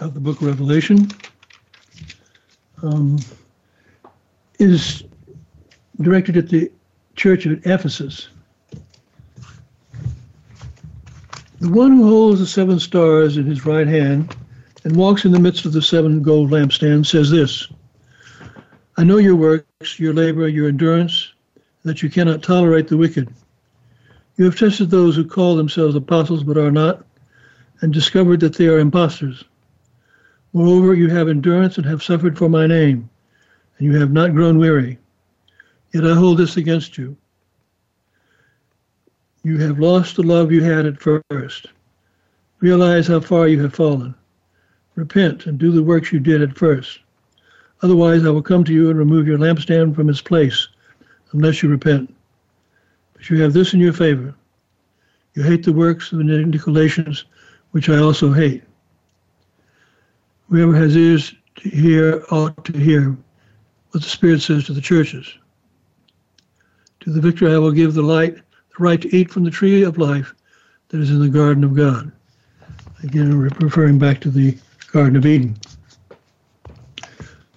of 0.00 0.14
the 0.14 0.20
book 0.20 0.40
of 0.40 0.46
Revelation, 0.46 1.08
um, 2.82 3.18
is 4.58 5.04
directed 6.00 6.36
at 6.36 6.48
the 6.48 6.70
church 7.14 7.46
of 7.46 7.66
Ephesus. 7.66 8.28
The 11.60 11.70
one 11.70 11.96
who 11.96 12.04
holds 12.04 12.40
the 12.40 12.46
seven 12.46 12.78
stars 12.78 13.38
in 13.38 13.46
his 13.46 13.64
right 13.64 13.86
hand 13.86 14.36
and 14.84 14.94
walks 14.94 15.24
in 15.24 15.32
the 15.32 15.40
midst 15.40 15.64
of 15.64 15.72
the 15.72 15.82
seven 15.82 16.22
gold 16.22 16.50
lampstands 16.50 17.06
says 17.06 17.30
this 17.30 17.68
I 18.98 19.04
know 19.04 19.16
your 19.16 19.36
works, 19.36 19.98
your 19.98 20.14
labor, 20.14 20.48
your 20.48 20.68
endurance, 20.68 21.32
that 21.84 22.02
you 22.02 22.10
cannot 22.10 22.42
tolerate 22.42 22.88
the 22.88 22.96
wicked. 22.96 23.32
You 24.36 24.44
have 24.44 24.58
tested 24.58 24.90
those 24.90 25.16
who 25.16 25.24
call 25.24 25.56
themselves 25.56 25.94
apostles 25.94 26.44
but 26.44 26.58
are 26.58 26.70
not, 26.70 27.04
and 27.80 27.92
discovered 27.92 28.40
that 28.40 28.56
they 28.56 28.68
are 28.68 28.78
impostors. 28.78 29.44
Moreover, 30.56 30.94
you 30.94 31.10
have 31.10 31.28
endurance 31.28 31.76
and 31.76 31.84
have 31.84 32.02
suffered 32.02 32.38
for 32.38 32.48
my 32.48 32.66
name, 32.66 33.10
and 33.76 33.86
you 33.86 34.00
have 34.00 34.10
not 34.10 34.32
grown 34.32 34.56
weary. 34.56 34.98
Yet 35.92 36.06
I 36.06 36.14
hold 36.14 36.38
this 36.38 36.56
against 36.56 36.96
you. 36.96 37.14
You 39.42 39.58
have 39.58 39.78
lost 39.78 40.16
the 40.16 40.22
love 40.22 40.50
you 40.50 40.62
had 40.62 40.86
at 40.86 40.98
first. 40.98 41.66
Realize 42.60 43.06
how 43.06 43.20
far 43.20 43.48
you 43.48 43.60
have 43.64 43.74
fallen. 43.74 44.14
Repent 44.94 45.44
and 45.44 45.58
do 45.58 45.72
the 45.72 45.82
works 45.82 46.10
you 46.10 46.20
did 46.20 46.40
at 46.40 46.56
first. 46.56 47.00
Otherwise, 47.82 48.24
I 48.24 48.30
will 48.30 48.40
come 48.40 48.64
to 48.64 48.72
you 48.72 48.88
and 48.88 48.98
remove 48.98 49.26
your 49.26 49.36
lampstand 49.36 49.94
from 49.94 50.08
its 50.08 50.22
place, 50.22 50.68
unless 51.32 51.62
you 51.62 51.68
repent. 51.68 52.14
But 53.12 53.28
you 53.28 53.42
have 53.42 53.52
this 53.52 53.74
in 53.74 53.80
your 53.80 53.92
favor. 53.92 54.34
You 55.34 55.42
hate 55.42 55.64
the 55.66 55.74
works 55.74 56.12
of 56.12 56.18
the 56.20 56.24
Nicolaitans, 56.24 57.24
which 57.72 57.90
I 57.90 57.98
also 57.98 58.32
hate. 58.32 58.62
Whoever 60.48 60.74
has 60.74 60.96
ears 60.96 61.34
to 61.56 61.68
hear 61.68 62.24
ought 62.30 62.64
to 62.64 62.78
hear 62.78 63.16
what 63.90 64.02
the 64.02 64.08
Spirit 64.08 64.42
says 64.42 64.64
to 64.66 64.72
the 64.72 64.80
churches. 64.80 65.32
To 67.00 67.10
the 67.10 67.20
victor 67.20 67.48
I 67.48 67.58
will 67.58 67.72
give 67.72 67.94
the 67.94 68.02
light, 68.02 68.34
the 68.34 68.42
right 68.78 69.00
to 69.00 69.16
eat 69.16 69.30
from 69.30 69.44
the 69.44 69.50
tree 69.50 69.82
of 69.82 69.98
life 69.98 70.34
that 70.88 71.00
is 71.00 71.10
in 71.10 71.20
the 71.20 71.28
garden 71.28 71.64
of 71.64 71.74
God. 71.74 72.12
Again, 73.02 73.36
referring 73.38 73.98
back 73.98 74.20
to 74.20 74.30
the 74.30 74.56
Garden 74.92 75.16
of 75.16 75.26
Eden. 75.26 75.56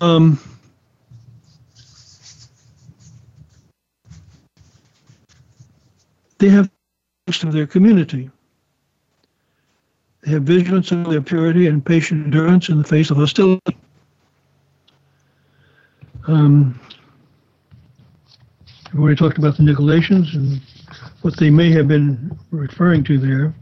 Um, 0.01 0.39
they 6.39 6.49
have 6.49 6.69
of 7.27 7.53
their 7.53 7.67
community. 7.67 8.29
Have 10.29 10.43
vigilance 10.43 10.91
of 10.91 11.09
their 11.09 11.21
purity 11.21 11.65
and 11.65 11.83
patient 11.83 12.25
endurance 12.25 12.69
in 12.69 12.77
the 12.77 12.83
face 12.83 13.09
of 13.09 13.17
hostility. 13.17 13.75
Um, 16.27 16.79
I've 18.93 18.99
already 18.99 19.15
talked 19.15 19.39
about 19.39 19.57
the 19.57 19.63
Nicolaitans 19.63 20.35
and 20.35 20.61
what 21.23 21.35
they 21.39 21.49
may 21.49 21.71
have 21.71 21.87
been 21.87 22.37
referring 22.51 23.03
to 23.05 23.17
there. 23.17 23.55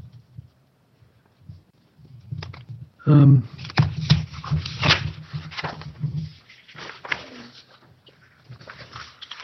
Um, 3.05 3.47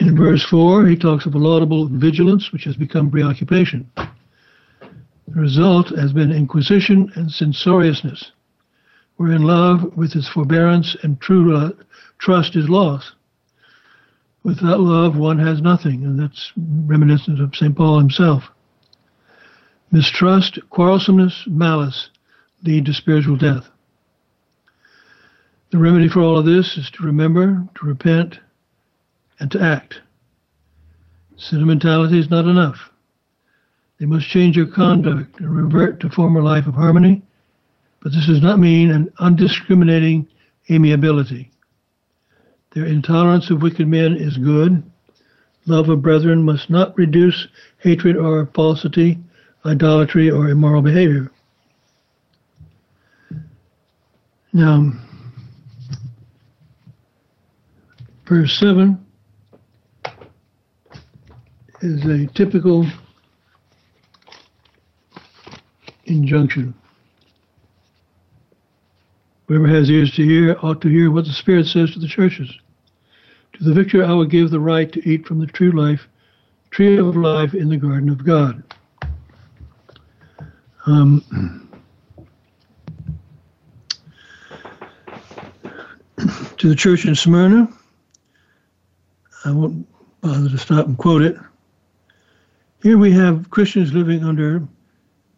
in 0.00 0.14
verse 0.14 0.44
4, 0.44 0.84
he 0.84 0.96
talks 0.96 1.24
of 1.24 1.34
a 1.34 1.38
laudable 1.38 1.86
vigilance, 1.86 2.52
which 2.52 2.64
has 2.64 2.76
become 2.76 3.10
preoccupation. 3.10 3.90
The 5.34 5.40
result 5.40 5.88
has 5.88 6.12
been 6.12 6.30
inquisition 6.30 7.10
and 7.16 7.28
censoriousness, 7.28 8.30
We're 9.18 9.32
in 9.32 9.42
love, 9.42 9.96
with 9.96 10.14
its 10.14 10.28
forbearance 10.28 10.96
and 11.02 11.20
true 11.20 11.76
trust, 12.18 12.54
is 12.54 12.68
lost. 12.68 13.14
Without 14.44 14.78
love, 14.78 15.16
one 15.16 15.40
has 15.40 15.60
nothing, 15.60 16.04
and 16.04 16.20
that's 16.20 16.52
reminiscent 16.56 17.40
of 17.40 17.56
St. 17.56 17.74
Paul 17.74 17.98
himself. 17.98 18.44
Mistrust, 19.90 20.60
quarrelsomeness, 20.70 21.48
malice 21.48 22.10
lead 22.62 22.84
to 22.86 22.94
spiritual 22.94 23.36
death. 23.36 23.68
The 25.72 25.78
remedy 25.78 26.08
for 26.08 26.20
all 26.20 26.38
of 26.38 26.46
this 26.46 26.76
is 26.76 26.90
to 26.90 27.02
remember, 27.02 27.66
to 27.74 27.86
repent, 27.86 28.38
and 29.40 29.50
to 29.50 29.60
act. 29.60 30.00
Sentimentality 31.36 32.20
is 32.20 32.30
not 32.30 32.44
enough. 32.44 32.92
They 34.04 34.10
must 34.10 34.28
change 34.28 34.56
their 34.56 34.66
conduct 34.66 35.40
and 35.40 35.56
revert 35.56 35.98
to 36.00 36.10
former 36.10 36.42
life 36.42 36.66
of 36.66 36.74
harmony, 36.74 37.22
but 38.02 38.12
this 38.12 38.26
does 38.26 38.42
not 38.42 38.58
mean 38.58 38.90
an 38.90 39.10
undiscriminating 39.18 40.28
amiability. 40.70 41.50
Their 42.74 42.84
intolerance 42.84 43.48
of 43.48 43.62
wicked 43.62 43.88
men 43.88 44.14
is 44.14 44.36
good. 44.36 44.82
Love 45.64 45.88
of 45.88 46.02
brethren 46.02 46.42
must 46.42 46.68
not 46.68 46.94
reduce 46.98 47.48
hatred 47.78 48.18
or 48.18 48.44
falsity, 48.54 49.18
idolatry, 49.64 50.30
or 50.30 50.50
immoral 50.50 50.82
behavior. 50.82 51.30
Now, 54.52 54.92
verse 58.26 58.54
7 58.58 59.02
is 61.80 62.04
a 62.04 62.26
typical 62.34 62.86
injunction. 66.06 66.74
Whoever 69.46 69.66
has 69.68 69.90
ears 69.90 70.14
to 70.14 70.24
hear 70.24 70.56
ought 70.62 70.80
to 70.82 70.88
hear 70.88 71.10
what 71.10 71.26
the 71.26 71.32
Spirit 71.32 71.66
says 71.66 71.92
to 71.92 71.98
the 71.98 72.08
churches. 72.08 72.50
To 73.54 73.64
the 73.64 73.74
victor 73.74 74.04
I 74.04 74.12
will 74.12 74.24
give 74.24 74.50
the 74.50 74.60
right 74.60 74.90
to 74.92 75.08
eat 75.08 75.26
from 75.26 75.38
the 75.38 75.46
true 75.46 75.70
life, 75.70 76.08
tree 76.70 76.96
of 76.96 77.14
life 77.16 77.54
in 77.54 77.68
the 77.68 77.76
garden 77.76 78.08
of 78.08 78.24
God. 78.24 78.62
Um, 80.86 81.68
to 86.56 86.68
the 86.68 86.74
church 86.74 87.04
in 87.04 87.14
Smyrna, 87.14 87.68
I 89.44 89.50
won't 89.50 89.86
bother 90.22 90.48
to 90.48 90.58
stop 90.58 90.86
and 90.86 90.96
quote 90.96 91.22
it. 91.22 91.36
Here 92.82 92.98
we 92.98 93.12
have 93.12 93.50
Christians 93.50 93.92
living 93.92 94.24
under 94.24 94.66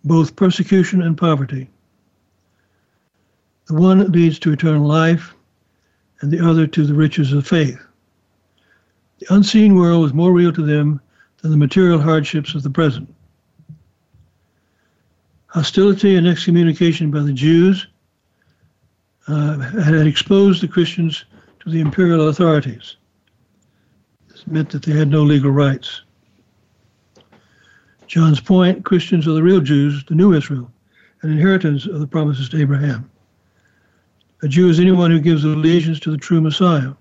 both 0.07 0.37
persecution 0.37 1.03
and 1.03 1.19
poverty. 1.19 1.69
The 3.67 3.75
one 3.75 4.11
leads 4.13 4.39
to 4.39 4.53
eternal 4.53 4.87
life, 4.87 5.35
and 6.21 6.31
the 6.31 6.45
other 6.45 6.67
to 6.69 6.87
the 6.87 6.95
riches 6.95 7.33
of 7.33 7.47
faith. 7.47 7.79
The 9.19 9.35
unseen 9.35 9.75
world 9.75 10.03
was 10.03 10.15
more 10.15 10.33
real 10.33 10.53
to 10.53 10.65
them 10.65 11.01
than 11.43 11.51
the 11.51 11.57
material 11.57 12.01
hardships 12.01 12.55
of 12.55 12.63
the 12.63 12.71
present. 12.71 13.13
Hostility 15.49 16.17
and 16.17 16.27
excommunication 16.27 17.11
by 17.11 17.21
the 17.21 17.33
Jews 17.33 17.87
uh, 19.27 19.59
had 19.59 20.07
exposed 20.07 20.63
the 20.63 20.69
Christians 20.69 21.25
to 21.61 21.71
the 21.71 21.81
imperial 21.81 22.29
authorities. 22.29 22.97
This 24.29 24.47
meant 24.47 24.71
that 24.71 24.83
they 24.83 24.93
had 24.93 25.09
no 25.09 25.23
legal 25.23 25.51
rights. 25.51 26.03
John's 28.07 28.41
point 28.41 28.85
Christians 28.85 29.27
are 29.27 29.33
the 29.33 29.43
real 29.43 29.61
Jews, 29.61 30.05
the 30.05 30.15
new 30.15 30.33
Israel, 30.33 30.71
an 31.23 31.31
inheritance 31.31 31.87
of 31.87 32.01
the 32.01 32.07
promises 32.07 32.49
to 32.51 32.61
Abraham. 32.61 33.11
A 34.43 34.49
Jew 34.49 34.69
is 34.69 34.79
anyone 34.79 35.11
who 35.11 35.19
gives 35.19 35.45
allegiance 35.45 35.99
to 36.01 36.11
the 36.11 36.17
true 36.17 36.41
Messiah. 36.41 36.93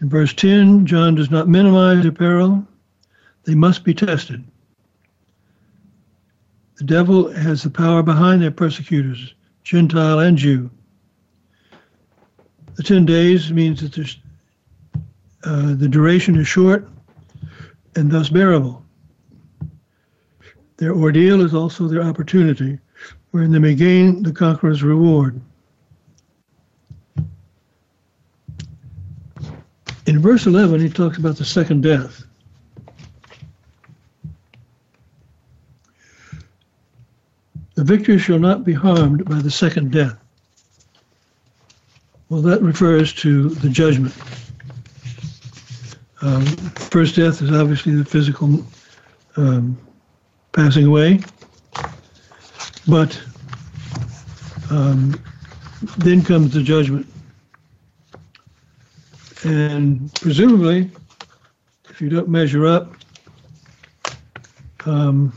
In 0.00 0.08
verse 0.10 0.34
10, 0.34 0.84
John 0.84 1.14
does 1.14 1.30
not 1.30 1.48
minimize 1.48 2.02
their 2.02 2.12
peril. 2.12 2.66
They 3.44 3.54
must 3.54 3.84
be 3.84 3.94
tested. 3.94 4.44
The 6.76 6.84
devil 6.84 7.32
has 7.32 7.62
the 7.62 7.70
power 7.70 8.02
behind 8.02 8.42
their 8.42 8.50
persecutors, 8.50 9.34
Gentile 9.64 10.18
and 10.18 10.36
Jew. 10.36 10.70
The 12.74 12.82
10 12.82 13.06
days 13.06 13.50
means 13.50 13.80
that 13.80 14.16
uh, 15.44 15.74
the 15.74 15.88
duration 15.88 16.36
is 16.36 16.46
short 16.46 16.86
and 17.96 18.10
thus 18.10 18.28
bearable. 18.28 18.84
Their 20.76 20.94
ordeal 20.94 21.40
is 21.40 21.54
also 21.54 21.88
their 21.88 22.02
opportunity, 22.02 22.78
wherein 23.30 23.50
they 23.50 23.58
may 23.58 23.74
gain 23.74 24.22
the 24.22 24.32
conqueror's 24.32 24.82
reward. 24.82 25.40
In 30.06 30.20
verse 30.20 30.46
11, 30.46 30.80
he 30.80 30.88
talks 30.88 31.18
about 31.18 31.36
the 31.36 31.44
second 31.44 31.82
death. 31.82 32.24
The 37.74 37.84
victor 37.84 38.18
shall 38.18 38.38
not 38.38 38.64
be 38.64 38.72
harmed 38.72 39.24
by 39.24 39.40
the 39.40 39.50
second 39.50 39.92
death. 39.92 40.16
Well, 42.28 42.42
that 42.42 42.62
refers 42.62 43.12
to 43.14 43.50
the 43.50 43.68
judgment. 43.68 44.14
Um, 46.22 46.46
first 46.46 47.16
death 47.16 47.42
is 47.42 47.52
obviously 47.52 47.94
the 47.94 48.04
physical 48.04 48.64
um, 49.36 49.76
passing 50.52 50.86
away, 50.86 51.20
but 52.88 53.20
um, 54.70 55.20
then 55.98 56.22
comes 56.24 56.54
the 56.54 56.62
judgment. 56.62 57.06
And 59.44 60.12
presumably, 60.14 60.90
if 61.90 62.00
you 62.00 62.08
don't 62.08 62.28
measure 62.28 62.66
up, 62.66 62.96
um, 64.86 65.32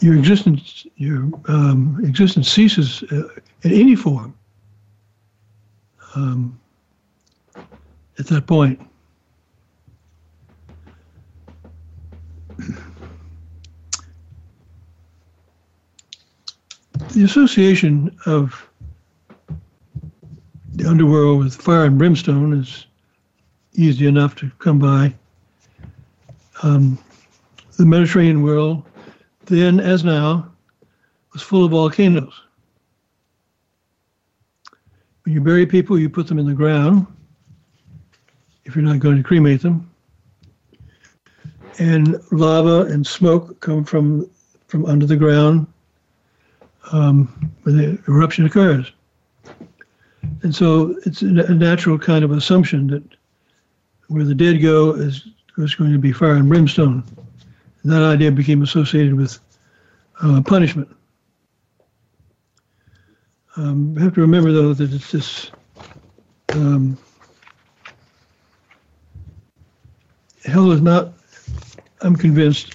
your 0.00 0.16
existence 0.16 0.86
your 0.96 1.30
um, 1.48 2.00
existence 2.04 2.50
ceases 2.50 3.02
uh, 3.12 3.28
in 3.62 3.72
any 3.72 3.94
form 3.94 4.34
um, 6.14 6.58
at 8.18 8.26
that 8.26 8.46
point. 8.46 8.80
The 17.12 17.24
association 17.24 18.16
of 18.26 18.68
the 20.74 20.88
underworld 20.88 21.40
with 21.40 21.54
fire 21.54 21.84
and 21.84 21.98
brimstone 21.98 22.58
is 22.58 22.86
easy 23.74 24.06
enough 24.06 24.34
to 24.36 24.50
come 24.58 24.78
by. 24.78 25.14
Um, 26.62 26.98
the 27.76 27.84
Mediterranean 27.84 28.42
world 28.42 28.84
then 29.46 29.80
as 29.80 30.04
now, 30.04 30.50
was 31.32 31.42
full 31.42 31.64
of 31.64 31.70
volcanoes. 31.70 32.32
When 35.24 35.34
you 35.34 35.40
bury 35.40 35.66
people, 35.66 35.98
you 35.98 36.08
put 36.08 36.26
them 36.26 36.38
in 36.38 36.46
the 36.46 36.54
ground 36.54 37.06
if 38.64 38.74
you're 38.74 38.84
not 38.84 38.98
going 38.98 39.16
to 39.16 39.22
cremate 39.22 39.62
them. 39.62 39.90
And 41.78 42.16
lava 42.30 42.82
and 42.92 43.06
smoke 43.06 43.60
come 43.60 43.84
from 43.84 44.28
from 44.68 44.86
under 44.86 45.04
the 45.04 45.16
ground 45.16 45.66
um, 46.92 47.52
when 47.62 47.76
the 47.76 47.98
eruption 48.08 48.46
occurs. 48.46 48.90
And 50.42 50.54
so 50.54 50.96
it's 51.04 51.22
a 51.22 51.54
natural 51.54 51.98
kind 51.98 52.24
of 52.24 52.30
assumption 52.30 52.86
that 52.88 53.02
where 54.08 54.24
the 54.24 54.34
dead 54.34 54.62
go 54.62 54.92
is, 54.92 55.28
is 55.58 55.74
going 55.74 55.92
to 55.92 55.98
be 55.98 56.12
fire 56.12 56.34
and 56.34 56.48
brimstone 56.48 57.04
that 57.84 58.02
idea 58.02 58.30
became 58.30 58.62
associated 58.62 59.14
with 59.14 59.38
uh, 60.22 60.40
punishment. 60.42 60.88
Um, 63.56 63.96
have 63.96 64.14
to 64.14 64.20
remember, 64.20 64.52
though, 64.52 64.72
that 64.72 64.92
it's 64.92 65.10
this 65.10 65.50
um, 66.50 66.96
hell 70.44 70.72
is 70.72 70.80
not, 70.80 71.12
I'm 72.00 72.16
convinced, 72.16 72.74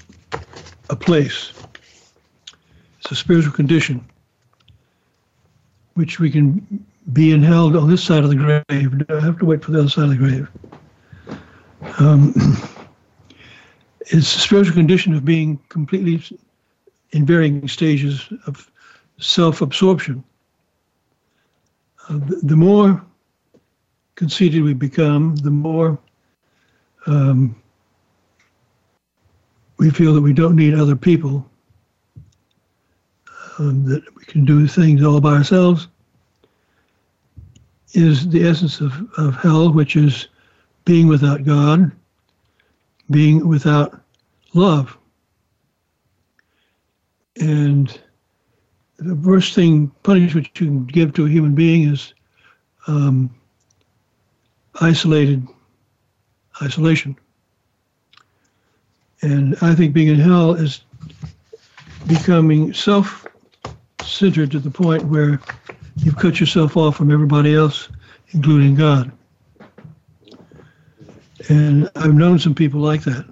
a 0.89 0.95
place. 0.95 1.53
It's 2.99 3.11
a 3.11 3.15
spiritual 3.15 3.53
condition 3.53 4.05
which 5.93 6.20
we 6.20 6.30
can 6.30 6.86
be 7.13 7.32
in 7.32 7.41
hell 7.41 7.76
on 7.76 7.89
this 7.89 8.03
side 8.03 8.24
of 8.24 8.30
the 8.30 8.36
grave. 8.36 9.05
I 9.09 9.20
have 9.20 9.39
to 9.39 9.45
wait 9.45 9.63
for 9.63 9.72
the 9.72 9.80
other 9.80 9.89
side 9.89 10.05
of 10.05 10.09
the 10.11 10.15
grave. 10.15 10.47
Um, 11.99 12.34
it's 14.01 14.36
a 14.36 14.39
spiritual 14.39 14.76
condition 14.76 15.13
of 15.13 15.26
being 15.26 15.59
completely 15.70 16.24
in 17.11 17.26
varying 17.26 17.68
stages 17.68 18.28
of 18.45 18.70
self-absorption. 19.20 20.24
Uh, 22.09 22.20
the, 22.20 22.39
the, 22.43 22.55
more 22.55 23.03
conceited 24.15 24.63
we 24.63 24.74
become, 24.74 25.36
the 25.38 25.49
more 25.49 25.97
um, 27.08 27.55
we 29.78 29.89
feel 29.89 30.14
that 30.14 30.22
we 30.22 30.34
don't 30.34 30.55
need 30.55 30.74
other 30.74 30.95
people, 30.95 31.49
um, 33.60 33.86
that 33.86 34.03
we 34.16 34.24
can 34.26 34.45
do 34.45 34.68
things 34.68 35.03
all 35.03 35.22
by 35.22 35.34
ourselves, 35.34 35.88
is 37.93 38.30
the 38.30 38.47
essence 38.47 38.82
of, 38.82 38.93
of 39.18 39.36
hell, 39.36 39.72
which 39.72 39.95
is 39.95 40.28
being 40.86 41.08
without 41.08 41.43
God, 41.43 41.91
being 43.10 43.47
without 43.47 43.99
love. 44.53 44.97
And 47.39 47.99
the 48.97 49.16
worst 49.16 49.53
thing, 49.53 49.91
punishment 50.03 50.49
you 50.60 50.68
can 50.68 50.86
give 50.86 51.14
to 51.14 51.26
a 51.26 51.30
human 51.30 51.55
being 51.55 51.91
is 51.91 52.14
um, 52.88 53.34
isolated 54.82 55.47
isolation. 56.62 57.16
And 59.22 59.55
I 59.62 59.74
think 59.74 59.93
being 59.93 60.10
in 60.10 60.20
hell 60.20 60.53
is 60.53 60.82
becoming 62.08 62.74
self 62.74 63.26
centered 64.03 64.51
to 64.51 64.60
the 64.60 64.72
point 64.72 65.03
where 65.05 65.39
you've 65.97 66.18
cut 66.18 66.39
yourself 66.39 66.78
off 66.78 66.95
from 66.95 67.12
everybody 67.12 67.55
else, 67.55 67.89
including 68.32 68.76
God. 68.76 69.12
And 71.49 71.89
I've 71.95 72.14
known 72.14 72.39
some 72.39 72.55
people 72.55 72.80
like 72.80 73.03
that 73.03 73.26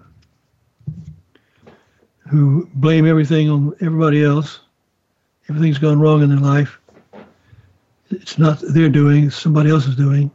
who 2.27 2.67
blame 2.75 3.05
everything 3.05 3.49
on 3.49 3.75
everybody 3.81 4.23
else. 4.23 4.61
Everything's 5.49 5.77
gone 5.77 5.99
wrong 5.99 6.23
in 6.23 6.29
their 6.29 6.39
life. 6.39 6.79
It's 8.09 8.37
not 8.37 8.59
their 8.61 8.89
doing, 8.89 9.25
it's 9.25 9.35
somebody 9.35 9.69
else's 9.69 9.95
doing. 9.95 10.31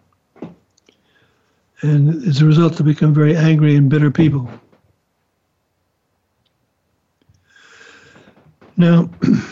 And 1.83 2.27
as 2.27 2.43
a 2.43 2.47
result, 2.47 2.77
they 2.77 2.85
become 2.85 3.15
very 3.15 3.37
angry 3.37 3.75
and 3.77 3.89
bitter 3.89 4.11
people. 4.11 4.51
Now, 8.77 9.11
the 9.21 9.43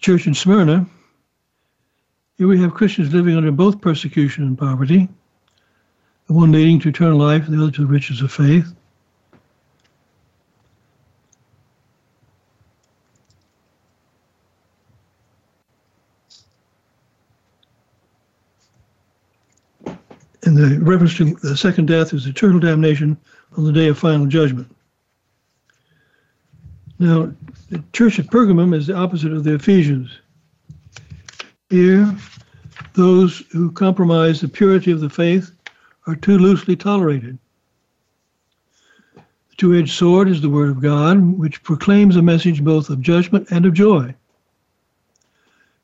church 0.00 0.26
in 0.26 0.34
Smyrna, 0.34 0.86
here 2.36 2.48
we 2.48 2.60
have 2.60 2.74
Christians 2.74 3.12
living 3.12 3.36
under 3.36 3.52
both 3.52 3.80
persecution 3.80 4.44
and 4.44 4.58
poverty, 4.58 5.08
the 6.26 6.32
one 6.32 6.50
leading 6.52 6.80
to 6.80 6.88
eternal 6.88 7.18
life, 7.18 7.46
the 7.46 7.56
other 7.56 7.70
to 7.72 7.82
the 7.82 7.86
riches 7.86 8.22
of 8.22 8.32
faith. 8.32 8.72
And 20.44 20.56
the 20.56 20.78
reference 20.80 21.16
to 21.16 21.34
the 21.36 21.56
second 21.56 21.86
death 21.86 22.12
is 22.12 22.26
eternal 22.26 22.60
damnation 22.60 23.16
on 23.56 23.64
the 23.64 23.72
day 23.72 23.88
of 23.88 23.98
final 23.98 24.26
judgment. 24.26 24.74
Now, 26.98 27.32
the 27.70 27.82
church 27.92 28.18
at 28.18 28.26
Pergamum 28.26 28.74
is 28.74 28.86
the 28.86 28.94
opposite 28.94 29.32
of 29.32 29.44
the 29.44 29.54
Ephesians. 29.54 30.10
Here, 31.70 32.14
those 32.92 33.42
who 33.52 33.72
compromise 33.72 34.40
the 34.40 34.48
purity 34.48 34.90
of 34.90 35.00
the 35.00 35.08
faith 35.08 35.50
are 36.06 36.16
too 36.16 36.38
loosely 36.38 36.76
tolerated. 36.76 37.38
The 39.14 39.56
two 39.56 39.74
edged 39.74 39.94
sword 39.94 40.28
is 40.28 40.40
the 40.40 40.50
Word 40.50 40.68
of 40.68 40.80
God, 40.80 41.20
which 41.38 41.62
proclaims 41.62 42.16
a 42.16 42.22
message 42.22 42.62
both 42.62 42.90
of 42.90 43.00
judgment 43.00 43.48
and 43.50 43.64
of 43.64 43.72
joy. 43.72 44.14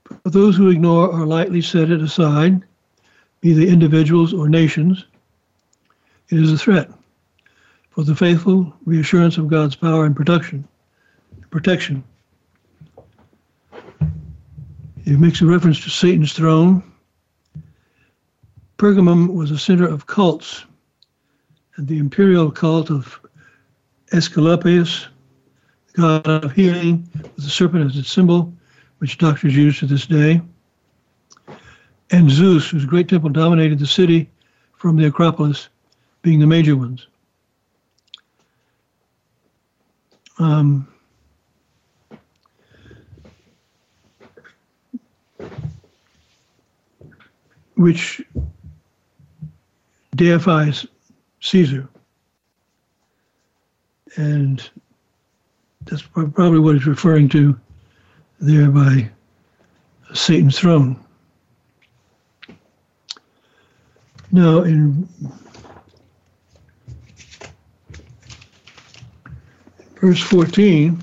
For 0.04 0.30
those 0.30 0.56
who 0.56 0.70
ignore 0.70 1.08
or 1.08 1.24
lightly 1.24 1.62
set 1.62 1.90
it 1.90 2.02
aside, 2.02 2.62
be 3.40 3.52
they 3.52 3.68
individuals 3.68 4.34
or 4.34 4.48
nations, 4.48 5.06
it 6.28 6.38
is 6.38 6.52
a 6.52 6.58
threat 6.58 6.90
for 7.90 8.04
the 8.04 8.14
faithful 8.14 8.72
reassurance 8.84 9.36
of 9.38 9.48
God's 9.48 9.74
power 9.74 10.04
and 10.04 10.14
protection. 10.14 10.66
Protection. 11.50 12.04
It 15.04 15.18
makes 15.18 15.40
a 15.40 15.46
reference 15.46 15.80
to 15.80 15.90
Satan's 15.90 16.32
throne. 16.32 16.82
Pergamum 18.78 19.34
was 19.34 19.50
a 19.50 19.58
center 19.58 19.86
of 19.86 20.06
cults, 20.06 20.64
and 21.76 21.88
the 21.88 21.98
imperial 21.98 22.50
cult 22.50 22.90
of 22.90 23.18
Aesculapius, 24.12 25.06
god 25.94 26.26
of 26.26 26.52
healing, 26.52 27.08
with 27.14 27.36
the 27.36 27.50
serpent 27.50 27.90
as 27.90 27.96
its 27.96 28.10
symbol, 28.12 28.52
which 28.98 29.18
doctors 29.18 29.56
use 29.56 29.78
to 29.80 29.86
this 29.86 30.06
day, 30.06 30.40
and 32.12 32.30
Zeus, 32.30 32.68
whose 32.68 32.84
great 32.84 33.08
temple 33.08 33.30
dominated 33.30 33.78
the 33.78 33.86
city 33.86 34.28
from 34.76 34.96
the 34.96 35.06
Acropolis, 35.06 35.68
being 36.22 36.40
the 36.40 36.46
major 36.46 36.76
ones. 36.76 37.06
Um, 40.38 40.88
which 47.74 48.22
deifies 50.16 50.86
Caesar. 51.40 51.88
And 54.16 54.68
that's 55.86 56.02
probably 56.02 56.58
what 56.58 56.74
he's 56.74 56.86
referring 56.86 57.28
to 57.30 57.58
there 58.40 58.70
by 58.70 59.10
Satan's 60.12 60.58
throne. 60.58 61.02
Now, 64.32 64.62
in 64.62 65.08
verse 70.00 70.20
14, 70.20 71.02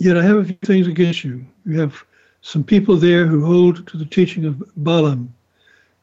Yet 0.00 0.16
I 0.16 0.22
have 0.22 0.38
a 0.38 0.44
few 0.44 0.56
things 0.64 0.86
against 0.86 1.24
you. 1.24 1.44
You 1.66 1.78
have 1.78 2.02
some 2.40 2.64
people 2.64 2.96
there 2.96 3.26
who 3.26 3.44
hold 3.44 3.86
to 3.86 3.98
the 3.98 4.06
teaching 4.06 4.46
of 4.46 4.62
Balaam, 4.76 5.32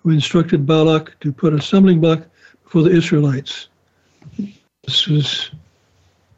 who 0.03 0.11
instructed 0.11 0.67
Balak 0.67 1.19
to 1.21 1.33
put 1.33 1.55
a 1.55 1.59
stumbling 1.59 1.99
block 1.99 2.23
before 2.63 2.83
the 2.83 2.91
Israelites. 2.91 3.69
This 4.83 5.07
was 5.07 5.49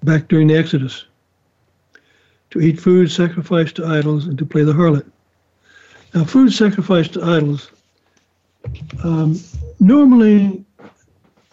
back 0.06 0.30
during 0.30 0.48
the 0.48 0.56
Exodus. 0.56 1.04
To 2.52 2.60
eat 2.60 2.80
food 2.80 3.12
sacrificed 3.12 3.76
to 3.76 3.86
idols 3.86 4.26
and 4.28 4.38
to 4.38 4.46
play 4.46 4.64
the 4.64 4.74
harlot. 4.74 5.10
Now, 6.14 6.24
food 6.24 6.52
sacrificed 6.52 7.14
to 7.14 7.24
idols, 7.24 7.70
um, 9.04 9.40
normally, 9.80 10.66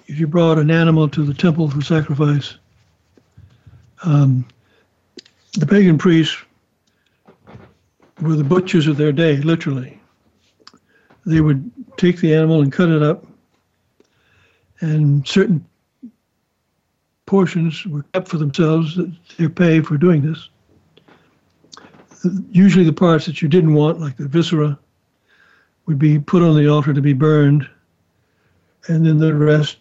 if 0.07 0.18
you 0.18 0.26
brought 0.26 0.59
an 0.59 0.70
animal 0.70 1.09
to 1.11 1.24
the 1.24 1.34
temple 1.34 1.70
for 1.70 1.82
sacrifice, 1.82 2.57
um, 4.05 4.47
the 5.55 5.66
pagan 5.66 5.99
priests 5.99 6.36
were 8.20 8.36
the 8.36 8.44
butchers 8.44 8.86
of 8.86 8.97
their 8.97 9.12
day, 9.12 9.36
literally. 9.36 10.01
They 11.24 11.40
would 11.40 11.70
take 11.97 12.20
the 12.20 12.34
animal 12.34 12.62
and 12.62 12.72
cut 12.72 12.88
it 12.88 13.03
up, 13.03 13.26
and 14.80 15.26
certain 15.26 15.64
portions 17.26 17.84
were 17.86 18.05
kept 18.14 18.28
for 18.28 18.38
themselves, 18.38 18.99
their 19.36 19.49
pay 19.49 19.80
for 19.80 19.97
doing 19.97 20.22
this. 20.22 20.49
Usually, 22.51 22.85
the 22.85 22.93
parts 22.93 23.27
that 23.27 23.43
you 23.43 23.49
didn't 23.49 23.74
want, 23.74 24.01
like 24.01 24.16
the 24.16 24.29
viscera, 24.29 24.79
would 25.87 25.99
be 25.99 26.18
put 26.18 26.43
on 26.43 26.57
the 26.57 26.68
altar 26.68 26.93
to 26.93 27.01
be 27.01 27.12
burned, 27.12 27.68
and 28.89 29.07
then 29.07 29.18
the 29.18 29.35
rest, 29.35 29.79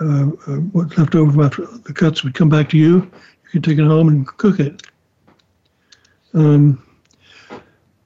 uh, 0.00 0.30
uh, 0.46 0.56
what's 0.72 0.96
left 0.98 1.14
over 1.14 1.42
after 1.42 1.66
the 1.66 1.92
cuts, 1.92 2.22
would 2.24 2.34
come 2.34 2.48
back 2.48 2.68
to 2.70 2.76
you. 2.76 2.96
You 2.96 3.50
could 3.50 3.64
take 3.64 3.78
it 3.78 3.84
home 3.84 4.08
and 4.08 4.26
cook 4.26 4.60
it. 4.60 4.82
Um, 6.34 6.84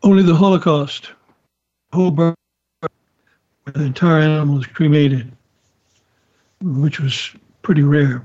only 0.02 0.22
the 0.22 0.34
Holocaust, 0.34 1.12
whole 1.92 2.10
bird, 2.10 2.34
the 2.80 3.82
entire 3.82 4.20
animal 4.20 4.56
was 4.56 4.66
cremated, 4.66 5.32
which 6.60 7.00
was 7.00 7.30
pretty 7.62 7.82
rare. 7.82 8.24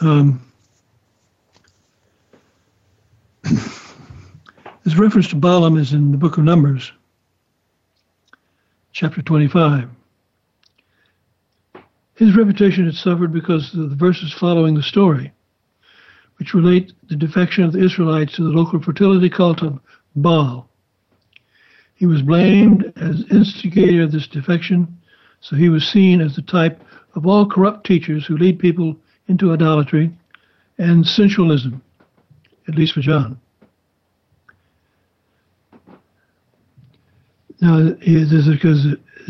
Um, 0.00 0.42
this 4.86 4.96
reference 4.96 5.26
to 5.26 5.34
Balaam 5.34 5.76
is 5.76 5.92
in 5.92 6.12
the 6.12 6.16
book 6.16 6.38
of 6.38 6.44
Numbers, 6.44 6.92
chapter 8.92 9.20
25. 9.20 9.88
His 12.14 12.36
reputation 12.36 12.84
had 12.84 12.94
suffered 12.94 13.32
because 13.32 13.74
of 13.74 13.90
the 13.90 13.96
verses 13.96 14.32
following 14.32 14.76
the 14.76 14.84
story 14.84 15.32
which 16.38 16.54
relate 16.54 16.92
the 17.08 17.16
defection 17.16 17.64
of 17.64 17.72
the 17.72 17.84
Israelites 17.84 18.36
to 18.36 18.44
the 18.44 18.56
local 18.56 18.80
fertility 18.80 19.28
cult 19.28 19.60
of 19.60 19.80
Baal. 20.14 20.68
He 21.96 22.06
was 22.06 22.22
blamed 22.22 22.92
as 22.94 23.24
instigator 23.32 24.02
of 24.02 24.12
this 24.12 24.28
defection, 24.28 25.00
so 25.40 25.56
he 25.56 25.68
was 25.68 25.88
seen 25.88 26.20
as 26.20 26.36
the 26.36 26.42
type 26.42 26.80
of 27.16 27.26
all 27.26 27.44
corrupt 27.44 27.84
teachers 27.84 28.24
who 28.24 28.36
lead 28.36 28.60
people 28.60 28.94
into 29.26 29.52
idolatry 29.52 30.16
and 30.78 31.04
sensualism, 31.04 31.82
at 32.68 32.76
least 32.76 32.92
for 32.92 33.00
John. 33.00 33.40
Now, 37.60 37.94
there's, 38.06 38.48
a, 38.48 38.56
there's 38.60 38.84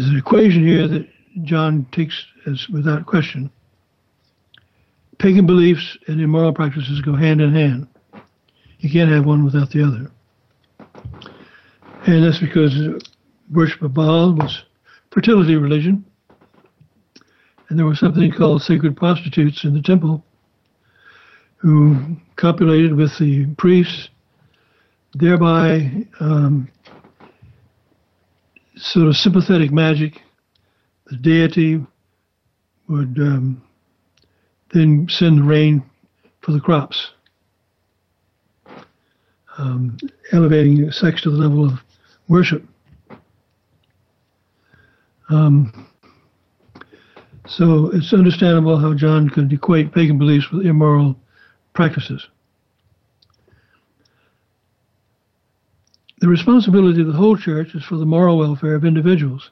an 0.09 0.17
equation 0.17 0.67
here 0.67 0.89
that 0.89 1.09
John 1.45 1.87
takes 1.93 2.25
as 2.47 2.69
without 2.69 3.07
question 3.07 3.51
pagan 5.19 5.47
beliefs 5.47 5.97
and 6.09 6.21
immoral 6.21 6.53
practices 6.53 7.01
go 7.01 7.15
hand 7.15 7.41
in 7.41 7.55
hand. 7.55 7.89
You 8.81 8.91
can't 8.91 9.11
have 9.11 9.25
one 9.25 9.45
without 9.45 9.71
the 9.71 9.83
other. 9.83 10.11
And 12.07 12.25
that's 12.25 12.39
because 12.39 13.05
worship 13.51 13.83
of 13.83 13.95
Baal 13.95 14.35
was 14.35 14.63
fertility 15.11 15.57
religion. 15.57 16.05
And 17.69 17.79
there 17.79 17.87
was 17.87 17.99
something 17.99 18.31
called 18.31 18.63
sacred 18.63 18.97
prostitutes 18.97 19.65
in 19.65 19.75
the 19.75 19.83
temple 19.83 20.25
who 21.57 22.17
copulated 22.37 22.95
with 22.95 23.19
the 23.19 23.47
priests, 23.57 24.09
thereby 25.15 26.07
um, 26.21 26.69
sort 28.77 29.09
of 29.09 29.17
sympathetic 29.17 29.73
magic. 29.73 30.21
The 31.07 31.17
deity 31.17 31.85
would 32.89 33.19
um, 33.19 33.63
then 34.73 35.07
send 35.09 35.49
rain 35.49 35.83
for 36.41 36.53
the 36.53 36.61
crops, 36.61 37.11
um, 39.59 39.97
elevating 40.33 40.91
sex 40.91 41.23
to 41.23 41.31
the 41.31 41.37
level 41.37 41.65
of 41.65 41.73
worship. 42.29 42.65
Um, 45.29 45.89
so 47.49 47.91
it's 47.93 48.13
understandable 48.13 48.79
how 48.79 48.95
John 48.95 49.29
could 49.29 49.53
equate 49.53 49.93
pagan 49.93 50.19
beliefs 50.19 50.51
with 50.51 50.67
immoral 50.67 51.17
practices. 51.75 52.27
The 56.19 56.29
responsibility 56.29 57.03
of 57.03 57.09
the 57.09 57.13
whole 57.13 57.37
church 57.37 57.75
is 57.75 57.85
for 57.85 57.97
the 57.97 58.07
moral 58.07 58.39
welfare 58.39 58.75
of 58.75 58.85
individuals. 58.85 59.51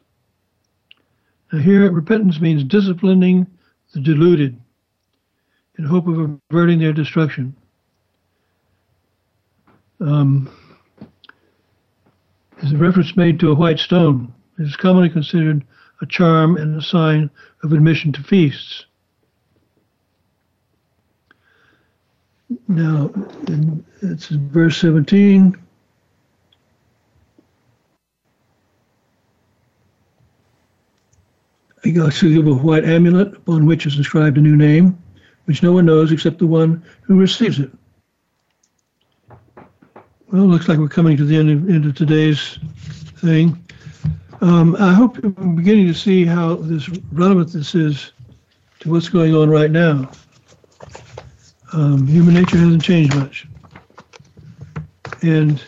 Now, 1.52 1.58
here, 1.58 1.90
repentance 1.90 2.40
means 2.40 2.64
disciplining 2.64 3.46
the 3.92 4.00
deluded 4.00 4.58
in 5.78 5.84
hope 5.84 6.06
of 6.06 6.38
averting 6.50 6.78
their 6.78 6.92
destruction. 6.92 7.54
Um, 10.00 10.50
a 12.62 12.76
reference 12.76 13.16
made 13.16 13.40
to 13.40 13.50
a 13.50 13.54
white 13.54 13.78
stone. 13.78 14.32
It 14.58 14.62
is 14.62 14.76
commonly 14.76 15.10
considered 15.10 15.64
a 16.00 16.06
charm 16.06 16.56
and 16.56 16.76
a 16.76 16.82
sign 16.82 17.30
of 17.62 17.72
admission 17.72 18.12
to 18.12 18.22
feasts. 18.22 18.86
Now, 22.68 23.10
it's 24.02 24.28
verse 24.28 24.78
17. 24.78 25.63
Give 31.84 32.46
a 32.46 32.54
white 32.54 32.84
amulet 32.84 33.34
upon 33.36 33.66
which 33.66 33.84
is 33.84 33.96
inscribed 33.96 34.38
a 34.38 34.40
new 34.40 34.56
name, 34.56 34.98
which 35.44 35.62
no 35.62 35.72
one 35.72 35.84
knows 35.84 36.12
except 36.12 36.38
the 36.38 36.46
one 36.46 36.82
who 37.02 37.18
receives 37.18 37.58
it. 37.58 37.70
Well, 40.32 40.42
it 40.42 40.46
looks 40.46 40.66
like 40.66 40.78
we're 40.78 40.88
coming 40.88 41.16
to 41.18 41.24
the 41.24 41.36
end 41.36 41.50
of, 41.50 41.68
end 41.68 41.84
of 41.84 41.94
today's 41.94 42.58
thing. 43.18 43.62
Um, 44.40 44.76
I 44.80 44.92
hope 44.92 45.22
you're 45.22 45.30
beginning 45.30 45.86
to 45.86 45.94
see 45.94 46.24
how 46.24 46.56
this 46.56 46.88
relevant 47.12 47.52
this 47.52 47.74
is 47.74 48.12
to 48.80 48.90
what's 48.90 49.08
going 49.08 49.34
on 49.34 49.50
right 49.50 49.70
now. 49.70 50.10
Um, 51.72 52.06
human 52.06 52.34
nature 52.34 52.56
hasn't 52.56 52.82
changed 52.82 53.14
much. 53.14 53.46
And 55.22 55.62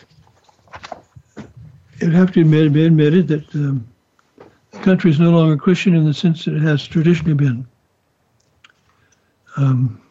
it 1.99 2.05
would 2.05 2.13
have 2.13 2.31
to 2.33 2.43
be 2.43 2.85
admitted 2.85 3.27
that 3.27 3.55
um, 3.55 3.87
country 4.87 5.11
is 5.11 5.19
no 5.19 5.31
longer 5.31 5.57
Christian 5.57 5.93
in 5.95 6.05
the 6.05 6.13
sense 6.13 6.45
that 6.45 6.55
it 6.55 6.61
has 6.61 6.87
traditionally 6.87 7.33
been. 7.33 7.67
Um, 9.57 10.01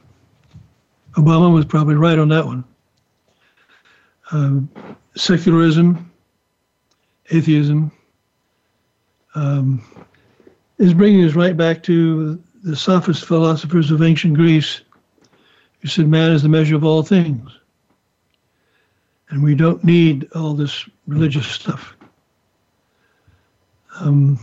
Obama 1.12 1.50
was 1.50 1.64
probably 1.64 1.94
right 1.94 2.18
on 2.18 2.28
that 2.28 2.44
one. 2.44 2.62
Um, 4.32 4.68
secularism, 5.14 6.12
atheism, 7.30 7.90
um, 9.34 9.82
is 10.76 10.92
bringing 10.92 11.24
us 11.24 11.32
right 11.32 11.56
back 11.56 11.82
to 11.84 12.38
the 12.62 12.76
sophist 12.76 13.24
philosophers 13.24 13.90
of 13.90 14.02
ancient 14.02 14.34
Greece 14.34 14.82
who 15.80 15.88
said 15.88 16.06
man 16.06 16.32
is 16.32 16.42
the 16.42 16.50
measure 16.50 16.76
of 16.76 16.84
all 16.84 17.02
things. 17.02 17.50
And 19.30 19.42
we 19.42 19.54
don't 19.54 19.82
need 19.82 20.28
all 20.34 20.52
this 20.52 20.86
religious 21.06 21.46
stuff. 21.46 21.95
Um, 24.00 24.38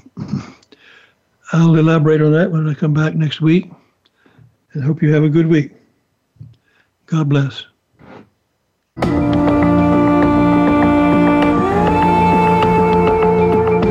I'll 1.51 1.75
elaborate 1.75 2.21
on 2.21 2.31
that 2.33 2.51
when 2.51 2.67
I 2.67 2.73
come 2.73 2.93
back 2.93 3.15
next 3.15 3.41
week. 3.41 3.71
And 4.73 4.83
hope 4.83 5.01
you 5.01 5.13
have 5.13 5.23
a 5.23 5.29
good 5.29 5.47
week. 5.47 5.71
God 7.05 7.29
bless. 7.29 7.65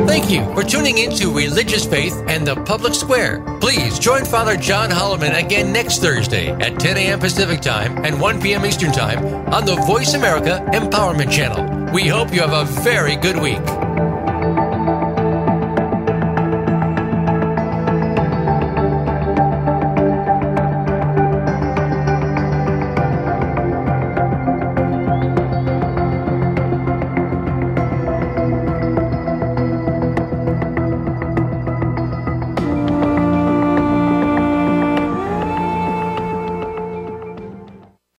Thank 0.07 0.29
you 0.29 0.43
for 0.53 0.63
tuning 0.63 0.97
in 0.97 1.11
to 1.11 1.33
Religious 1.33 1.85
Faith 1.85 2.21
and 2.27 2.45
the 2.45 2.55
Public 2.63 2.93
Square. 2.93 3.59
Please 3.61 3.97
join 3.97 4.25
Father 4.25 4.57
John 4.57 4.89
Holloman 4.89 5.41
again 5.41 5.71
next 5.71 5.99
Thursday 5.99 6.49
at 6.49 6.79
10 6.79 6.97
a.m. 6.97 7.19
Pacific 7.19 7.61
Time 7.61 8.03
and 8.03 8.19
1 8.19 8.41
p.m. 8.41 8.65
Eastern 8.65 8.91
Time 8.91 9.25
on 9.53 9.65
the 9.65 9.75
Voice 9.87 10.15
America 10.15 10.65
Empowerment 10.73 11.31
Channel. 11.31 11.93
We 11.93 12.07
hope 12.07 12.33
you 12.33 12.41
have 12.41 12.53
a 12.53 12.65
very 12.81 13.15
good 13.15 13.37
week. 13.37 13.61